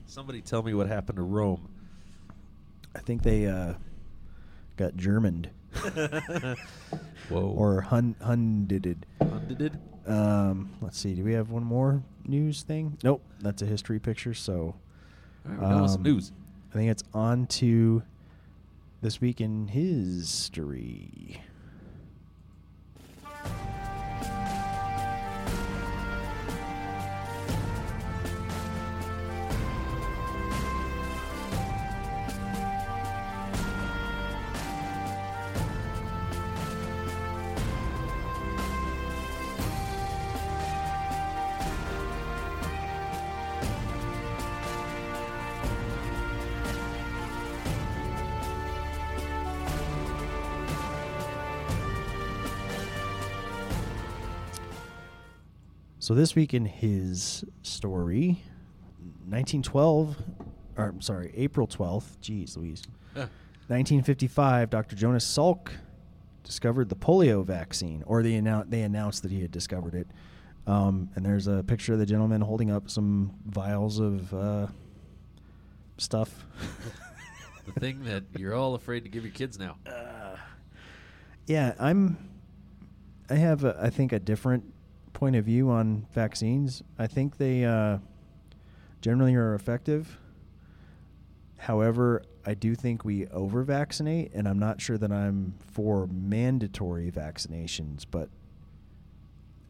Somebody 0.07 0.40
tell 0.40 0.62
me 0.62 0.72
what 0.72 0.86
happened 0.86 1.16
to 1.16 1.22
Rome. 1.22 1.68
I 2.95 3.01
think 3.01 3.22
they 3.24 3.47
uh, 3.49 3.74
got 4.76 4.97
Germaned 4.97 5.49
Whoa. 7.28 7.40
or 7.40 7.80
hun 7.80 8.14
hunded. 8.20 9.05
Undid? 9.20 9.76
Um, 10.07 10.70
let's 10.80 10.97
see. 10.99 11.14
Do 11.14 11.24
we 11.24 11.32
have 11.32 11.51
one 11.51 11.64
more 11.64 12.05
news 12.24 12.62
thing? 12.62 12.97
Nope. 13.03 13.20
That's 13.40 13.62
a 13.62 13.66
history 13.66 13.99
picture. 13.99 14.32
So 14.34 14.76
All 15.45 15.55
right, 15.57 15.80
with 15.82 15.90
some 15.90 16.03
Um, 16.03 16.03
news. 16.05 16.30
I 16.70 16.74
think 16.74 16.88
it's 16.92 17.03
on 17.12 17.47
to 17.49 18.05
this 19.03 19.20
week 19.20 19.40
in 19.40 19.66
history. 19.66 21.42
So 56.15 56.21
this 56.21 56.37
week 56.37 56.55
in 56.55 56.65
his 56.65 57.45
story, 57.62 58.45
1912, 59.27 60.17
or 60.77 60.85
I'm 60.85 61.01
sorry, 61.01 61.33
April 61.35 61.67
12th. 61.67 62.21
Geez, 62.21 62.57
Louise. 62.57 62.85
Yeah. 63.17 63.23
1955, 63.67 64.71
Dr. 64.71 64.95
Jonas 64.95 65.27
Salk 65.27 65.73
discovered 66.45 66.89
the 66.89 66.95
polio 66.95 67.45
vaccine, 67.45 68.05
or 68.07 68.23
they, 68.23 68.35
annou- 68.35 68.71
they 68.71 68.83
announced 68.83 69.25
that 69.25 69.33
he 69.33 69.43
had 69.43 69.51
discovered 69.51 69.97
it. 69.97 70.07
Um, 70.69 71.11
and 71.17 71.27
there's 71.27 71.49
a 71.49 71.65
picture 71.65 71.95
of 71.95 71.99
the 71.99 72.07
gentleman 72.07 72.43
holding 72.43 72.71
up 72.71 72.89
some 72.89 73.33
vials 73.47 73.99
of 73.99 74.33
uh, 74.33 74.69
stuff. 75.99 76.47
The 77.67 77.81
thing 77.81 78.05
that 78.05 78.23
you're 78.37 78.55
all 78.55 78.77
afraid 78.77 79.03
to 79.03 79.11
give 79.11 79.25
your 79.25 79.33
kids 79.33 79.59
now. 79.59 79.79
Uh, 79.85 80.37
yeah, 81.49 81.75
I'm. 81.81 82.17
I 83.29 83.35
have, 83.35 83.65
a, 83.65 83.77
I 83.83 83.91
think, 83.91 84.12
a 84.12 84.21
different 84.21 84.75
point 85.15 85.37
of 85.37 85.47
view 85.47 85.71
on 85.71 86.07
vaccines. 86.12 86.83
I 86.99 87.07
think 87.07 87.39
they 87.39 87.65
uh, 87.65 87.99
generally 89.01 89.35
are 89.35 89.55
effective. 89.55 90.19
However, 91.57 92.23
I 92.45 92.53
do 92.53 92.75
think 92.75 93.07
we 93.07 93.27
over 93.29 93.62
vaccinate, 93.62 94.33
and 94.35 94.47
I'm 94.47 94.59
not 94.59 94.83
sure 94.83 94.99
that 94.99 95.11
I'm 95.11 95.55
for 95.73 96.07
mandatory 96.09 97.11
vaccinations. 97.11 98.05
But 98.11 98.29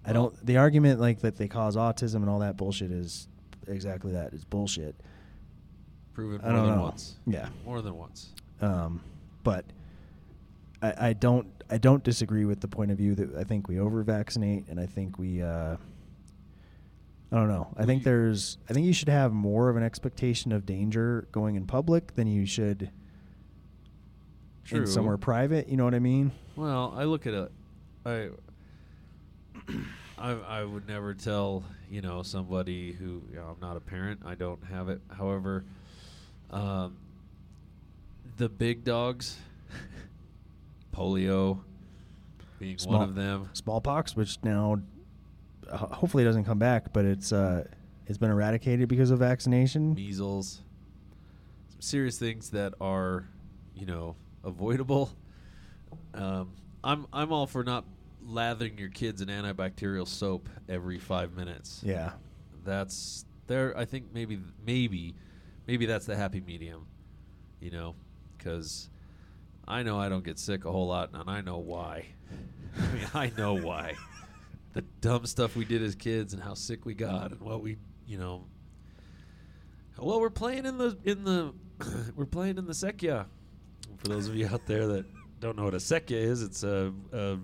I 0.05 0.13
don't. 0.13 0.35
The 0.45 0.57
argument 0.57 0.99
like 0.99 1.21
that 1.21 1.37
they 1.37 1.47
cause 1.47 1.77
autism 1.77 2.17
and 2.17 2.29
all 2.29 2.41
that 2.41 2.57
bullshit 2.57 2.91
is 2.91 3.29
exactly 3.69 4.13
that. 4.13 4.33
It's 4.33 4.45
bullshit. 4.45 4.97
Proven 6.15 6.41
I 6.43 6.53
more 6.53 6.67
than 6.67 6.77
know. 6.77 6.83
once. 6.83 7.17
Yeah. 7.27 7.49
More 7.65 7.81
than 7.83 7.97
once. 7.97 8.31
Um, 8.61 9.01
but 9.45 9.65
I, 10.85 11.09
I 11.09 11.13
don't 11.15 11.47
I 11.71 11.79
don't 11.79 12.05
disagree 12.05 12.45
with 12.45 12.61
the 12.61 12.69
point 12.69 12.91
of 12.91 12.99
view 12.99 13.15
that 13.15 13.35
I 13.35 13.45
think 13.45 13.69
we 13.69 13.79
over 13.81 14.03
vaccinate 14.03 14.69
and 14.69 14.79
I 14.79 14.87
think 14.87 15.19
we 15.19 15.43
uh, 15.43 15.77
I 17.33 17.37
don't 17.37 17.49
know. 17.49 17.73
I 17.77 17.87
think 17.87 18.05
there's 18.05 18.59
I 18.69 18.75
think 18.75 18.87
you 18.87 18.93
should 18.93 19.09
have 19.09 19.33
more 19.33 19.71
of 19.71 19.77
an 19.77 19.83
expectation 19.83 20.53
of 20.53 20.67
danger 20.67 21.27
going 21.33 21.57
in 21.57 21.67
public 21.67 22.15
than 22.15 22.27
you 22.27 22.45
should 22.45 22.91
True. 24.65 24.81
in 24.81 24.87
somewhere 24.87 25.17
private. 25.17 25.69
You 25.69 25.77
know 25.77 25.85
what 25.85 25.95
I 25.95 26.01
mean? 26.01 26.33
Well, 26.55 26.95
I 26.97 27.05
look 27.05 27.27
at 27.27 27.35
it. 27.35 27.53
I, 28.07 28.29
I, 30.19 30.31
I 30.33 30.65
would 30.65 30.87
never 30.87 31.15
tell 31.15 31.65
you 31.91 32.03
know 32.03 32.23
somebody 32.23 32.93
who 32.93 33.23
you 33.31 33.37
know, 33.37 33.55
I'm 33.55 33.61
not 33.61 33.77
a 33.77 33.81
parent. 33.81 34.21
I 34.25 34.35
don't 34.35 34.63
have 34.65 34.91
it. 34.91 35.01
However, 35.17 35.65
um, 36.51 36.99
the 38.37 38.49
big 38.51 38.85
dogs, 38.85 39.39
polio, 40.95 41.61
being 42.59 42.79
Small- 42.79 43.01
one 43.01 43.09
of 43.09 43.15
them. 43.15 43.49
Smallpox, 43.53 44.17
which 44.17 44.39
now 44.43 44.81
uh, 45.71 45.77
hopefully 45.77 46.25
doesn't 46.25 46.45
come 46.45 46.59
back, 46.59 46.93
but 46.93 47.05
it's 47.05 47.33
uh, 47.33 47.67
it's 48.07 48.19
been 48.19 48.31
eradicated 48.31 48.89
because 48.89 49.11
of 49.11 49.19
vaccination. 49.19 49.95
measles, 49.95 50.63
some 51.71 51.81
serious 51.81 52.19
things 52.19 52.51
that 52.51 52.75
are, 52.81 53.27
you 53.75 53.87
know, 53.87 54.17
avoidable. 54.45 55.11
Um, 56.15 56.53
I'm 56.83 57.07
I'm 57.13 57.33
all 57.33 57.47
for 57.47 57.65
not 57.65 57.85
lathering 58.27 58.79
your 58.79 58.89
kids 58.89 59.21
in 59.21 59.29
antibacterial 59.29 60.07
soap 60.07 60.49
every 60.69 60.99
five 60.99 61.35
minutes. 61.35 61.83
Yeah. 61.85 62.13
That's 62.65 63.25
there. 63.47 63.77
I 63.77 63.85
think 63.85 64.07
maybe 64.13 64.39
maybe 64.67 65.15
maybe 65.67 65.87
that's 65.87 66.07
the 66.07 66.17
happy 66.17 66.41
medium, 66.41 66.87
you 67.61 67.71
know, 67.71 67.95
because 68.37 68.89
I 69.67 69.83
know 69.83 69.99
I 69.99 70.09
don't 70.09 70.25
get 70.25 70.39
sick 70.39 70.65
a 70.65 70.73
whole 70.73 70.89
lot, 70.89 71.11
and 71.15 71.29
I 71.29 71.41
know 71.41 71.59
why. 71.59 72.07
I 72.77 72.95
mean, 72.95 73.07
I 73.15 73.33
know 73.37 73.55
why. 73.55 73.95
The 74.75 74.83
dumb 75.01 75.25
stuff 75.25 75.55
we 75.55 75.65
did 75.65 75.85
as 75.85 75.95
kids 75.95 76.35
and 76.35 76.43
how 76.43 76.55
sick 76.55 76.85
we 76.85 76.95
got 76.95 77.31
and 77.31 77.41
what 77.41 77.63
we, 77.63 77.77
you 78.09 78.19
know. 78.19 78.43
Well, 79.97 80.21
we're 80.21 80.31
playing 80.31 80.67
in 80.67 80.79
the 80.79 80.99
in 81.05 81.23
the 81.23 81.55
we're 82.17 82.27
playing 82.27 82.59
in 82.59 82.67
the 82.67 82.73
sekya. 82.73 83.27
For 83.99 84.09
those 84.09 84.27
of 84.27 84.35
you 84.35 84.49
out 84.49 84.67
there 84.67 84.89
that 84.89 85.07
don't 85.39 85.57
know 85.57 85.63
what 85.63 85.75
a 85.75 85.77
sekya 85.77 86.17
is, 86.17 86.43
it's 86.43 86.65
a, 86.65 86.93
a 87.13 87.37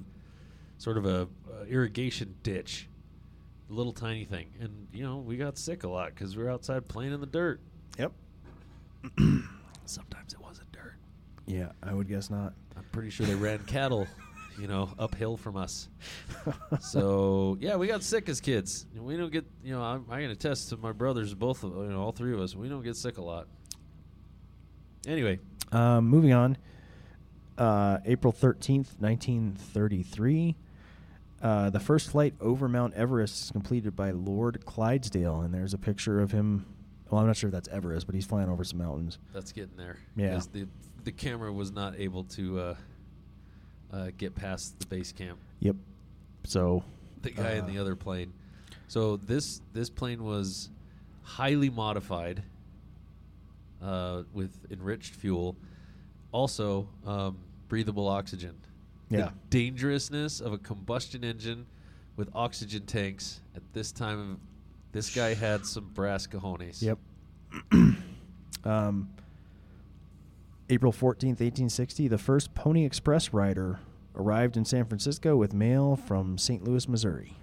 sort 0.78 0.98
of 0.98 1.06
a, 1.06 1.28
a 1.60 1.66
irrigation 1.66 2.34
ditch, 2.42 2.88
a 3.70 3.72
little 3.72 3.92
tiny 3.92 4.24
thing, 4.24 4.48
and 4.58 4.88
you 4.92 5.04
know 5.04 5.18
we 5.18 5.36
got 5.36 5.56
sick 5.56 5.84
a 5.84 5.88
lot 5.88 6.12
because 6.12 6.36
we 6.36 6.42
were 6.42 6.50
outside 6.50 6.88
playing 6.88 7.12
in 7.12 7.20
the 7.20 7.28
dirt. 7.28 7.60
Yep. 7.96 8.10
Sometimes 9.84 10.32
it. 10.32 10.39
Yeah, 11.50 11.72
I 11.82 11.92
would 11.92 12.06
guess 12.08 12.30
not. 12.30 12.52
I'm 12.76 12.84
pretty 12.92 13.10
sure 13.10 13.26
they 13.26 13.34
ran 13.34 13.58
cattle, 13.66 14.06
you 14.58 14.68
know, 14.68 14.88
uphill 14.98 15.36
from 15.36 15.56
us. 15.56 15.88
So 16.80 17.58
yeah, 17.60 17.74
we 17.76 17.86
got 17.88 18.02
sick 18.04 18.28
as 18.28 18.40
kids. 18.40 18.86
We 18.96 19.16
don't 19.16 19.32
get, 19.32 19.44
you 19.64 19.72
know, 19.72 19.82
I'm, 19.82 20.06
I 20.08 20.20
can 20.20 20.30
attest 20.30 20.68
to 20.70 20.76
my 20.76 20.92
brothers, 20.92 21.34
both, 21.34 21.64
of, 21.64 21.74
you 21.76 21.90
know, 21.90 22.00
all 22.00 22.12
three 22.12 22.32
of 22.32 22.40
us. 22.40 22.54
We 22.54 22.68
don't 22.68 22.82
get 22.82 22.96
sick 22.96 23.18
a 23.18 23.22
lot. 23.22 23.48
Anyway, 25.06 25.38
Um, 25.72 26.06
moving 26.08 26.32
on. 26.32 26.56
Uh, 27.58 27.98
April 28.06 28.32
13th, 28.32 28.94
1933. 29.00 30.56
Uh, 31.42 31.70
the 31.70 31.80
first 31.80 32.10
flight 32.10 32.34
over 32.40 32.68
Mount 32.68 32.94
Everest 32.94 33.44
is 33.44 33.50
completed 33.50 33.96
by 33.96 34.10
Lord 34.12 34.64
Clydesdale, 34.64 35.40
and 35.40 35.52
there's 35.52 35.74
a 35.74 35.78
picture 35.78 36.20
of 36.20 36.30
him. 36.32 36.66
Well, 37.10 37.20
I'm 37.20 37.26
not 37.26 37.36
sure 37.36 37.48
if 37.48 37.52
that's 37.52 37.68
Everest, 37.68 38.06
but 38.06 38.14
he's 38.14 38.24
flying 38.26 38.48
over 38.48 38.62
some 38.64 38.78
mountains. 38.78 39.18
that's 39.32 39.52
getting 39.52 39.76
there. 39.76 39.98
Yeah. 40.16 40.34
'Cause 40.34 40.46
the 40.48 40.66
the 41.04 41.12
camera 41.12 41.52
was 41.52 41.72
not 41.72 41.96
able 41.98 42.24
to 42.24 42.60
uh, 42.60 42.76
uh, 43.92 44.10
get 44.18 44.34
past 44.34 44.78
the 44.78 44.86
base 44.86 45.12
camp. 45.12 45.38
Yep. 45.60 45.76
So. 46.44 46.84
The 47.22 47.30
guy 47.30 47.52
in 47.52 47.64
uh, 47.64 47.66
the 47.66 47.78
other 47.78 47.96
plane. 47.96 48.32
So 48.88 49.16
this 49.16 49.60
this 49.72 49.90
plane 49.90 50.22
was 50.24 50.70
highly 51.22 51.70
modified 51.70 52.42
uh, 53.82 54.22
with 54.32 54.50
enriched 54.70 55.14
fuel, 55.14 55.56
also 56.32 56.88
um, 57.06 57.38
breathable 57.68 58.08
oxygen. 58.08 58.54
Yeah. 59.08 59.26
The 59.26 59.32
dangerousness 59.50 60.40
of 60.40 60.52
a 60.52 60.58
combustion 60.58 61.24
engine 61.24 61.66
with 62.16 62.28
oxygen 62.34 62.84
tanks 62.86 63.40
at 63.56 63.62
this 63.72 63.90
time. 63.92 64.38
This 64.92 65.14
guy 65.14 65.34
had 65.34 65.66
some 65.66 65.90
brass 65.94 66.26
cojones. 66.26 66.82
Yep. 66.82 66.98
um, 68.64 69.08
April 70.68 70.92
14th, 70.92 71.40
1860, 71.40 72.08
the 72.08 72.18
first 72.18 72.54
Pony 72.54 72.84
Express 72.84 73.32
rider 73.32 73.80
arrived 74.16 74.56
in 74.56 74.64
San 74.64 74.84
Francisco 74.86 75.36
with 75.36 75.52
mail 75.52 75.96
from 75.96 76.38
St. 76.38 76.64
Louis, 76.64 76.88
Missouri. 76.88 77.34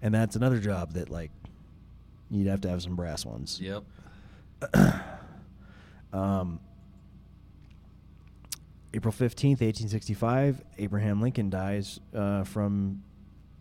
And 0.00 0.14
that's 0.14 0.36
another 0.36 0.58
job 0.58 0.92
that, 0.92 1.10
like, 1.10 1.30
you'd 2.30 2.46
have 2.46 2.60
to 2.62 2.68
have 2.68 2.82
some 2.82 2.94
brass 2.94 3.24
ones. 3.24 3.60
Yep. 3.60 3.84
Um, 6.10 6.60
April 8.94 9.12
15th, 9.12 9.60
1865, 9.60 10.64
Abraham 10.78 11.20
Lincoln 11.20 11.50
dies 11.50 12.00
uh, 12.14 12.44
from 12.44 13.02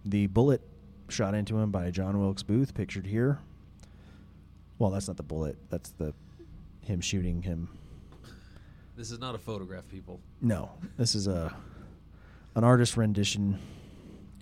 the 0.05 0.27
bullet 0.27 0.61
shot 1.09 1.33
into 1.33 1.57
him 1.57 1.71
by 1.71 1.89
John 1.91 2.19
Wilkes 2.19 2.43
Booth, 2.43 2.73
pictured 2.73 3.05
here. 3.07 3.39
Well, 4.79 4.91
that's 4.91 5.07
not 5.07 5.17
the 5.17 5.23
bullet. 5.23 5.57
That's 5.69 5.89
the 5.91 6.13
him 6.81 7.01
shooting 7.01 7.41
him. 7.41 7.69
This 8.95 9.11
is 9.11 9.19
not 9.19 9.35
a 9.35 9.37
photograph, 9.37 9.87
people. 9.89 10.19
No, 10.41 10.71
this 10.97 11.15
is 11.15 11.27
a 11.27 11.55
an 12.55 12.63
artist 12.63 12.97
rendition. 12.97 13.59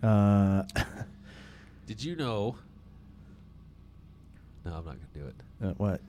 Uh, 0.03 0.63
Did 1.88 2.03
you 2.03 2.16
know? 2.16 2.55
No, 4.66 4.72
I'm 4.72 4.86
not 4.86 4.95
going 4.95 4.99
to 5.13 5.20
do 5.20 5.26
it. 5.28 5.36
uh, 5.63 5.74
what? 5.78 6.01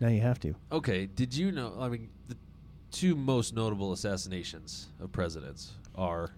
Now 0.00 0.08
you 0.08 0.20
have 0.20 0.38
to. 0.40 0.54
Okay, 0.70 1.06
did 1.06 1.34
you 1.34 1.52
know? 1.52 1.74
I 1.80 1.88
mean, 1.88 2.10
the 2.28 2.36
two 2.90 3.14
most 3.14 3.54
notable 3.54 3.92
assassinations 3.92 4.88
of 5.00 5.10
presidents 5.12 5.72
are 5.94 6.30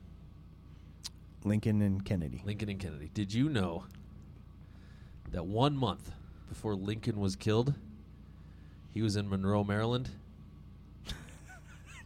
Lincoln 1.44 1.82
and 1.82 2.04
Kennedy. 2.04 2.42
Lincoln 2.44 2.68
and 2.68 2.80
Kennedy. 2.80 3.10
Did 3.12 3.32
you 3.32 3.48
know 3.48 3.84
that 5.30 5.46
one 5.46 5.76
month 5.76 6.10
before 6.48 6.74
Lincoln 6.74 7.20
was 7.20 7.36
killed, 7.36 7.74
he 8.90 9.02
was 9.02 9.16
in 9.16 9.28
Monroe, 9.28 9.62
Maryland? 9.64 10.08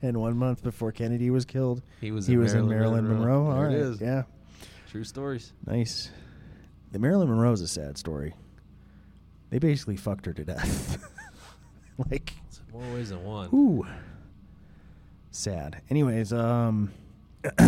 And 0.00 0.16
one 0.20 0.36
month 0.36 0.62
before 0.62 0.92
Kennedy 0.92 1.28
was 1.30 1.44
killed, 1.44 1.82
He 2.00 2.12
was 2.12 2.26
he 2.28 2.34
in 2.34 2.38
was 2.40 2.54
in 2.54 2.68
Marilyn 2.68 3.04
Marilyn 3.04 3.18
Monroe. 3.18 3.42
Monroe. 3.44 3.56
All 3.56 3.62
right, 3.64 3.72
it 3.72 3.80
is. 3.80 4.00
yeah, 4.00 4.22
True 4.90 5.02
stories. 5.04 5.52
nice. 5.66 6.10
The 6.92 6.98
Marilyn 7.00 7.28
Monroe 7.28 7.52
is 7.52 7.60
a 7.62 7.68
sad 7.68 7.98
story. 7.98 8.32
They 9.50 9.58
basically 9.58 9.96
fucked 9.96 10.26
her 10.26 10.32
to 10.32 10.44
death. 10.44 11.02
like, 12.10 12.32
It's 12.46 12.60
more 12.72 12.82
ways 12.94 13.10
than 13.10 13.24
one. 13.24 13.48
ooh, 13.52 13.86
sad. 15.32 15.82
Anyways, 15.90 16.32
um, 16.32 16.92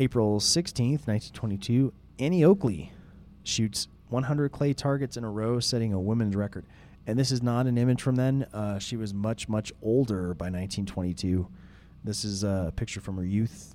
April 0.00 0.40
sixteenth, 0.40 1.06
nineteen 1.06 1.32
twenty-two, 1.34 1.92
Annie 2.18 2.42
Oakley 2.42 2.92
shoots 3.44 3.86
100 4.08 4.50
clay 4.50 4.72
targets 4.72 5.16
in 5.16 5.24
a 5.24 5.30
row, 5.30 5.60
setting 5.60 5.92
a 5.92 6.00
women's 6.00 6.34
record. 6.34 6.64
And 7.06 7.18
this 7.18 7.30
is 7.30 7.42
not 7.42 7.66
an 7.66 7.78
image 7.78 8.02
from 8.02 8.16
then. 8.16 8.46
Uh, 8.52 8.78
she 8.78 8.96
was 8.96 9.14
much, 9.14 9.48
much 9.48 9.72
older 9.82 10.34
by 10.34 10.46
1922. 10.46 11.48
This 12.04 12.24
is 12.24 12.44
a 12.44 12.72
picture 12.76 13.00
from 13.00 13.16
her 13.16 13.24
youth. 13.24 13.74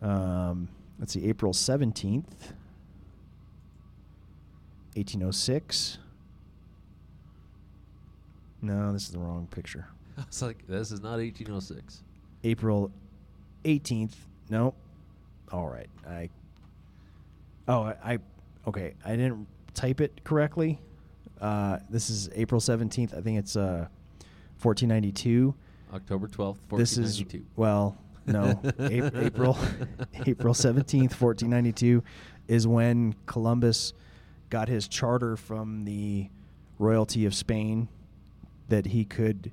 Um, 0.00 0.68
let's 0.98 1.12
see, 1.12 1.26
April 1.28 1.52
17th, 1.52 2.24
1806. 4.94 5.98
No, 8.62 8.92
this 8.92 9.02
is 9.04 9.10
the 9.10 9.18
wrong 9.18 9.48
picture. 9.50 9.86
I 10.18 10.24
was 10.26 10.42
like, 10.42 10.66
this 10.66 10.90
is 10.92 11.00
not 11.00 11.18
1806. 11.18 12.02
April 12.44 12.90
18th. 13.64 14.14
No. 14.50 14.74
All 15.52 15.68
right. 15.68 15.88
I. 16.08 16.28
Oh, 17.66 17.82
I, 17.82 17.96
I. 18.14 18.18
Okay, 18.66 18.94
I 19.04 19.10
didn't 19.16 19.46
type 19.74 20.00
it 20.00 20.24
correctly. 20.24 20.78
Uh, 21.40 21.78
this 21.88 22.10
is 22.10 22.28
April 22.34 22.60
17th. 22.60 23.16
I 23.16 23.20
think 23.20 23.38
it's 23.38 23.56
uh, 23.56 23.86
1492. 24.60 25.54
October 25.94 26.28
12th, 26.28 26.58
This 26.76 26.98
is 26.98 27.24
well, 27.56 27.96
no, 28.26 28.60
A- 28.78 29.24
April 29.24 29.56
April 30.26 30.52
17th, 30.52 31.18
1492 31.18 32.02
is 32.46 32.66
when 32.66 33.14
Columbus 33.24 33.94
got 34.50 34.68
his 34.68 34.86
charter 34.86 35.36
from 35.36 35.84
the 35.84 36.28
royalty 36.78 37.24
of 37.24 37.34
Spain 37.34 37.88
that 38.68 38.86
he 38.86 39.04
could 39.06 39.50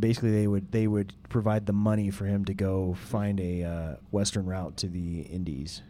basically 0.00 0.32
they 0.32 0.46
would 0.46 0.72
they 0.72 0.86
would 0.86 1.12
provide 1.28 1.66
the 1.66 1.72
money 1.72 2.10
for 2.10 2.26
him 2.26 2.44
to 2.46 2.54
go 2.54 2.94
find 2.94 3.40
a 3.40 3.62
uh, 3.64 3.96
western 4.10 4.46
route 4.46 4.76
to 4.78 4.88
the 4.88 5.22
Indies. 5.22 5.82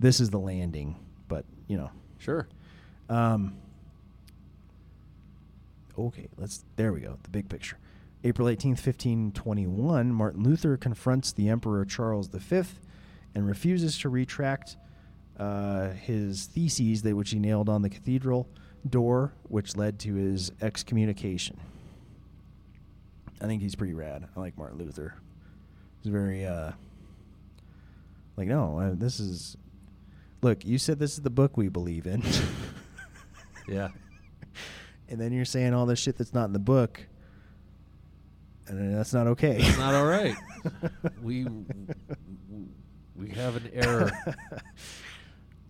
This 0.00 0.20
is 0.20 0.30
the 0.30 0.38
landing, 0.38 0.96
but 1.28 1.44
you 1.66 1.76
know. 1.76 1.90
Sure. 2.18 2.48
Um, 3.08 3.56
okay, 5.98 6.28
let's. 6.36 6.64
There 6.76 6.92
we 6.92 7.00
go. 7.00 7.16
The 7.22 7.30
big 7.30 7.48
picture. 7.48 7.78
April 8.24 8.48
18th, 8.48 8.84
1521, 8.84 10.12
Martin 10.12 10.42
Luther 10.42 10.76
confronts 10.76 11.30
the 11.30 11.48
Emperor 11.48 11.84
Charles 11.84 12.26
V 12.26 12.62
and 13.32 13.46
refuses 13.46 13.96
to 13.98 14.08
retract 14.08 14.76
uh, 15.38 15.90
his 15.90 16.46
theses 16.46 17.02
that 17.02 17.14
which 17.14 17.30
he 17.30 17.38
nailed 17.38 17.68
on 17.68 17.82
the 17.82 17.88
cathedral 17.88 18.48
door, 18.88 19.32
which 19.44 19.76
led 19.76 20.00
to 20.00 20.14
his 20.14 20.50
excommunication. 20.60 21.60
I 23.40 23.46
think 23.46 23.62
he's 23.62 23.74
pretty 23.74 23.94
rad. 23.94 24.28
I 24.36 24.40
like 24.40 24.58
Martin 24.58 24.78
Luther. 24.78 25.14
He's 26.02 26.12
very 26.12 26.46
uh, 26.46 26.72
like 28.36 28.48
no, 28.48 28.78
uh, 28.78 28.90
this 28.94 29.20
is. 29.20 29.56
Look, 30.40 30.64
you 30.64 30.78
said 30.78 30.98
this 31.00 31.14
is 31.14 31.22
the 31.22 31.30
book 31.30 31.56
we 31.56 31.68
believe 31.68 32.06
in. 32.06 32.22
Yeah. 33.68 33.88
and 35.08 35.20
then 35.20 35.32
you're 35.32 35.44
saying 35.44 35.74
all 35.74 35.86
this 35.86 35.98
shit 35.98 36.16
that's 36.16 36.34
not 36.34 36.46
in 36.46 36.52
the 36.52 36.58
book, 36.58 37.06
and 38.66 38.94
that's 38.94 39.12
not 39.12 39.26
okay. 39.28 39.58
It's 39.60 39.78
not 39.78 39.94
all 39.94 40.06
right. 40.06 40.34
we 41.22 41.46
we 43.14 43.28
have 43.30 43.56
an 43.56 43.70
error. 43.72 44.10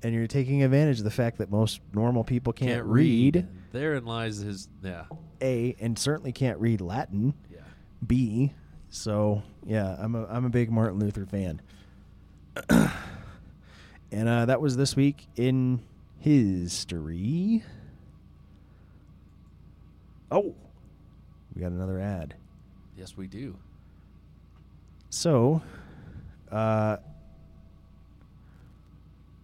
and 0.03 0.15
you're 0.15 0.27
taking 0.27 0.63
advantage 0.63 0.99
of 0.99 1.05
the 1.05 1.11
fact 1.11 1.39
that 1.39 1.51
most 1.51 1.81
normal 1.93 2.25
people 2.25 2.53
can't, 2.53 2.85
read. 2.85 3.47
Therein 3.73 4.05
lies 4.05 4.39
his. 4.39 4.69
Yeah. 4.83 5.05
A 5.43 5.77
and 5.81 5.99
certainly 5.99 6.33
can't 6.33 6.59
read 6.59 6.81
Latin. 6.81 7.35
Yeah. 8.01 8.07
B. 8.07 8.53
So 8.91 9.43
yeah, 9.67 9.97
I'm 9.99 10.15
a 10.15 10.27
I'm 10.27 10.45
a 10.45 10.51
big 10.51 10.71
Martin 10.71 10.99
Luther 10.99 11.27
fan. 11.27 11.61
and 14.11 14.29
uh, 14.29 14.47
that 14.47 14.61
was 14.61 14.77
this 14.77 14.97
week 14.97 15.27
in 15.37 15.81
history. 16.19 17.63
Oh, 20.31 20.55
we 21.55 21.63
got 21.63 21.73
another 21.73 21.99
ad. 21.99 22.35
Yes, 22.97 23.17
we 23.17 23.27
do. 23.27 23.57
So, 25.11 25.63
uh, 26.51 26.99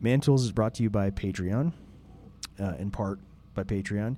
Man 0.00 0.20
Tools 0.20 0.44
is 0.44 0.52
brought 0.52 0.74
to 0.74 0.82
you 0.82 0.90
by 0.90 1.10
Patreon, 1.10 1.72
uh, 2.60 2.74
in 2.78 2.90
part 2.90 3.18
by 3.54 3.64
Patreon. 3.64 4.16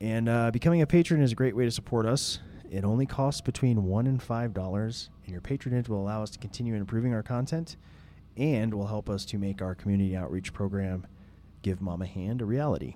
And 0.00 0.28
uh, 0.28 0.50
becoming 0.50 0.80
a 0.80 0.86
patron 0.86 1.20
is 1.20 1.32
a 1.32 1.34
great 1.34 1.54
way 1.54 1.66
to 1.66 1.70
support 1.70 2.06
us. 2.06 2.38
It 2.70 2.84
only 2.84 3.04
costs 3.04 3.40
between 3.40 3.84
one 3.84 4.06
and 4.06 4.22
five 4.22 4.54
dollars, 4.54 5.10
and 5.24 5.32
your 5.32 5.40
patronage 5.40 5.88
will 5.88 6.00
allow 6.00 6.22
us 6.22 6.30
to 6.30 6.38
continue 6.38 6.74
improving 6.74 7.12
our 7.12 7.22
content, 7.22 7.76
and 8.36 8.72
will 8.72 8.86
help 8.86 9.10
us 9.10 9.24
to 9.26 9.38
make 9.38 9.60
our 9.60 9.74
community 9.74 10.16
outreach 10.16 10.52
program, 10.52 11.04
"Give 11.62 11.80
Mom 11.80 12.00
a 12.00 12.06
Hand," 12.06 12.40
a 12.40 12.46
reality. 12.46 12.94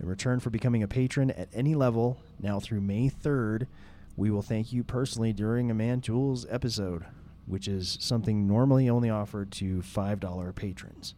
In 0.00 0.08
return 0.08 0.40
for 0.40 0.50
becoming 0.50 0.82
a 0.82 0.88
patron 0.88 1.30
at 1.30 1.48
any 1.52 1.76
level, 1.76 2.18
now 2.40 2.58
through 2.58 2.80
May 2.80 3.08
3rd, 3.08 3.68
we 4.16 4.28
will 4.28 4.42
thank 4.42 4.72
you 4.72 4.82
personally 4.82 5.32
during 5.32 5.70
a 5.70 5.74
Man 5.74 6.00
Tools 6.00 6.44
episode, 6.50 7.04
which 7.46 7.68
is 7.68 7.96
something 8.00 8.44
normally 8.44 8.88
only 8.90 9.08
offered 9.08 9.52
to 9.52 9.82
$5 9.82 10.52
patrons. 10.52 11.14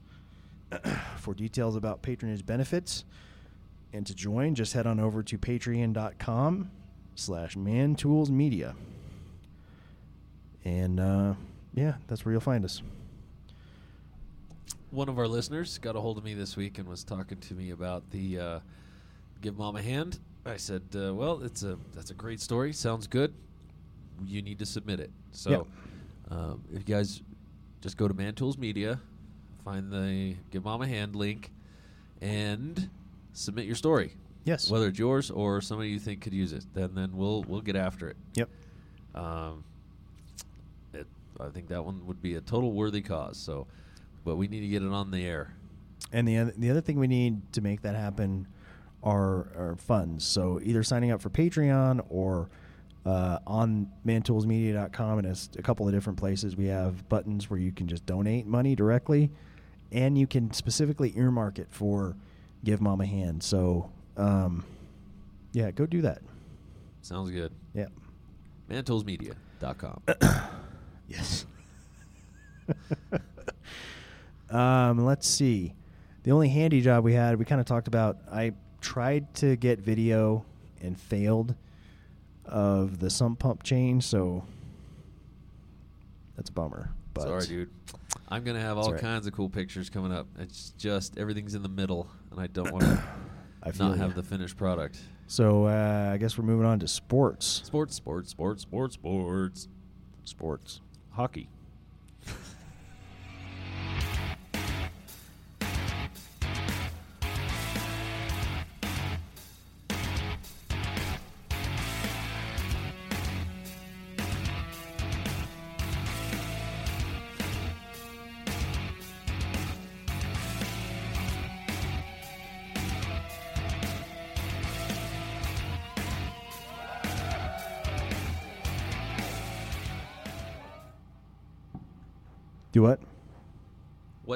for 1.17 1.33
details 1.33 1.75
about 1.75 2.03
patronage 2.03 2.45
benefits 2.45 3.05
and 3.93 4.07
to 4.07 4.15
join, 4.15 4.55
just 4.55 4.75
head 4.75 4.87
on 4.87 5.01
over 5.01 5.23
to 5.23 5.39
patreon.com 5.39 6.71
slash 7.17 7.57
Man 7.57 7.95
Tools 7.95 8.31
mantoolsmedia. 8.31 8.75
And, 10.65 10.99
uh, 10.99 11.35
yeah, 11.75 11.95
that's 12.09 12.25
where 12.25 12.33
you'll 12.33 12.41
find 12.41 12.65
us. 12.65 12.83
One 14.91 15.09
of 15.09 15.19
our 15.19 15.29
listeners 15.29 15.79
got 15.79 15.95
a 15.97 16.01
hold 16.01 16.19
of 16.19 16.25
me 16.25 16.35
this 16.35 16.57
week 16.57 16.79
and 16.79 16.89
was 16.89 17.05
talking 17.05 17.39
to 17.39 17.55
me 17.55 17.71
about 17.71 18.09
the 18.11 18.39
uh, 18.39 18.61
"Give 19.43 19.57
Mom 19.59 19.77
a 19.77 19.83
Hand." 19.83 20.19
I 20.47 20.57
said, 20.57 20.83
uh, 20.95 21.13
"Well, 21.15 21.43
it's 21.43 21.63
a 21.65 21.77
that's 21.93 22.11
a 22.11 22.15
great 22.15 22.41
story. 22.41 22.73
Sounds 22.73 23.07
good. 23.07 23.35
You 24.25 24.43
need 24.43 24.59
to 24.61 24.67
submit 24.67 25.01
it." 25.01 25.11
So, 25.33 25.67
um, 26.31 26.63
if 26.73 26.89
you 26.89 26.95
guys 26.95 27.21
just 27.83 27.97
go 27.97 28.09
to 28.09 28.15
Man 28.15 28.35
Tools 28.35 28.57
Media, 28.57 29.01
find 29.65 29.93
the 29.93 30.37
"Give 30.51 30.65
Mom 30.65 30.81
a 30.81 30.87
Hand" 30.87 31.15
link, 31.15 31.51
and 32.23 32.89
submit 33.33 33.67
your 33.67 33.77
story. 33.77 34.15
Yes. 34.47 34.71
Whether 34.71 34.87
it's 34.87 34.99
yours 34.99 35.31
or 35.31 35.61
somebody 35.61 35.91
you 35.91 35.99
think 35.99 36.23
could 36.23 36.33
use 36.33 36.53
it, 36.53 36.65
then 36.73 36.95
then 36.95 37.11
we'll 37.15 37.43
we'll 37.43 37.61
get 37.61 37.77
after 37.77 38.09
it. 38.09 38.17
Yep. 38.35 38.49
Um, 39.15 39.65
it, 40.95 41.07
I 41.39 41.49
think 41.49 41.69
that 41.69 41.85
one 41.85 42.07
would 42.07 42.23
be 42.23 42.37
a 42.37 42.41
total 42.41 42.73
worthy 42.73 43.03
cause. 43.03 43.37
So, 43.37 43.67
but 44.25 44.37
we 44.37 44.47
need 44.47 44.61
to 44.61 44.69
get 44.69 44.83
it 44.83 44.93
on 44.93 45.11
the 45.11 45.27
air. 45.27 45.53
And 46.13 46.29
the 46.29 46.39
other, 46.39 46.55
the 46.57 46.71
other 46.71 46.81
thing 46.81 46.99
we 46.99 47.09
need 47.09 47.53
to 47.55 47.61
make 47.61 47.83
that 47.83 47.97
happen 47.97 48.47
are, 49.03 49.49
are 49.57 49.77
funds. 49.79 50.25
So 50.25 50.61
either 50.63 50.85
signing 50.85 51.11
up 51.11 51.21
for 51.21 51.31
Patreon 51.31 52.05
or 52.09 52.49
uh, 53.05 53.39
on 53.47 53.91
mantoolsmedia.com 54.07 55.19
and 55.19 55.49
a 55.59 55.63
couple 55.63 55.89
of 55.89 55.95
different 55.95 56.19
places 56.19 56.57
we 56.57 56.67
have 56.67 57.09
buttons 57.09 57.51
where 57.51 57.59
you 57.59 57.73
can 57.73 57.89
just 57.89 58.07
donate 58.07 58.47
money 58.47 58.75
directly, 58.75 59.31
and 59.93 60.17
you 60.17 60.27
can 60.27 60.53
specifically 60.53 61.13
earmark 61.17 61.59
it 61.59 61.69
for 61.71 62.17
Give 62.65 62.81
Mom 62.81 63.01
a 63.01 63.07
Hand. 63.07 63.43
So 63.43 63.91
um, 64.17 64.65
yeah, 65.53 65.71
go 65.71 65.87
do 65.87 66.03
that. 66.03 66.23
Sounds 67.03 67.31
good. 67.31 67.53
Yeah. 67.75 67.87
Mantoolsmedia.com. 68.71 70.03
Yes. 71.09 71.47
um, 74.51 75.05
let's 75.05 75.29
see. 75.29 75.73
The 76.25 76.33
only 76.33 76.49
handy 76.49 76.81
job 76.81 77.05
we 77.05 77.13
had, 77.13 77.39
we 77.39 77.45
kind 77.45 77.61
of 77.61 77.67
talked 77.69 77.87
about. 77.87 78.17
I 78.33 78.55
tried 78.81 79.33
to 79.37 79.55
get 79.55 79.79
video 79.79 80.45
and 80.83 80.99
failed 80.99 81.55
of 82.45 82.99
the 82.99 83.09
sump 83.09 83.39
pump 83.39 83.63
change, 83.63 84.03
so 84.03 84.45
that's 86.37 86.51
a 86.51 86.53
bummer. 86.53 86.91
But 87.15 87.23
Sorry, 87.23 87.47
dude. 87.47 87.71
I'm 88.29 88.43
gonna 88.43 88.61
have 88.61 88.79
all 88.79 88.87
all 88.87 88.93
right. 88.93 89.01
kinds 89.01 89.29
of 89.29 89.33
cool 89.33 89.49
pictures 89.49 89.89
coming 89.89 90.13
up. 90.13 90.27
It's 90.39 90.71
just 90.77 91.19
everything's 91.19 91.55
in 91.55 91.63
the 91.63 91.69
middle, 91.69 92.09
and 92.33 92.41
I 92.41 92.49
don't 92.49 92.73
want 92.73 92.83
to 92.83 93.03
I 93.63 93.73
feel 93.73 93.89
not 93.89 93.99
have 93.99 94.15
the 94.15 94.23
finished 94.23 94.57
product. 94.57 94.99
So 95.27 95.67
uh, 95.67 96.11
I 96.13 96.17
guess 96.19 96.39
we're 96.39 96.45
moving 96.45 96.67
on 96.67 96.79
to 96.81 96.89
sports. 96.89 97.63
Sports, 97.65 97.95
sports, 97.97 98.31
sports, 98.31 98.63
sports, 98.63 98.95
sports. 98.95 99.69
Sports. 100.25 100.81
Hockey. 101.11 101.49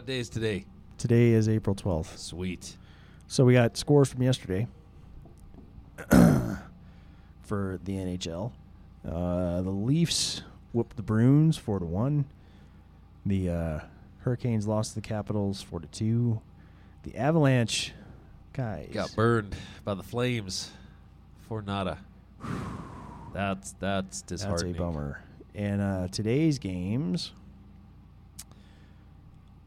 What 0.00 0.06
day 0.06 0.18
is 0.18 0.30
today? 0.30 0.64
Today 0.96 1.32
is 1.32 1.46
April 1.46 1.76
12th. 1.76 2.16
Sweet. 2.16 2.78
So 3.26 3.44
we 3.44 3.52
got 3.52 3.76
scores 3.76 4.08
from 4.08 4.22
yesterday 4.22 4.66
for 7.42 7.78
the 7.84 7.92
NHL. 7.92 8.50
Uh, 9.06 9.60
the 9.60 9.68
Leafs 9.68 10.40
whooped 10.72 10.96
the 10.96 11.02
Bruins 11.02 11.58
four 11.58 11.78
to 11.78 11.84
one. 11.84 12.24
The 13.26 13.50
uh, 13.50 13.80
Hurricanes 14.20 14.66
lost 14.66 14.94
to 14.94 15.02
the 15.02 15.06
Capitals 15.06 15.60
four 15.60 15.80
to 15.80 15.86
two. 15.88 16.40
The 17.02 17.14
Avalanche, 17.16 17.92
guys, 18.54 18.88
Got 18.94 19.14
burned 19.14 19.54
by 19.84 19.92
the 19.92 20.02
flames 20.02 20.70
for 21.46 21.60
nada. 21.60 21.98
That's 23.34 23.72
that's 23.72 24.22
disheartening. 24.22 24.72
that's 24.72 24.80
a 24.80 24.82
bummer. 24.82 25.22
And 25.54 25.82
uh, 25.82 26.08
today's 26.10 26.58
games. 26.58 27.32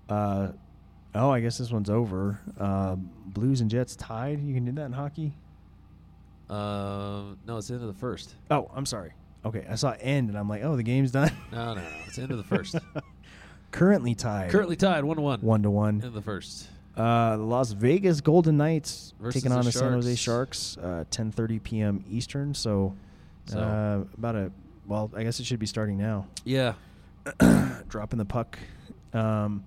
Uh, 0.10 0.50
oh, 1.16 1.30
I 1.30 1.40
guess 1.40 1.58
this 1.58 1.72
one's 1.72 1.90
over. 1.90 2.40
Uh, 2.60 2.96
Blues 2.96 3.62
and 3.62 3.70
Jets 3.70 3.96
tied. 3.96 4.42
You 4.44 4.54
can 4.54 4.66
do 4.66 4.72
that 4.74 4.86
in 4.86 4.92
hockey. 4.94 5.34
Um, 6.50 7.38
no, 7.48 7.58
it's 7.58 7.68
the 7.68 7.76
end 7.76 7.84
of 7.84 7.88
the 7.94 8.00
first. 8.00 8.36
Oh, 8.52 8.70
I'm 8.76 8.86
sorry. 8.86 9.14
Okay, 9.46 9.66
I 9.70 9.76
saw 9.76 9.96
end 10.00 10.30
and 10.30 10.38
I'm 10.38 10.48
like, 10.48 10.64
oh, 10.64 10.76
the 10.76 10.84
game's 10.84 11.12
done. 11.12 11.32
No, 11.52 11.74
no, 11.74 11.82
no. 11.82 11.88
It's 12.06 12.16
the 12.18 12.22
end 12.24 12.32
of 12.32 12.38
the 12.38 12.44
first. 12.44 12.76
Currently 13.72 14.14
tied. 14.16 14.52
Currently 14.52 14.76
tied, 14.76 15.04
one 15.04 15.18
to 15.18 15.22
one. 15.22 15.40
one 15.42 15.62
to 15.64 15.68
End 15.70 15.76
one. 15.76 16.02
of 16.04 16.14
the 16.14 16.22
first. 16.22 16.68
Uh, 16.96 17.38
the 17.38 17.44
Las 17.44 17.72
Vegas 17.72 18.22
Golden 18.22 18.56
Knights 18.58 19.14
Versus 19.20 19.42
taking 19.42 19.52
on 19.52 19.60
the 19.66 19.72
the 19.72 19.80
San 19.80 19.94
Jose 19.94 20.16
Sharks. 20.16 20.76
Sharks. 20.76 20.78
Uh, 20.78 21.04
10:30 21.10 21.64
p.m. 21.64 22.06
Eastern. 22.10 22.54
So, 22.54 22.94
So- 23.46 23.60
uh, 23.60 24.04
about 24.18 24.36
a 24.36 24.52
well, 24.86 25.10
I 25.16 25.24
guess 25.24 25.40
it 25.40 25.46
should 25.46 25.60
be 25.60 25.66
starting 25.66 25.98
now. 25.98 26.28
Yeah. 26.44 26.74
Dropping 27.90 28.20
the 28.20 28.26
puck. 28.26 28.60
Um, 29.14 29.64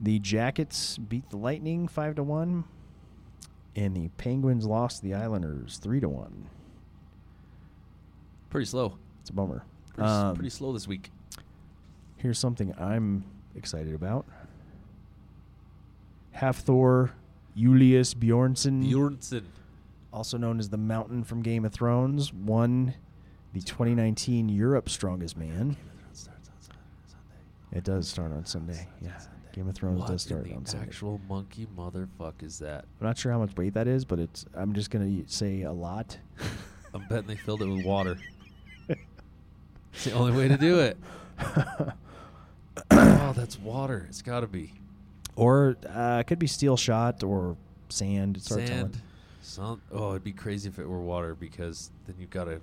the 0.00 0.18
Jackets 0.18 0.98
beat 0.98 1.28
the 1.30 1.36
Lightning 1.36 1.88
five 1.88 2.14
to 2.16 2.22
one, 2.22 2.64
and 3.76 3.96
the 3.96 4.08
Penguins 4.16 4.66
lost 4.66 5.02
the 5.02 5.14
Islanders 5.14 5.78
three 5.78 6.00
to 6.00 6.08
one. 6.08 6.48
Pretty 8.50 8.66
slow. 8.66 8.96
It's 9.20 9.30
a 9.30 9.32
bummer. 9.32 9.64
Pretty, 9.94 10.08
Um, 10.10 10.34
pretty 10.34 10.50
slow 10.50 10.72
this 10.72 10.86
week. 10.86 11.10
Here's 12.16 12.38
something 12.38 12.74
I'm 12.78 13.24
excited 13.54 13.94
about. 13.94 14.26
Hafthor 16.36 17.10
Julius 17.56 18.14
Bjornsson, 18.14 18.84
Bjornsson. 18.90 19.44
also 20.12 20.36
known 20.36 20.58
as 20.58 20.68
the 20.68 20.76
Mountain 20.76 21.24
from 21.24 21.42
Game 21.42 21.64
of 21.64 21.72
Thrones, 21.72 22.32
won 22.32 22.94
the 23.52 23.60
2019 23.60 24.48
Europe 24.48 24.88
Strongest 24.88 25.36
Man. 25.36 25.76
It 27.72 27.84
does 27.84 28.08
start 28.08 28.32
on 28.32 28.44
Sunday. 28.46 28.86
Yeah, 29.00 29.18
Game 29.54 29.68
of 29.68 29.74
Thrones 29.74 30.00
What 30.00 30.08
does 30.08 30.22
start 30.22 30.50
on 30.52 30.66
Sunday. 30.66 30.86
actual 30.86 31.20
monkey 31.28 31.66
motherfuck 31.76 32.42
is 32.42 32.58
that? 32.58 32.84
I'm 33.00 33.06
not 33.06 33.16
sure 33.16 33.32
how 33.32 33.38
much 33.38 33.56
weight 33.56 33.74
that 33.74 33.86
is, 33.86 34.04
but 34.04 34.18
it's. 34.18 34.44
I'm 34.54 34.72
just 34.74 34.90
gonna 34.90 35.22
say 35.26 35.62
a 35.62 35.72
lot. 35.72 36.18
I'm 36.92 37.06
betting 37.08 37.28
they 37.28 37.36
filled 37.36 37.62
it 37.62 37.68
with 37.68 37.84
water. 37.84 38.18
It's 39.92 40.06
the 40.06 40.12
only 40.12 40.32
way 40.32 40.48
to 40.48 40.56
do 40.56 40.80
it. 40.80 40.98
oh, 42.90 43.32
that's 43.36 43.56
water. 43.60 44.06
It's 44.08 44.22
got 44.22 44.40
to 44.40 44.48
be 44.48 44.72
or 45.36 45.76
uh, 45.88 46.18
it 46.20 46.26
could 46.26 46.38
be 46.38 46.46
steel 46.46 46.76
shot 46.76 47.22
or 47.22 47.56
sand. 47.88 48.36
It's 48.36 48.48
sand. 48.48 49.00
Some, 49.42 49.82
oh, 49.92 50.10
it'd 50.10 50.24
be 50.24 50.32
crazy 50.32 50.68
if 50.68 50.78
it 50.78 50.88
were 50.88 51.00
water 51.00 51.34
because 51.34 51.90
then 52.06 52.16
you've 52.18 52.30
got 52.30 52.44
to. 52.44 52.60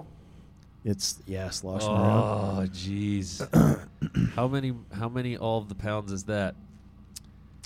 It's 0.83 1.19
yeah, 1.27 1.49
sloshing 1.49 1.89
around. 1.89 2.63
Oh, 2.63 2.67
jeez. 2.71 3.47
how 4.35 4.47
many? 4.47 4.73
How 4.93 5.09
many? 5.09 5.37
All 5.37 5.59
of 5.59 5.69
the 5.69 5.75
pounds 5.75 6.11
is 6.11 6.23
that? 6.23 6.55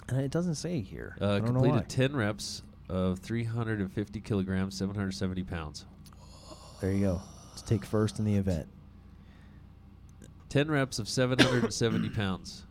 And 0.10 0.20
it 0.22 0.32
doesn't 0.32 0.56
say 0.56 0.82
here. 0.82 1.16
Uh, 1.20 1.26
I 1.26 1.28
don't 1.40 1.46
know 1.54 1.62
completed 1.62 1.76
why. 1.78 1.82
10 1.88 2.16
reps 2.16 2.62
of 2.90 3.20
350 3.20 4.22
kilograms, 4.22 4.78
770 4.78 5.44
pounds. 5.44 5.86
There 6.82 6.92
you 6.92 7.00
go. 7.06 7.22
Let's 7.50 7.64
take 7.64 7.86
first 7.86 8.20
in 8.20 8.26
the 8.26 8.36
event. 8.36 8.68
10 10.50 10.70
reps 10.70 11.00
of 11.00 11.10
770 11.10 12.10
pounds. 12.16 12.66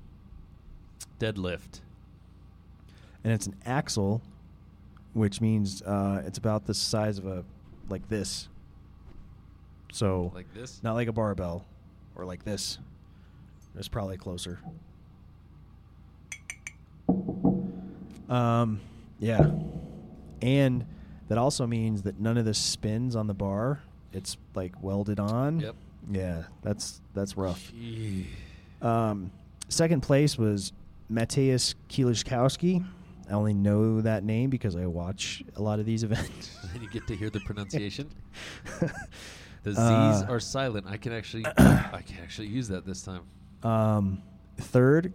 Deadlift. 1.18 1.80
and 3.24 3.32
it's 3.32 3.47
an 3.47 3.57
axle, 3.64 4.20
which 5.14 5.41
means 5.41 5.80
uh, 5.82 6.22
it's 6.26 6.39
about 6.39 6.66
the 6.66 6.74
size 6.74 7.18
of 7.18 7.26
a 7.26 7.45
like 7.89 8.09
this. 8.09 8.49
So 9.93 10.32
Like 10.35 10.53
this? 10.55 10.82
not 10.82 10.95
like 10.95 11.09
a 11.09 11.12
barbell, 11.12 11.64
or 12.16 12.24
like 12.24 12.45
this. 12.45 12.78
It's 13.76 13.89
probably 13.89 14.16
closer. 14.16 14.59
Um, 18.29 18.81
yeah, 19.18 19.51
and 20.43 20.85
that 21.29 21.39
also 21.39 21.66
means 21.66 22.03
that 22.03 22.18
none 22.20 22.37
of 22.39 22.45
this 22.45 22.59
spins 22.59 23.16
on 23.16 23.27
the 23.27 23.35
bar. 23.35 23.81
It's 24.12 24.37
like 24.55 24.83
welded 24.83 25.20
on. 25.20 25.61
Yep. 25.61 25.75
Yeah, 26.11 26.43
that's 26.62 27.01
that's 27.14 27.37
rough. 27.37 27.72
Um, 28.83 29.31
second 29.68 30.03
place 30.03 30.37
was 30.39 30.72
Mateusz 31.11 31.75
Kieliszkowski. 31.89 32.85
I 33.29 33.33
only 33.33 33.55
know 33.55 34.03
that 34.03 34.22
name 34.22 34.51
because 34.51 34.77
I 34.77 34.85
watch 34.87 35.43
a 35.57 35.62
lot 35.62 35.79
of 35.81 35.87
these 35.87 36.03
events. 36.05 36.57
And 36.75 36.83
you 36.83 36.91
get 36.91 37.07
to 37.07 37.16
hear 37.16 37.31
the 37.31 37.41
pronunciation. 37.41 38.11
The 39.62 39.70
Z's 39.70 39.79
Uh, 39.79 40.27
are 40.29 40.41
silent. 40.41 40.87
I 40.87 40.99
can 40.99 41.14
actually 41.14 41.47
I 41.57 42.03
can 42.07 42.18
actually 42.22 42.49
use 42.49 42.68
that 42.68 42.85
this 42.85 43.01
time. 43.01 43.22
Um, 43.62 44.20
third, 44.59 45.14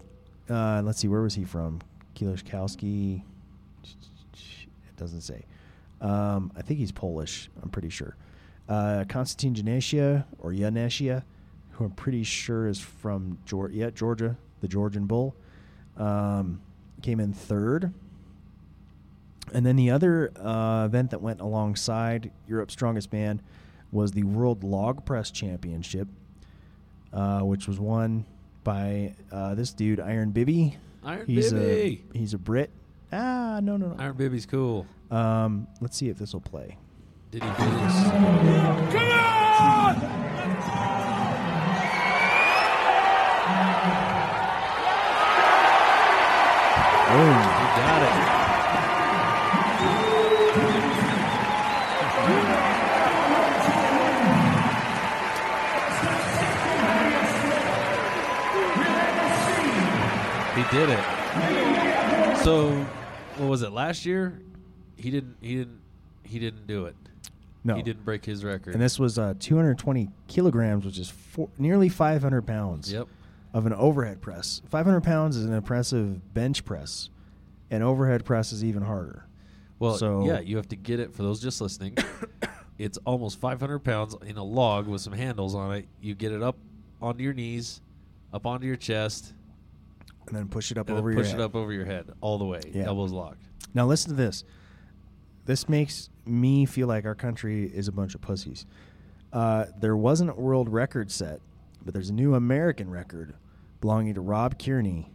uh, 0.50 0.82
let's 0.84 0.98
see, 0.98 1.08
where 1.08 1.22
was 1.22 1.36
he 1.36 1.44
from? 1.46 1.82
Kieliszkowski. 2.20 3.22
It 3.84 4.98
doesn't 4.98 5.22
say. 5.22 5.46
Um, 6.02 6.52
I 6.56 6.62
think 6.62 6.80
he's 6.80 6.92
Polish. 6.92 7.50
I'm 7.62 7.70
pretty 7.70 7.90
sure. 7.90 8.16
Uh, 8.68 9.06
Konstantin 9.08 9.54
Janesia 9.54 10.26
or 10.40 10.52
Janesia, 10.52 11.24
who 11.72 11.86
I'm 11.86 11.92
pretty 11.92 12.24
sure 12.24 12.68
is 12.68 12.80
from 12.80 13.38
Georgia. 13.46 13.76
Yeah, 13.76 13.90
Georgia, 13.90 14.38
the 14.62 14.68
Georgian 14.68 15.06
Bull, 15.06 15.36
um, 15.98 16.62
came 17.02 17.20
in 17.20 17.34
third. 17.34 17.94
And 19.54 19.66
then 19.66 19.76
the 19.76 19.90
other 19.90 20.32
uh, 20.38 20.86
event 20.86 21.12
that 21.12 21.22
went 21.22 21.42
alongside 21.42 22.32
Europe's 22.48 22.74
Strongest 22.74 23.12
Man 23.12 23.42
was 23.92 24.12
the 24.12 24.24
World 24.24 24.64
Log 24.64 25.06
Press 25.06 25.32
Championship, 25.32 26.08
uh, 27.12 27.40
which 27.40 27.68
was 27.68 27.80
won 27.80 28.26
by 28.64 29.16
uh, 29.32 29.56
this 29.56 29.72
dude, 29.74 30.00
Iron 30.00 30.32
Biby. 30.32 30.76
Iron 31.04 31.26
he's 31.28 31.54
Biby. 31.54 32.02
A, 32.14 32.18
he's 32.18 32.34
a 32.34 32.38
Brit. 32.38 32.72
Ah, 33.12 33.60
no, 33.64 33.78
no, 33.78 33.88
no. 33.88 33.96
Iron 33.98 34.16
Baby's 34.18 34.46
cool. 34.46 34.86
Um, 35.10 35.68
let's 35.82 35.98
see 35.98 36.10
if 36.10 36.18
this 36.18 36.34
will 36.34 36.42
play. 36.42 36.78
Did 37.32 37.44
he 37.44 37.50
do 37.50 37.56
this? 37.56 37.96
Boom. 47.10 47.34
He 47.34 47.42
got 47.42 47.49
did 60.72 60.90
it. 60.90 62.38
So, 62.44 62.72
what 63.38 63.50
was 63.50 63.62
it 63.62 63.72
last 63.72 64.06
year? 64.06 64.40
He 64.96 65.12
didn't. 65.12 65.38
He 65.42 65.56
didn't. 65.56 65.80
He 66.24 66.40
didn't 66.40 66.68
do 66.68 66.86
it. 66.86 66.96
No. 67.64 67.76
he 67.76 67.84
didn't 67.84 68.06
break 68.06 68.24
his 68.24 68.46
record. 68.46 68.74
And 68.74 68.82
this 68.82 68.98
was 68.98 69.20
uh, 69.20 69.34
220 69.38 70.10
kilograms, 70.28 70.86
which 70.86 70.98
is 70.98 71.10
four, 71.10 71.50
nearly 71.58 71.90
500 71.90 72.48
pounds 72.48 72.92
Yep. 72.92 73.08
of 73.54 73.66
an 73.66 73.74
overhead 73.74 74.22
press. 74.22 74.62
500 74.70 75.02
pounds 75.02 75.36
is 75.36 75.44
an 75.46 75.54
impressive 75.54 76.34
bench 76.34 76.64
press. 76.64 77.10
An 77.70 77.82
overhead 77.82 78.24
press 78.24 78.54
is 78.54 78.64
even 78.64 78.82
harder. 78.84 79.26
Well, 79.78 79.98
So- 79.98 80.26
yeah, 80.26 80.40
you 80.40 80.56
have 80.56 80.70
to 80.70 80.78
get 80.78 81.02
it 81.02 81.14
for 81.14 81.24
those 81.24 81.42
just 81.42 81.60
listening. 81.60 81.98
it's 82.78 82.98
almost 83.06 83.40
500 83.42 83.80
pounds 83.80 84.16
in 84.26 84.38
a 84.38 84.44
log 84.44 84.88
with 84.88 85.02
some 85.02 85.14
handles 85.14 85.54
on 85.54 85.76
it. 85.76 85.88
You 86.00 86.16
get 86.16 86.32
it 86.32 86.42
up 86.42 86.56
onto 87.02 87.24
your 87.24 87.34
knees, 87.34 87.82
up 88.32 88.46
onto 88.46 88.68
your 88.68 88.78
chest, 88.78 89.34
And 90.30 90.38
then 90.38 90.48
push 90.48 90.72
it 90.72 90.78
up 90.78 90.90
and 90.90 90.98
over 90.98 91.12
your 91.12 91.20
push 91.20 91.32
head. 91.32 91.40
it 91.40 91.44
up 91.44 91.56
over 91.56 91.74
your 91.74 91.86
head 91.86 92.06
all 92.22 92.38
the 92.38 92.46
way, 92.46 92.62
Yeah. 92.74 92.86
elbows 92.86 93.12
locked. 93.12 93.42
Now 93.74 93.86
listen 93.86 94.10
to 94.12 94.16
this. 94.16 94.44
This 95.46 95.68
makes 95.68 96.10
me 96.26 96.66
feel 96.66 96.88
like 96.88 97.06
our 97.06 97.16
country 97.16 97.66
is 97.66 97.88
a 97.88 97.92
bunch 97.92 98.14
of 98.16 98.22
pussies. 98.22 98.66
Uh, 99.34 99.66
there 99.80 99.98
wasn't 99.98 100.30
a 100.30 100.34
world 100.34 100.70
record 100.70 101.10
set, 101.12 101.40
but 101.84 101.94
there's 101.94 102.10
a 102.10 102.14
new 102.14 102.36
American 102.36 102.90
record 102.90 103.34
belonging 103.82 104.14
to 104.14 104.22
Rob 104.22 104.60
Kearney. 104.60 105.12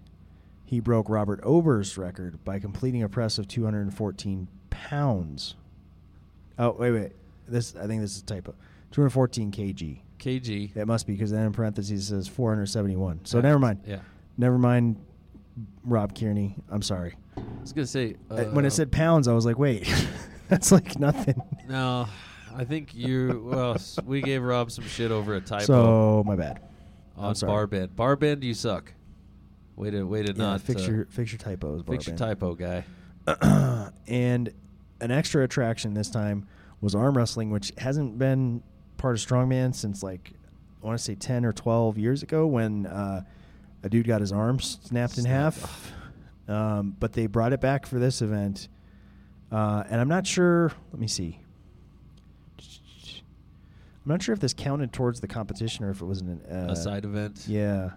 He 0.64 0.80
broke 0.80 1.08
Robert 1.08 1.40
Oberst's 1.44 1.96
record 1.98 2.42
by 2.44 2.58
completing 2.58 3.02
a 3.02 3.08
press 3.08 3.38
of 3.38 3.46
214 3.46 4.48
pounds. 4.70 5.54
Oh 6.58 6.72
wait, 6.72 6.90
wait. 6.92 7.12
This 7.46 7.76
I 7.76 7.86
think 7.86 8.00
this 8.02 8.16
is 8.16 8.22
a 8.22 8.24
typo. 8.24 8.54
214 8.90 9.52
kg. 9.52 10.00
KG. 10.18 10.76
It 10.76 10.86
must 10.86 11.06
be 11.06 11.12
because 11.12 11.30
then 11.30 11.46
in 11.46 11.52
parentheses 11.52 12.10
it 12.10 12.14
says 12.16 12.28
471. 12.28 13.20
So 13.24 13.40
never 13.40 13.58
mind. 13.58 13.80
Yeah. 13.86 14.00
Never 14.36 14.58
mind. 14.58 14.96
Rob 15.84 16.18
Kearney. 16.18 16.56
I'm 16.70 16.82
sorry. 16.82 17.14
I 17.36 17.42
was 17.60 17.72
gonna 17.72 17.86
say 17.86 18.16
Uh, 18.30 18.44
when 18.44 18.64
uh, 18.64 18.68
it 18.68 18.70
said 18.72 18.90
pounds, 18.90 19.28
I 19.28 19.32
was 19.34 19.46
like, 19.46 19.58
wait, 19.58 19.92
that's 20.48 20.72
like 20.72 20.98
nothing. 20.98 21.40
no, 21.68 22.06
I 22.54 22.64
think 22.64 22.94
you. 22.94 23.48
Well, 23.52 23.76
we 24.04 24.20
gave 24.20 24.42
Rob 24.42 24.70
some 24.70 24.84
shit 24.86 25.10
over 25.10 25.34
a 25.34 25.40
typo 25.40 25.64
So 25.64 26.24
my 26.26 26.36
bad. 26.36 26.60
I'm 27.16 27.26
on 27.26 27.34
sorry. 27.34 27.66
BarBend. 27.68 27.94
Bar 27.94 28.16
bend, 28.16 28.42
you 28.42 28.54
suck. 28.54 28.92
Way 29.76 29.90
to 29.90 30.02
way 30.04 30.22
to 30.22 30.32
Yeah, 30.32 30.38
not 30.38 30.60
fix 30.60 30.82
uh, 30.86 30.90
your 30.90 31.04
fix 31.06 31.32
your 31.32 31.38
typos. 31.38 31.82
fix 31.86 32.06
your 32.06 32.16
typo, 32.16 32.54
guy. 32.54 32.84
and 34.08 34.50
an 35.00 35.10
extra 35.10 35.44
attraction 35.44 35.94
this 35.94 36.10
time 36.10 36.46
was 36.80 36.94
arm 36.94 37.16
wrestling, 37.16 37.50
which 37.50 37.72
hasn't 37.78 38.18
been 38.18 38.62
part 38.96 39.14
of 39.16 39.20
strongman 39.26 39.74
since 39.74 40.02
like 40.02 40.32
I 40.82 40.86
want 40.86 40.98
to 40.98 41.04
say 41.04 41.14
ten 41.14 41.44
or 41.44 41.52
twelve 41.52 41.98
years 41.98 42.22
ago 42.22 42.46
when 42.46 42.86
uh, 42.86 43.22
a 43.84 43.88
dude 43.88 44.06
got 44.08 44.20
his 44.20 44.32
arm 44.32 44.58
snapped 44.58 45.18
in 45.18 45.24
half. 45.26 45.92
Um, 46.48 46.96
but 46.98 47.12
they 47.12 47.26
brought 47.26 47.52
it 47.52 47.60
back 47.60 47.86
for 47.86 47.98
this 47.98 48.20
event, 48.20 48.68
uh, 49.52 49.84
and 49.88 50.00
I'm 50.00 50.08
not 50.08 50.26
sure. 50.26 50.72
Let 50.92 51.00
me 51.00 51.06
see. 51.06 51.38
I'm 52.58 54.10
not 54.10 54.20
sure 54.22 54.34
if 54.34 54.40
this 54.40 54.52
counted 54.52 54.92
towards 54.92 55.20
the 55.20 55.26
competition 55.28 55.84
or 55.86 55.90
if 55.90 56.02
it 56.02 56.04
was 56.04 56.20
an 56.20 56.40
uh, 56.50 56.72
a 56.72 56.76
side 56.76 57.04
event. 57.06 57.44
Yeah, 57.48 57.92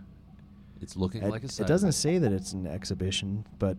It's 0.81 0.95
looking 0.95 1.23
it, 1.23 1.29
like 1.29 1.43
a 1.43 1.49
side. 1.49 1.65
it 1.65 1.67
doesn't 1.67 1.87
event. 1.89 1.95
say 1.95 2.17
that 2.19 2.31
it's 2.31 2.53
an 2.53 2.67
exhibition, 2.67 3.45
but 3.59 3.75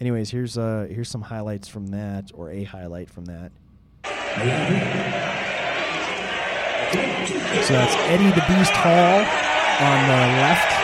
anyways, 0.00 0.28
here's 0.30 0.58
uh 0.58 0.86
here's 0.90 1.08
some 1.08 1.22
highlights 1.22 1.68
from 1.68 1.86
that, 1.86 2.30
or 2.34 2.50
a 2.50 2.64
highlight 2.64 3.08
from 3.08 3.24
that. 3.26 3.50
So 7.64 7.72
that's 7.74 7.94
Eddie 8.10 8.28
the 8.30 8.44
Beast 8.48 8.72
Hall 8.72 9.24
on 9.80 10.08
the 10.08 10.40
left. 10.42 10.74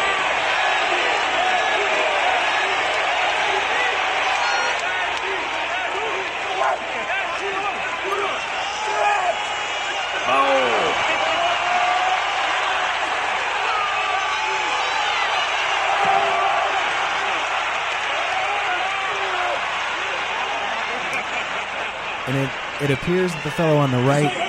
And 22.26 22.38
it, 22.38 22.50
it 22.80 22.90
appears 22.90 23.32
that 23.32 23.44
the 23.44 23.50
fellow 23.50 23.76
on 23.76 23.90
the 23.90 23.98
right 23.98 24.43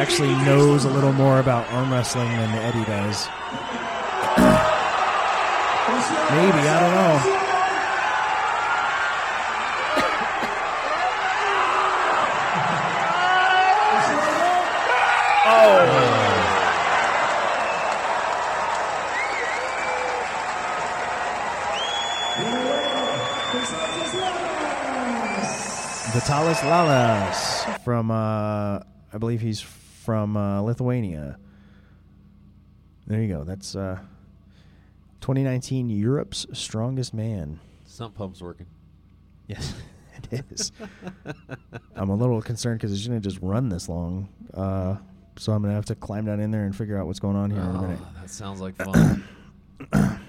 actually 0.00 0.32
knows 0.46 0.86
a 0.86 0.88
little 0.88 1.12
more 1.12 1.40
about 1.40 1.70
arm 1.72 1.92
wrestling 1.92 2.26
than 2.26 2.48
Eddie 2.54 2.86
does. 2.86 3.28
Maybe, 6.30 6.68
I 6.68 6.80
don't 6.80 6.94
know. 6.94 7.36
Vitalis 26.12 26.58
Lalas 26.60 27.80
from, 27.84 28.10
uh, 28.10 28.80
I 29.12 29.18
believe 29.18 29.42
he's 29.42 29.60
from 30.00 30.36
uh, 30.36 30.62
Lithuania. 30.62 31.36
There 33.06 33.20
you 33.20 33.28
go. 33.28 33.44
That's 33.44 33.76
uh, 33.76 33.98
2019 35.20 35.90
Europe's 35.90 36.46
Strongest 36.52 37.12
Man. 37.12 37.60
Sump 37.84 38.14
pump's 38.14 38.40
working. 38.40 38.66
Yes, 39.46 39.74
it 40.30 40.44
is. 40.50 40.72
I'm 41.94 42.08
a 42.08 42.14
little 42.14 42.40
concerned 42.40 42.80
because 42.80 42.92
it's 42.92 43.06
going 43.06 43.20
to 43.20 43.28
just 43.28 43.42
run 43.42 43.68
this 43.68 43.88
long. 43.88 44.28
Uh, 44.54 44.96
so 45.36 45.52
I'm 45.52 45.60
going 45.60 45.70
to 45.70 45.74
have 45.74 45.86
to 45.86 45.94
climb 45.94 46.24
down 46.24 46.40
in 46.40 46.50
there 46.50 46.64
and 46.64 46.74
figure 46.74 46.98
out 46.98 47.06
what's 47.06 47.20
going 47.20 47.36
on 47.36 47.50
here 47.50 47.60
in 47.60 47.66
a 47.66 47.82
minute. 47.82 47.98
Oh, 48.00 48.20
that 48.20 48.30
sounds 48.30 48.60
like 48.60 48.76
fun. 48.76 49.24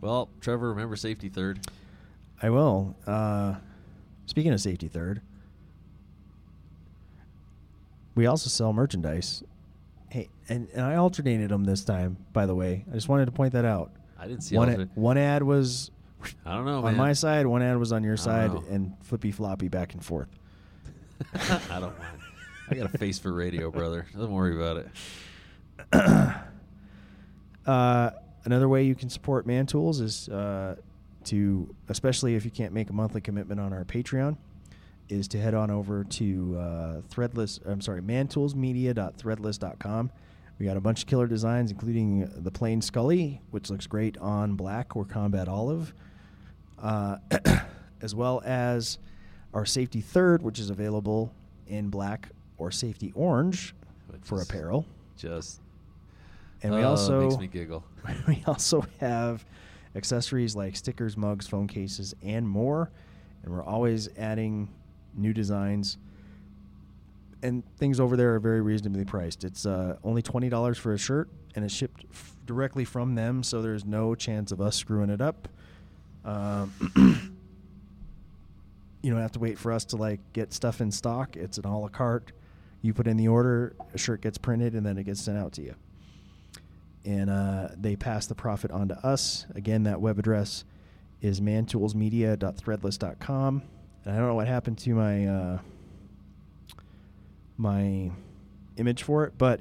well, 0.00 0.28
Trevor, 0.40 0.70
remember 0.70 0.96
safety 0.96 1.28
third. 1.28 1.66
I 2.42 2.50
will. 2.50 2.94
Uh, 3.06 3.54
speaking 4.26 4.52
of 4.52 4.60
safety 4.60 4.88
third, 4.88 5.22
we 8.16 8.26
also 8.26 8.48
sell 8.48 8.72
merchandise. 8.72 9.44
Hey, 10.08 10.28
and, 10.48 10.68
and 10.74 10.82
I 10.82 10.96
alternated 10.96 11.50
them 11.50 11.62
this 11.64 11.84
time, 11.84 12.16
by 12.32 12.46
the 12.46 12.54
way. 12.54 12.84
I 12.90 12.94
just 12.94 13.08
wanted 13.08 13.26
to 13.26 13.32
point 13.32 13.52
that 13.52 13.64
out. 13.64 13.92
I 14.18 14.26
didn't 14.26 14.42
see 14.42 14.56
One, 14.56 14.68
ad, 14.68 14.90
one 14.94 15.18
ad 15.18 15.42
was 15.44 15.92
I 16.44 16.54
don't 16.54 16.64
know, 16.64 16.78
on 16.78 16.84
man. 16.84 16.96
my 16.96 17.12
side, 17.12 17.46
one 17.46 17.62
ad 17.62 17.76
was 17.78 17.92
on 17.92 18.02
your 18.02 18.16
side, 18.16 18.52
know. 18.52 18.64
and 18.70 18.94
flippy 19.02 19.30
floppy 19.30 19.68
back 19.68 19.92
and 19.92 20.04
forth. 20.04 20.28
I 21.34 21.78
don't 21.78 21.96
mind. 21.98 22.18
I 22.70 22.74
got 22.74 22.92
a 22.92 22.98
face 22.98 23.18
for 23.18 23.32
radio, 23.32 23.70
brother. 23.70 24.06
Don't 24.16 24.32
worry 24.32 24.56
about 24.56 24.88
it. 25.92 26.32
Uh, 27.66 28.10
another 28.44 28.68
way 28.68 28.84
you 28.84 28.94
can 28.94 29.10
support 29.10 29.44
Man 29.44 29.66
Tools 29.66 30.00
is 30.00 30.28
uh, 30.28 30.76
to, 31.24 31.74
especially 31.88 32.36
if 32.36 32.44
you 32.44 32.50
can't 32.52 32.72
make 32.72 32.90
a 32.90 32.92
monthly 32.92 33.20
commitment 33.20 33.60
on 33.60 33.72
our 33.72 33.84
Patreon, 33.84 34.36
is 35.08 35.28
to 35.28 35.38
head 35.38 35.54
on 35.54 35.70
over 35.70 36.04
to 36.04 36.56
uh, 36.58 37.00
Threadless. 37.10 37.64
I'm 37.66 37.80
sorry, 37.80 38.02
mantoolsmedia.threadless.com. 38.02 40.10
We 40.58 40.66
got 40.66 40.76
a 40.76 40.80
bunch 40.80 41.02
of 41.02 41.08
killer 41.08 41.26
designs, 41.26 41.70
including 41.70 42.30
the 42.34 42.50
plain 42.50 42.80
Scully, 42.80 43.42
which 43.50 43.70
looks 43.70 43.86
great 43.86 44.16
on 44.18 44.54
black 44.54 44.96
or 44.96 45.04
combat 45.04 45.48
olive, 45.48 45.92
uh, 46.82 47.18
as 48.00 48.14
well 48.14 48.42
as 48.44 48.98
our 49.52 49.66
safety 49.66 50.00
third, 50.00 50.42
which 50.42 50.58
is 50.58 50.70
available 50.70 51.32
in 51.66 51.88
black 51.88 52.30
or 52.58 52.70
safety 52.70 53.12
orange 53.14 53.74
Which 54.08 54.20
for 54.24 54.40
apparel. 54.40 54.86
Just 55.16 55.60
And 56.62 56.74
we 56.74 56.82
uh, 56.82 56.90
also 56.90 57.22
makes 57.22 57.38
me 57.38 57.48
giggle. 57.48 57.84
we 58.28 58.42
also 58.46 58.86
have 59.00 59.44
accessories 59.94 60.56
like 60.56 60.76
stickers, 60.76 61.16
mugs, 61.16 61.46
phone 61.46 61.66
cases, 61.66 62.14
and 62.22 62.48
more. 62.48 62.90
And 63.42 63.52
we're 63.52 63.64
always 63.64 64.08
adding 64.16 64.68
new 65.16 65.32
designs. 65.32 65.98
And 67.42 67.62
things 67.76 68.00
over 68.00 68.16
there 68.16 68.34
are 68.34 68.40
very 68.40 68.60
reasonably 68.60 69.04
priced. 69.04 69.44
It's 69.44 69.66
uh, 69.66 69.96
only 70.02 70.22
twenty 70.22 70.48
dollars 70.48 70.78
for 70.78 70.94
a 70.94 70.98
shirt, 70.98 71.28
and 71.54 71.64
it's 71.64 71.74
shipped 71.74 72.04
f- 72.10 72.34
directly 72.46 72.84
from 72.84 73.14
them, 73.14 73.42
so 73.42 73.62
there's 73.62 73.84
no 73.84 74.14
chance 74.14 74.52
of 74.52 74.60
us 74.60 74.76
screwing 74.76 75.10
it 75.10 75.20
up. 75.20 75.48
Um, 76.24 76.72
you 79.02 79.10
don't 79.10 79.20
have 79.20 79.32
to 79.32 79.38
wait 79.38 79.58
for 79.58 79.70
us 79.70 79.84
to 79.86 79.96
like 79.96 80.20
get 80.32 80.52
stuff 80.52 80.80
in 80.80 80.90
stock. 80.90 81.36
It's 81.36 81.58
an 81.58 81.66
a 81.66 81.78
la 81.78 81.88
carte. 81.88 82.32
You 82.82 82.94
put 82.94 83.06
in 83.06 83.16
the 83.16 83.28
order, 83.28 83.76
a 83.94 83.98
shirt 83.98 84.22
gets 84.22 84.38
printed, 84.38 84.74
and 84.74 84.84
then 84.84 84.98
it 84.98 85.04
gets 85.04 85.20
sent 85.20 85.38
out 85.38 85.52
to 85.54 85.62
you 85.62 85.74
and 87.06 87.30
uh, 87.30 87.68
they 87.76 87.96
pass 87.96 88.26
the 88.26 88.34
profit 88.34 88.72
on 88.72 88.88
to 88.88 89.06
us. 89.06 89.46
Again, 89.54 89.84
that 89.84 90.00
web 90.00 90.18
address 90.18 90.64
is 91.22 91.40
mantoolsmedia.threadless.com. 91.40 93.62
And 94.06 94.14
I 94.14 94.18
don't 94.18 94.28
know 94.28 94.36
what 94.36 94.46
happened 94.46 94.78
to 94.78 94.94
my 94.94 95.26
uh, 95.26 95.58
my 97.58 98.12
image 98.76 99.02
for 99.02 99.24
it, 99.24 99.32
but 99.36 99.60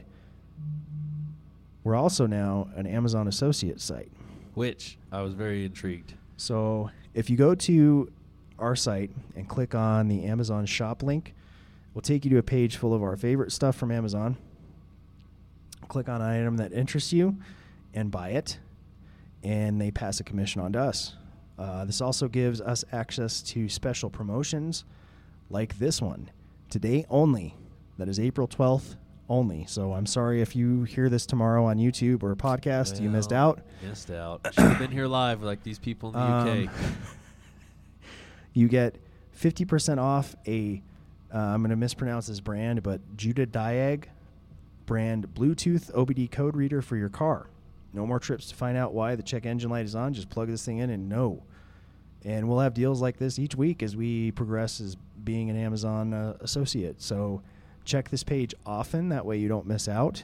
we're 1.84 1.96
also 1.96 2.28
now 2.28 2.70
an 2.76 2.86
Amazon 2.86 3.28
associate 3.28 3.82
site. 3.82 4.12
Which 4.54 5.00
I 5.12 5.22
was 5.22 5.34
very 5.34 5.66
intrigued. 5.66 6.14
So 6.38 6.92
if 7.16 7.28
you 7.30 7.38
go 7.38 7.56
to 7.56 8.12
our 8.60 8.76
site 8.76 9.10
and 9.36 9.50
click 9.50 9.74
on 9.74 10.10
the 10.10 10.26
Amazon 10.26 10.68
shop 10.68 11.02
link, 11.02 11.34
we'll 11.96 12.04
take 12.04 12.24
you 12.24 12.30
to 12.30 12.38
a 12.38 12.44
page 12.44 12.78
full 12.78 12.94
of 12.94 13.02
our 13.02 13.18
favorite 13.18 13.52
stuff 13.52 13.76
from 13.76 13.92
Amazon. 13.92 14.38
Click 15.88 16.08
on 16.08 16.22
an 16.22 16.30
item 16.30 16.58
that 16.58 16.72
interests 16.72 17.12
you 17.12 17.38
and 17.96 18.12
buy 18.12 18.30
it, 18.30 18.60
and 19.44 19.82
they 19.82 19.90
pass 19.90 20.20
a 20.20 20.24
commission 20.24 20.62
on 20.62 20.72
to 20.74 20.80
us. 20.80 21.16
Uh, 21.58 21.86
this 21.86 22.02
also 22.02 22.28
gives 22.28 22.60
us 22.62 22.84
access 22.92 23.42
to 23.42 23.70
special 23.70 24.10
promotions 24.10 24.84
like 25.50 25.78
this 25.80 26.02
one 26.02 26.30
today 26.70 27.06
only. 27.10 27.56
That 27.98 28.10
is 28.10 28.20
April 28.20 28.48
12th 28.48 28.96
only. 29.30 29.66
So 29.66 29.94
I'm 29.94 30.06
sorry 30.06 30.42
if 30.42 30.56
you 30.56 30.84
hear 30.84 31.08
this 31.10 31.26
tomorrow 31.26 31.66
on 31.66 31.78
YouTube 31.78 32.24
or 32.24 32.32
a 32.32 32.36
podcast, 32.36 33.00
you 33.02 33.10
missed 33.10 33.32
out. 33.32 33.62
Missed 33.82 34.12
out. 34.12 34.42
Should 34.54 34.64
have 34.66 34.80
been 34.80 34.92
here 34.92 35.08
live 35.08 35.42
like 35.44 35.64
these 35.64 35.80
people 35.80 36.10
in 36.10 36.16
the 36.16 36.20
Um, 36.22 36.68
UK. 36.68 36.70
you 38.54 38.68
get 38.68 38.98
50% 39.40 39.98
off 39.98 40.36
a, 40.48 40.82
uh, 41.34 41.38
I'm 41.38 41.62
going 41.62 41.70
to 41.72 41.76
mispronounce 41.76 42.28
this 42.28 42.40
brand, 42.40 42.84
but 42.84 43.00
Judah 43.18 43.48
Diag 43.48 44.06
brand 44.86 45.34
Bluetooth 45.34 45.92
OBD 45.94 46.30
code 46.30 46.56
reader 46.56 46.82
for 46.82 46.96
your 46.96 47.10
car. 47.10 47.48
No 47.96 48.06
more 48.06 48.20
trips 48.20 48.50
to 48.50 48.56
find 48.56 48.78
out 48.78 48.94
why 48.94 49.16
the 49.16 49.24
check 49.24 49.46
engine 49.46 49.70
light 49.72 49.86
is 49.86 49.96
on. 49.96 50.14
Just 50.14 50.30
plug 50.30 50.50
this 50.50 50.66
thing 50.66 50.80
in 50.80 50.90
and 50.90 51.08
know. 51.10 51.44
And 52.26 52.50
we'll 52.50 52.60
have 52.60 52.74
deals 52.74 53.02
like 53.02 53.18
this 53.18 53.40
each 53.40 53.56
week 53.56 53.82
as 53.82 53.96
we 53.96 54.32
progress 54.32 54.82
as 54.82 54.98
being 55.24 55.50
an 55.50 55.56
Amazon 55.56 56.14
uh, 56.14 56.36
associate. 56.42 57.02
So 57.02 57.42
check 57.86 58.10
this 58.10 58.24
page 58.24 58.54
often. 58.66 59.10
That 59.10 59.26
way 59.26 59.38
you 59.38 59.48
don't 59.48 59.66
miss 59.66 59.88
out. 59.88 60.24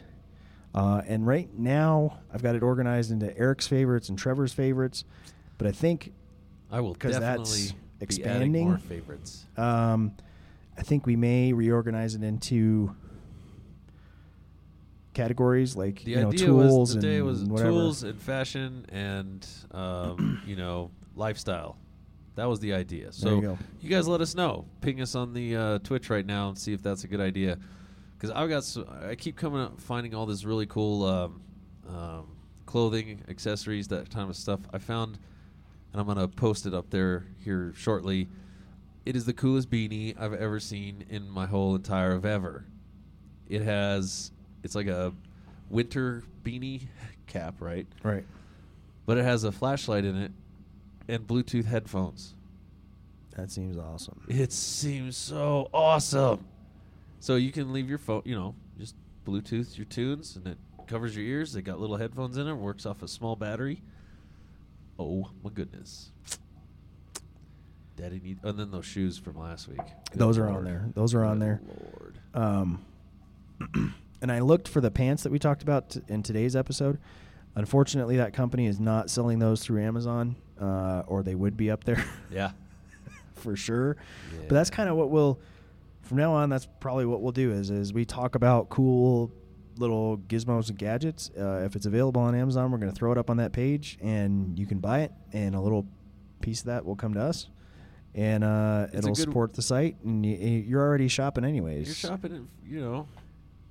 Uh, 0.73 1.01
and 1.07 1.25
right 1.27 1.49
now, 1.57 2.19
I've 2.33 2.41
got 2.41 2.55
it 2.55 2.63
organized 2.63 3.11
into 3.11 3.35
Eric's 3.37 3.67
favorites 3.67 4.09
and 4.09 4.17
Trevor's 4.17 4.51
favorites. 4.53 5.03
But 5.57 5.67
I 5.67 5.71
think 5.71 6.13
I 6.71 6.81
will 6.81 6.95
'cause 6.95 7.11
definitely 7.13 7.43
that's 7.61 7.73
expanding. 7.99 8.69
more 8.69 8.77
favorites. 8.77 9.45
um, 9.57 10.13
I 10.77 10.81
think 10.83 11.05
we 11.05 11.15
may 11.15 11.53
reorganize 11.53 12.15
it 12.15 12.23
into 12.23 12.95
categories 15.13 15.75
like 15.75 16.03
The 16.03 16.11
you 16.11 16.21
know 16.21 16.31
tools 16.31 16.93
and 16.93 17.01
day 17.01 17.21
was 17.21 17.43
whatever. 17.43 17.69
tools 17.69 18.03
and 18.03 18.21
fashion 18.21 18.85
and 18.89 19.45
um, 19.71 20.41
you 20.47 20.55
know 20.55 20.91
lifestyle. 21.15 21.77
That 22.35 22.45
was 22.45 22.59
the 22.59 22.73
idea. 22.73 23.11
So 23.11 23.41
you 23.41 23.57
you 23.81 23.89
guys 23.89 24.07
let 24.07 24.21
us 24.21 24.35
know. 24.35 24.65
Ping 24.79 25.01
us 25.01 25.15
on 25.15 25.33
the 25.33 25.55
uh, 25.55 25.79
Twitch 25.79 26.09
right 26.09 26.25
now 26.25 26.49
and 26.49 26.57
see 26.57 26.73
if 26.73 26.81
that's 26.81 27.03
a 27.03 27.07
good 27.07 27.19
idea. 27.19 27.57
Because 28.17 28.35
I've 28.35 28.49
got, 28.49 28.63
so, 28.63 28.87
I 29.03 29.15
keep 29.15 29.35
coming 29.35 29.61
up 29.61 29.81
finding 29.81 30.13
all 30.13 30.27
this 30.27 30.45
really 30.45 30.67
cool 30.67 31.03
um, 31.05 31.41
um, 31.89 32.27
clothing, 32.67 33.23
accessories, 33.27 33.87
that 33.87 34.13
kind 34.13 34.29
of 34.29 34.35
stuff. 34.35 34.59
I 34.71 34.77
found, 34.77 35.17
and 35.91 35.99
I'm 35.99 36.07
gonna 36.07 36.27
post 36.27 36.65
it 36.67 36.73
up 36.73 36.89
there 36.91 37.25
here 37.43 37.73
shortly. 37.75 38.29
It 39.05 39.15
is 39.15 39.25
the 39.25 39.33
coolest 39.33 39.71
beanie 39.71 40.15
I've 40.19 40.33
ever 40.35 40.59
seen 40.59 41.03
in 41.09 41.27
my 41.29 41.47
whole 41.47 41.75
entire 41.75 42.11
of 42.11 42.23
ever. 42.25 42.65
It 43.49 43.63
has, 43.63 44.31
it's 44.63 44.75
like 44.75 44.87
a 44.87 45.13
winter 45.69 46.23
beanie 46.43 46.83
cap, 47.27 47.55
right? 47.59 47.87
right. 48.03 48.25
But 49.05 49.17
it 49.17 49.23
has 49.23 49.43
a 49.43 49.51
flashlight 49.51 50.05
in 50.05 50.15
it 50.15 50.31
and 51.07 51.27
Bluetooth 51.27 51.65
headphones. 51.65 52.33
That 53.35 53.51
seems 53.51 53.77
awesome. 53.77 54.21
It 54.27 54.51
seems 54.51 55.15
so 55.17 55.69
awesome. 55.73 56.45
So 57.19 57.35
you 57.35 57.51
can 57.51 57.71
leave 57.71 57.89
your 57.89 57.97
phone, 57.97 58.21
you 58.25 58.35
know, 58.35 58.55
just 58.79 58.95
Bluetooth 59.25 59.77
your 59.77 59.85
tunes, 59.85 60.35
and 60.35 60.47
it 60.47 60.57
covers 60.87 61.15
your 61.15 61.25
ears. 61.25 61.53
They 61.53 61.61
got 61.61 61.79
little 61.79 61.97
headphones 61.97 62.37
in 62.37 62.47
it. 62.47 62.53
Works 62.53 62.85
off 62.85 63.01
a 63.03 63.07
small 63.07 63.35
battery. 63.35 63.81
Oh 64.99 65.29
my 65.43 65.49
goodness, 65.49 66.11
Daddy 67.95 68.19
need. 68.23 68.39
And 68.43 68.59
then 68.59 68.71
those 68.71 68.85
shoes 68.85 69.17
from 69.17 69.37
last 69.37 69.67
week. 69.67 69.79
Good 70.11 70.19
Those 70.19 70.37
are 70.37 70.49
on 70.49 70.63
there. 70.63 70.89
Those 70.93 71.13
are 71.13 71.23
on 71.23 71.39
Good 71.39 71.47
there. 71.47 71.61
Lord. 71.93 72.19
Um, 72.33 72.85
and 74.21 74.31
I 74.31 74.39
looked 74.39 74.67
for 74.67 74.81
the 74.81 74.91
pants 74.91 75.23
that 75.23 75.31
we 75.31 75.39
talked 75.39 75.63
about 75.63 75.91
t- 75.91 76.01
in 76.07 76.23
today's 76.23 76.55
episode. 76.55 76.99
Unfortunately, 77.55 78.17
that 78.17 78.33
company 78.33 78.65
is 78.67 78.79
not 78.79 79.09
selling 79.09 79.39
those 79.39 79.61
through 79.63 79.81
Amazon, 79.83 80.35
uh, 80.59 81.03
or 81.07 81.21
they 81.23 81.35
would 81.35 81.57
be 81.57 81.69
up 81.69 81.83
there 81.83 82.03
Yeah. 82.31 82.51
for 83.35 83.55
sure. 83.55 83.97
But 84.47 84.49
that's 84.55 84.69
kind 84.69 84.89
of 84.89 84.95
what 84.95 85.09
we'll 85.09 85.39
from 86.01 86.17
now 86.17 86.31
on. 86.33 86.49
That's 86.49 86.67
probably 86.79 87.05
what 87.05 87.21
we'll 87.21 87.31
do 87.33 87.51
is 87.51 87.69
is 87.69 87.93
we 87.93 88.05
talk 88.05 88.35
about 88.35 88.69
cool 88.69 89.31
little 89.77 90.17
gizmos 90.29 90.69
and 90.69 90.77
gadgets. 90.77 91.29
Uh, 91.37 91.63
if 91.65 91.75
it's 91.75 91.85
available 91.85 92.21
on 92.21 92.35
Amazon, 92.35 92.71
we're 92.71 92.77
going 92.77 92.91
to 92.91 92.95
throw 92.97 93.11
it 93.11 93.17
up 93.17 93.29
on 93.29 93.37
that 93.37 93.51
page, 93.51 93.97
and 94.01 94.57
you 94.59 94.65
can 94.65 94.79
buy 94.79 94.99
it, 95.01 95.11
and 95.33 95.55
a 95.55 95.59
little 95.59 95.85
piece 96.41 96.59
of 96.61 96.67
that 96.67 96.85
will 96.85 96.95
come 96.95 97.13
to 97.15 97.21
us, 97.21 97.47
and 98.15 98.43
uh, 98.43 98.87
it'll 98.93 99.09
good- 99.09 99.17
support 99.17 99.53
the 99.53 99.61
site. 99.61 99.95
And 100.05 100.23
y- 100.23 100.37
y- 100.39 100.63
you're 100.67 100.81
already 100.81 101.07
shopping 101.07 101.43
anyways. 101.45 101.87
You're 101.87 101.95
shopping, 102.11 102.31
and, 102.33 102.47
you 102.65 102.79
know. 102.81 103.07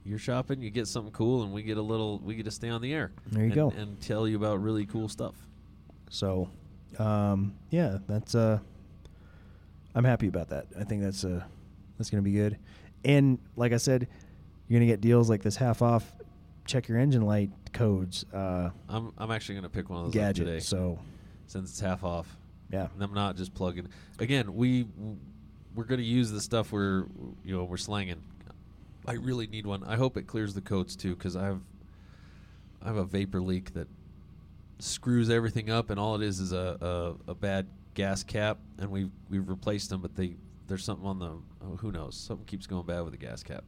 You're 0.04 0.18
shopping, 0.18 0.62
you 0.62 0.70
get 0.70 0.88
something 0.88 1.12
cool, 1.12 1.42
and 1.42 1.52
we 1.52 1.62
get 1.62 1.76
a 1.76 1.82
little. 1.82 2.18
We 2.18 2.34
get 2.34 2.46
to 2.46 2.50
stay 2.50 2.70
on 2.70 2.80
the 2.80 2.92
air. 2.92 3.12
There 3.26 3.42
you 3.42 3.46
and, 3.46 3.54
go. 3.54 3.70
And 3.76 4.00
tell 4.00 4.26
you 4.26 4.36
about 4.36 4.62
really 4.62 4.86
cool 4.86 5.08
stuff. 5.08 5.34
So, 6.08 6.50
um, 6.98 7.54
yeah, 7.70 7.98
that's 8.08 8.34
uh, 8.34 8.58
I'm 9.94 10.04
happy 10.04 10.28
about 10.28 10.48
that. 10.48 10.66
I 10.78 10.84
think 10.84 11.02
that's 11.02 11.24
uh, 11.24 11.42
that's 11.98 12.10
gonna 12.10 12.22
be 12.22 12.32
good. 12.32 12.58
And 13.04 13.38
like 13.56 13.72
I 13.72 13.76
said, 13.76 14.08
you're 14.68 14.80
gonna 14.80 14.90
get 14.90 15.00
deals 15.00 15.28
like 15.28 15.42
this 15.42 15.56
half 15.56 15.82
off. 15.82 16.10
Check 16.64 16.88
your 16.88 16.98
engine 16.98 17.22
light 17.22 17.50
codes 17.72 18.24
uh, 18.34 18.70
I'm 18.88 19.12
I'm 19.18 19.30
actually 19.30 19.56
gonna 19.56 19.68
pick 19.68 19.90
one 19.90 20.04
of 20.04 20.12
those 20.12 20.22
up 20.22 20.34
today. 20.34 20.60
So 20.60 20.98
since 21.46 21.70
it's 21.70 21.80
half 21.80 22.04
off. 22.04 22.36
yeah, 22.70 22.88
And 22.94 23.02
I'm 23.02 23.14
not 23.14 23.36
just 23.36 23.54
plugging. 23.54 23.88
Again, 24.18 24.54
we 24.54 24.86
we're 25.74 25.84
gonna 25.84 26.02
use 26.02 26.30
the 26.30 26.40
stuff 26.40 26.72
we're 26.72 27.06
you 27.44 27.56
know 27.56 27.64
we're 27.64 27.76
slanging. 27.76 28.22
I 29.06 29.14
really 29.14 29.46
need 29.46 29.66
one. 29.66 29.84
I 29.84 29.96
hope 29.96 30.16
it 30.16 30.26
clears 30.26 30.54
the 30.54 30.60
codes 30.60 30.96
too, 30.96 31.14
because 31.14 31.36
I 31.36 31.46
have 31.46 31.60
I 32.82 32.86
have 32.88 32.96
a 32.96 33.04
vapor 33.04 33.40
leak 33.40 33.74
that 33.74 33.88
screws 34.78 35.30
everything 35.30 35.70
up, 35.70 35.90
and 35.90 36.00
all 36.00 36.14
it 36.14 36.22
is 36.22 36.40
is 36.40 36.52
a, 36.52 37.16
a, 37.26 37.30
a 37.30 37.34
bad 37.34 37.66
gas 37.94 38.22
cap, 38.22 38.58
and 38.78 38.90
we 38.90 39.10
we've 39.28 39.48
replaced 39.48 39.90
them, 39.90 40.00
but 40.00 40.14
they 40.14 40.36
there's 40.68 40.84
something 40.84 41.06
on 41.06 41.18
the 41.18 41.32
oh, 41.64 41.76
who 41.76 41.92
knows 41.92 42.16
something 42.16 42.46
keeps 42.46 42.66
going 42.66 42.86
bad 42.86 43.00
with 43.00 43.12
the 43.12 43.18
gas 43.18 43.42
cap. 43.42 43.64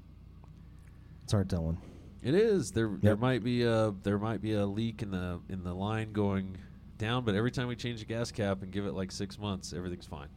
it's 1.23 1.33
hard 1.33 1.51
telling. 1.51 1.79
It 2.23 2.35
is 2.35 2.71
there. 2.71 2.91
There 3.01 3.17
might 3.17 3.43
be 3.43 3.65
a 3.65 3.93
there 4.03 4.19
might 4.19 4.41
be 4.41 4.53
a 4.53 4.65
leak 4.65 5.03
in 5.03 5.11
the 5.11 5.41
in 5.49 5.65
the 5.65 5.75
line 5.75 6.13
going 6.13 6.57
down, 6.99 7.25
but 7.25 7.35
every 7.35 7.51
time 7.51 7.67
we 7.67 7.75
change 7.75 7.99
the 7.99 8.07
gas 8.07 8.31
cap 8.31 8.63
and 8.63 8.71
give 8.71 8.87
it 8.87 8.93
like 8.93 9.11
six 9.11 9.39
months, 9.39 9.73
everything's 9.73 10.07
fine. 10.07 10.29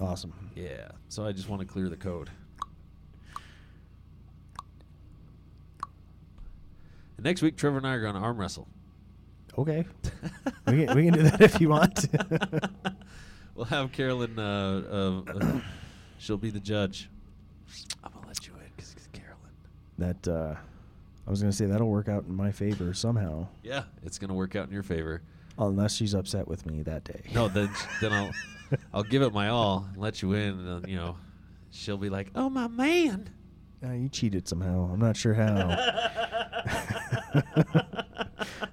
Awesome. 0.00 0.32
Yeah. 0.54 0.90
So 1.08 1.26
I 1.26 1.32
just 1.32 1.48
want 1.48 1.60
to 1.60 1.66
clear 1.66 1.88
the 1.88 1.96
code. 1.96 2.30
And 7.18 7.24
next 7.24 7.42
week, 7.42 7.56
Trevor 7.56 7.76
and 7.78 7.86
I 7.86 7.94
are 7.94 8.00
going 8.00 8.14
to 8.14 8.20
arm 8.20 8.38
wrestle. 8.38 8.66
Okay, 9.58 9.84
we 10.68 10.86
can, 10.86 10.96
we 10.96 11.04
can 11.06 11.14
do 11.14 11.22
that 11.24 11.40
if 11.40 11.60
you 11.60 11.68
want. 11.70 12.06
we'll 13.56 13.64
have 13.66 13.90
Carolyn. 13.90 14.38
Uh, 14.38 15.22
uh, 15.26 15.32
uh, 15.32 15.60
she'll 16.18 16.36
be 16.36 16.50
the 16.50 16.60
judge. 16.60 17.10
I'm 18.04 18.12
gonna 18.12 18.28
let 18.28 18.46
you 18.46 18.52
in 18.54 18.60
because 18.76 18.92
it's 18.92 19.08
Carolyn. 19.08 19.50
that 19.98 20.28
uh, 20.28 20.54
I 21.26 21.30
was 21.30 21.40
gonna 21.40 21.52
say 21.52 21.66
that'll 21.66 21.88
work 21.90 22.08
out 22.08 22.24
in 22.28 22.34
my 22.36 22.52
favor 22.52 22.94
somehow, 22.94 23.48
Yeah, 23.64 23.82
it's 24.04 24.16
gonna 24.16 24.34
work 24.34 24.54
out 24.54 24.68
in 24.68 24.72
your 24.72 24.84
favor. 24.84 25.22
unless 25.58 25.96
she's 25.96 26.14
upset 26.14 26.46
with 26.46 26.64
me 26.64 26.82
that 26.84 27.02
day. 27.02 27.22
No, 27.34 27.48
then 27.48 27.68
then 28.00 28.12
I'll 28.12 28.30
I'll 28.94 29.02
give 29.02 29.22
it 29.22 29.32
my 29.32 29.48
all 29.48 29.88
and 29.92 30.00
let 30.00 30.22
you 30.22 30.34
in, 30.34 30.68
and 30.68 30.86
you 30.86 30.94
know, 30.96 31.16
she'll 31.72 31.98
be 31.98 32.10
like, 32.10 32.28
"Oh 32.36 32.48
my 32.48 32.68
man." 32.68 33.28
Uh, 33.84 33.92
you 33.92 34.08
cheated 34.08 34.48
somehow. 34.48 34.90
I'm 34.92 34.98
not 34.98 35.16
sure 35.16 35.34
how. 35.34 35.68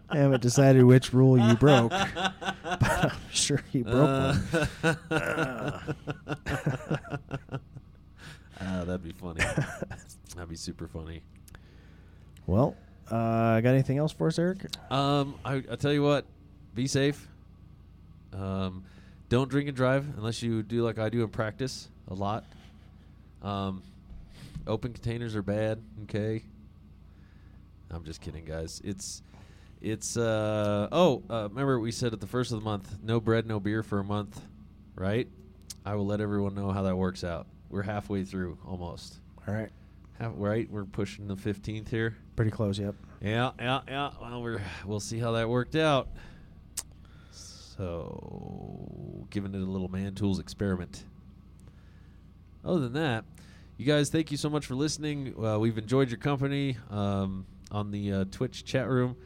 I 0.10 0.12
haven't 0.18 0.42
decided 0.42 0.84
which 0.84 1.14
rule 1.14 1.38
you 1.38 1.56
broke, 1.56 1.92
but 1.92 2.34
I'm 2.82 3.12
sure 3.32 3.62
you 3.72 3.84
broke 3.84 4.36
one. 4.82 4.82
Ah, 8.62 8.86
that'd 8.86 9.04
be 9.04 9.12
funny. 9.12 9.42
that'd 10.34 10.50
be 10.50 10.56
super 10.56 10.88
funny. 10.88 11.22
Well, 12.48 12.76
uh, 13.12 13.60
got 13.60 13.72
anything 13.72 13.98
else 13.98 14.14
for 14.14 14.28
us, 14.28 14.40
Eric? 14.40 14.60
Um, 14.90 15.36
I 15.44 15.56
I 15.70 15.76
tell 15.76 15.92
you 15.92 16.02
what, 16.02 16.26
be 16.74 16.88
safe. 16.88 17.28
Um, 18.34 18.86
don't 19.28 19.50
drink 19.50 19.68
and 19.68 19.76
drive 19.76 20.06
unless 20.18 20.42
you 20.42 20.64
do 20.64 20.84
like 20.84 20.98
I 20.98 21.10
do 21.10 21.22
in 21.22 21.28
practice 21.30 21.90
a 22.08 22.14
lot. 22.14 22.46
Um, 23.44 23.84
open 24.68 24.94
containers 24.94 25.36
are 25.36 25.42
bad. 25.42 25.82
Okay. 26.04 26.44
I'm 27.92 28.04
just 28.04 28.22
kidding, 28.22 28.46
guys. 28.46 28.82
It's 28.84 29.22
it's 29.82 30.18
uh 30.18 30.88
oh 30.92 31.24
uh, 31.30 31.48
remember 31.50 31.80
we 31.80 31.92
said 31.92 32.14
at 32.14 32.20
the 32.20 32.28
first 32.28 32.52
of 32.52 32.60
the 32.60 32.64
month 32.64 32.98
no 33.04 33.20
bread 33.20 33.46
no 33.46 33.60
beer 33.60 33.84
for 33.84 34.00
a 34.00 34.04
month, 34.04 34.42
right? 34.96 35.28
I 35.86 35.96
will 35.96 36.06
let 36.06 36.22
everyone 36.22 36.56
know 36.56 36.72
how 36.72 36.84
that 36.84 36.96
works 36.96 37.24
out. 37.24 37.48
We're 37.70 37.84
halfway 37.84 38.24
through 38.24 38.58
almost. 38.66 39.20
All 39.48 39.54
right. 39.54 39.70
Half, 40.20 40.34
right, 40.38 40.70
we're 40.72 40.86
pushing 40.86 41.28
the 41.28 41.36
15th 41.36 41.90
here. 41.90 42.16
Pretty 42.38 42.52
close, 42.52 42.80
yep. 42.80 42.96
Yeah, 43.22 43.52
yeah, 43.60 43.82
yeah. 43.88 44.12
Well, 44.22 44.42
we're 44.42 44.62
we'll 44.86 45.02
see 45.02 45.20
how 45.20 45.34
that 45.34 45.50
worked 45.50 45.76
out. 45.76 46.08
So, 47.32 49.28
giving 49.30 49.54
it 49.54 49.62
a 49.62 49.66
little 49.66 49.90
man 49.90 50.16
tools 50.16 50.40
experiment. 50.40 51.04
Other 52.64 52.80
than 52.80 52.94
that, 52.94 53.26
you 53.78 53.86
guys, 53.86 54.10
thank 54.10 54.32
you 54.32 54.38
so 54.38 54.50
much 54.50 54.66
for 54.66 54.76
listening. 54.76 55.34
Uh, 55.44 55.60
we've 55.60 55.78
enjoyed 55.78 56.10
your 56.10 56.18
company 56.18 56.78
um, 56.90 57.46
on 57.72 57.92
the 57.92 58.12
uh, 58.12 58.26
Twitch 58.32 58.64
chat 58.64 58.88
room. 58.88 59.18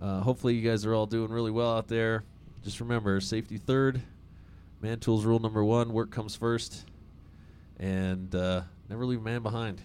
Uh, 0.00 0.20
hopefully, 0.20 0.54
you 0.54 0.68
guys 0.68 0.84
are 0.84 0.94
all 0.94 1.06
doing 1.06 1.30
really 1.30 1.50
well 1.50 1.76
out 1.76 1.88
there. 1.88 2.24
Just 2.62 2.80
remember, 2.80 3.20
safety 3.20 3.56
third. 3.56 4.02
Man 4.82 4.98
tools 4.98 5.24
rule 5.24 5.38
number 5.38 5.64
one: 5.64 5.92
work 5.92 6.10
comes 6.10 6.36
first, 6.36 6.84
and 7.78 8.34
uh, 8.34 8.62
never 8.90 9.06
leave 9.06 9.20
a 9.20 9.22
man 9.22 9.42
behind. 9.42 9.80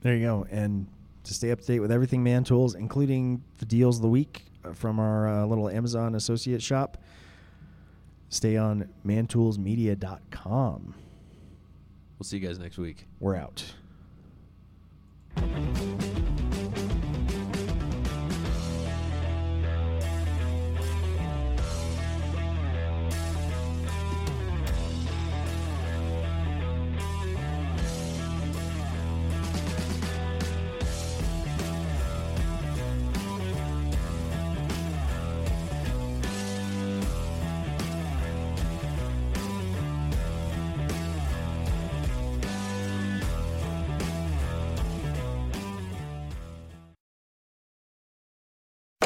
There 0.00 0.14
you 0.14 0.24
go. 0.24 0.46
And 0.50 0.86
to 1.24 1.34
stay 1.34 1.50
up 1.50 1.60
to 1.60 1.66
date 1.66 1.80
with 1.80 1.92
everything 1.92 2.22
Man 2.22 2.44
Tools, 2.44 2.74
including 2.74 3.42
the 3.58 3.66
deals 3.66 3.96
of 3.96 4.02
the 4.02 4.08
week 4.08 4.46
uh, 4.64 4.72
from 4.72 4.98
our 4.98 5.28
uh, 5.28 5.44
little 5.44 5.68
Amazon 5.68 6.14
associate 6.14 6.62
shop, 6.62 6.96
stay 8.30 8.56
on 8.56 8.88
mantoolsmedia.com. 9.04 10.94
We'll 12.18 12.24
see 12.24 12.38
you 12.38 12.46
guys 12.46 12.58
next 12.58 12.78
week. 12.78 13.06
We're 13.20 13.36
out. 13.36 13.64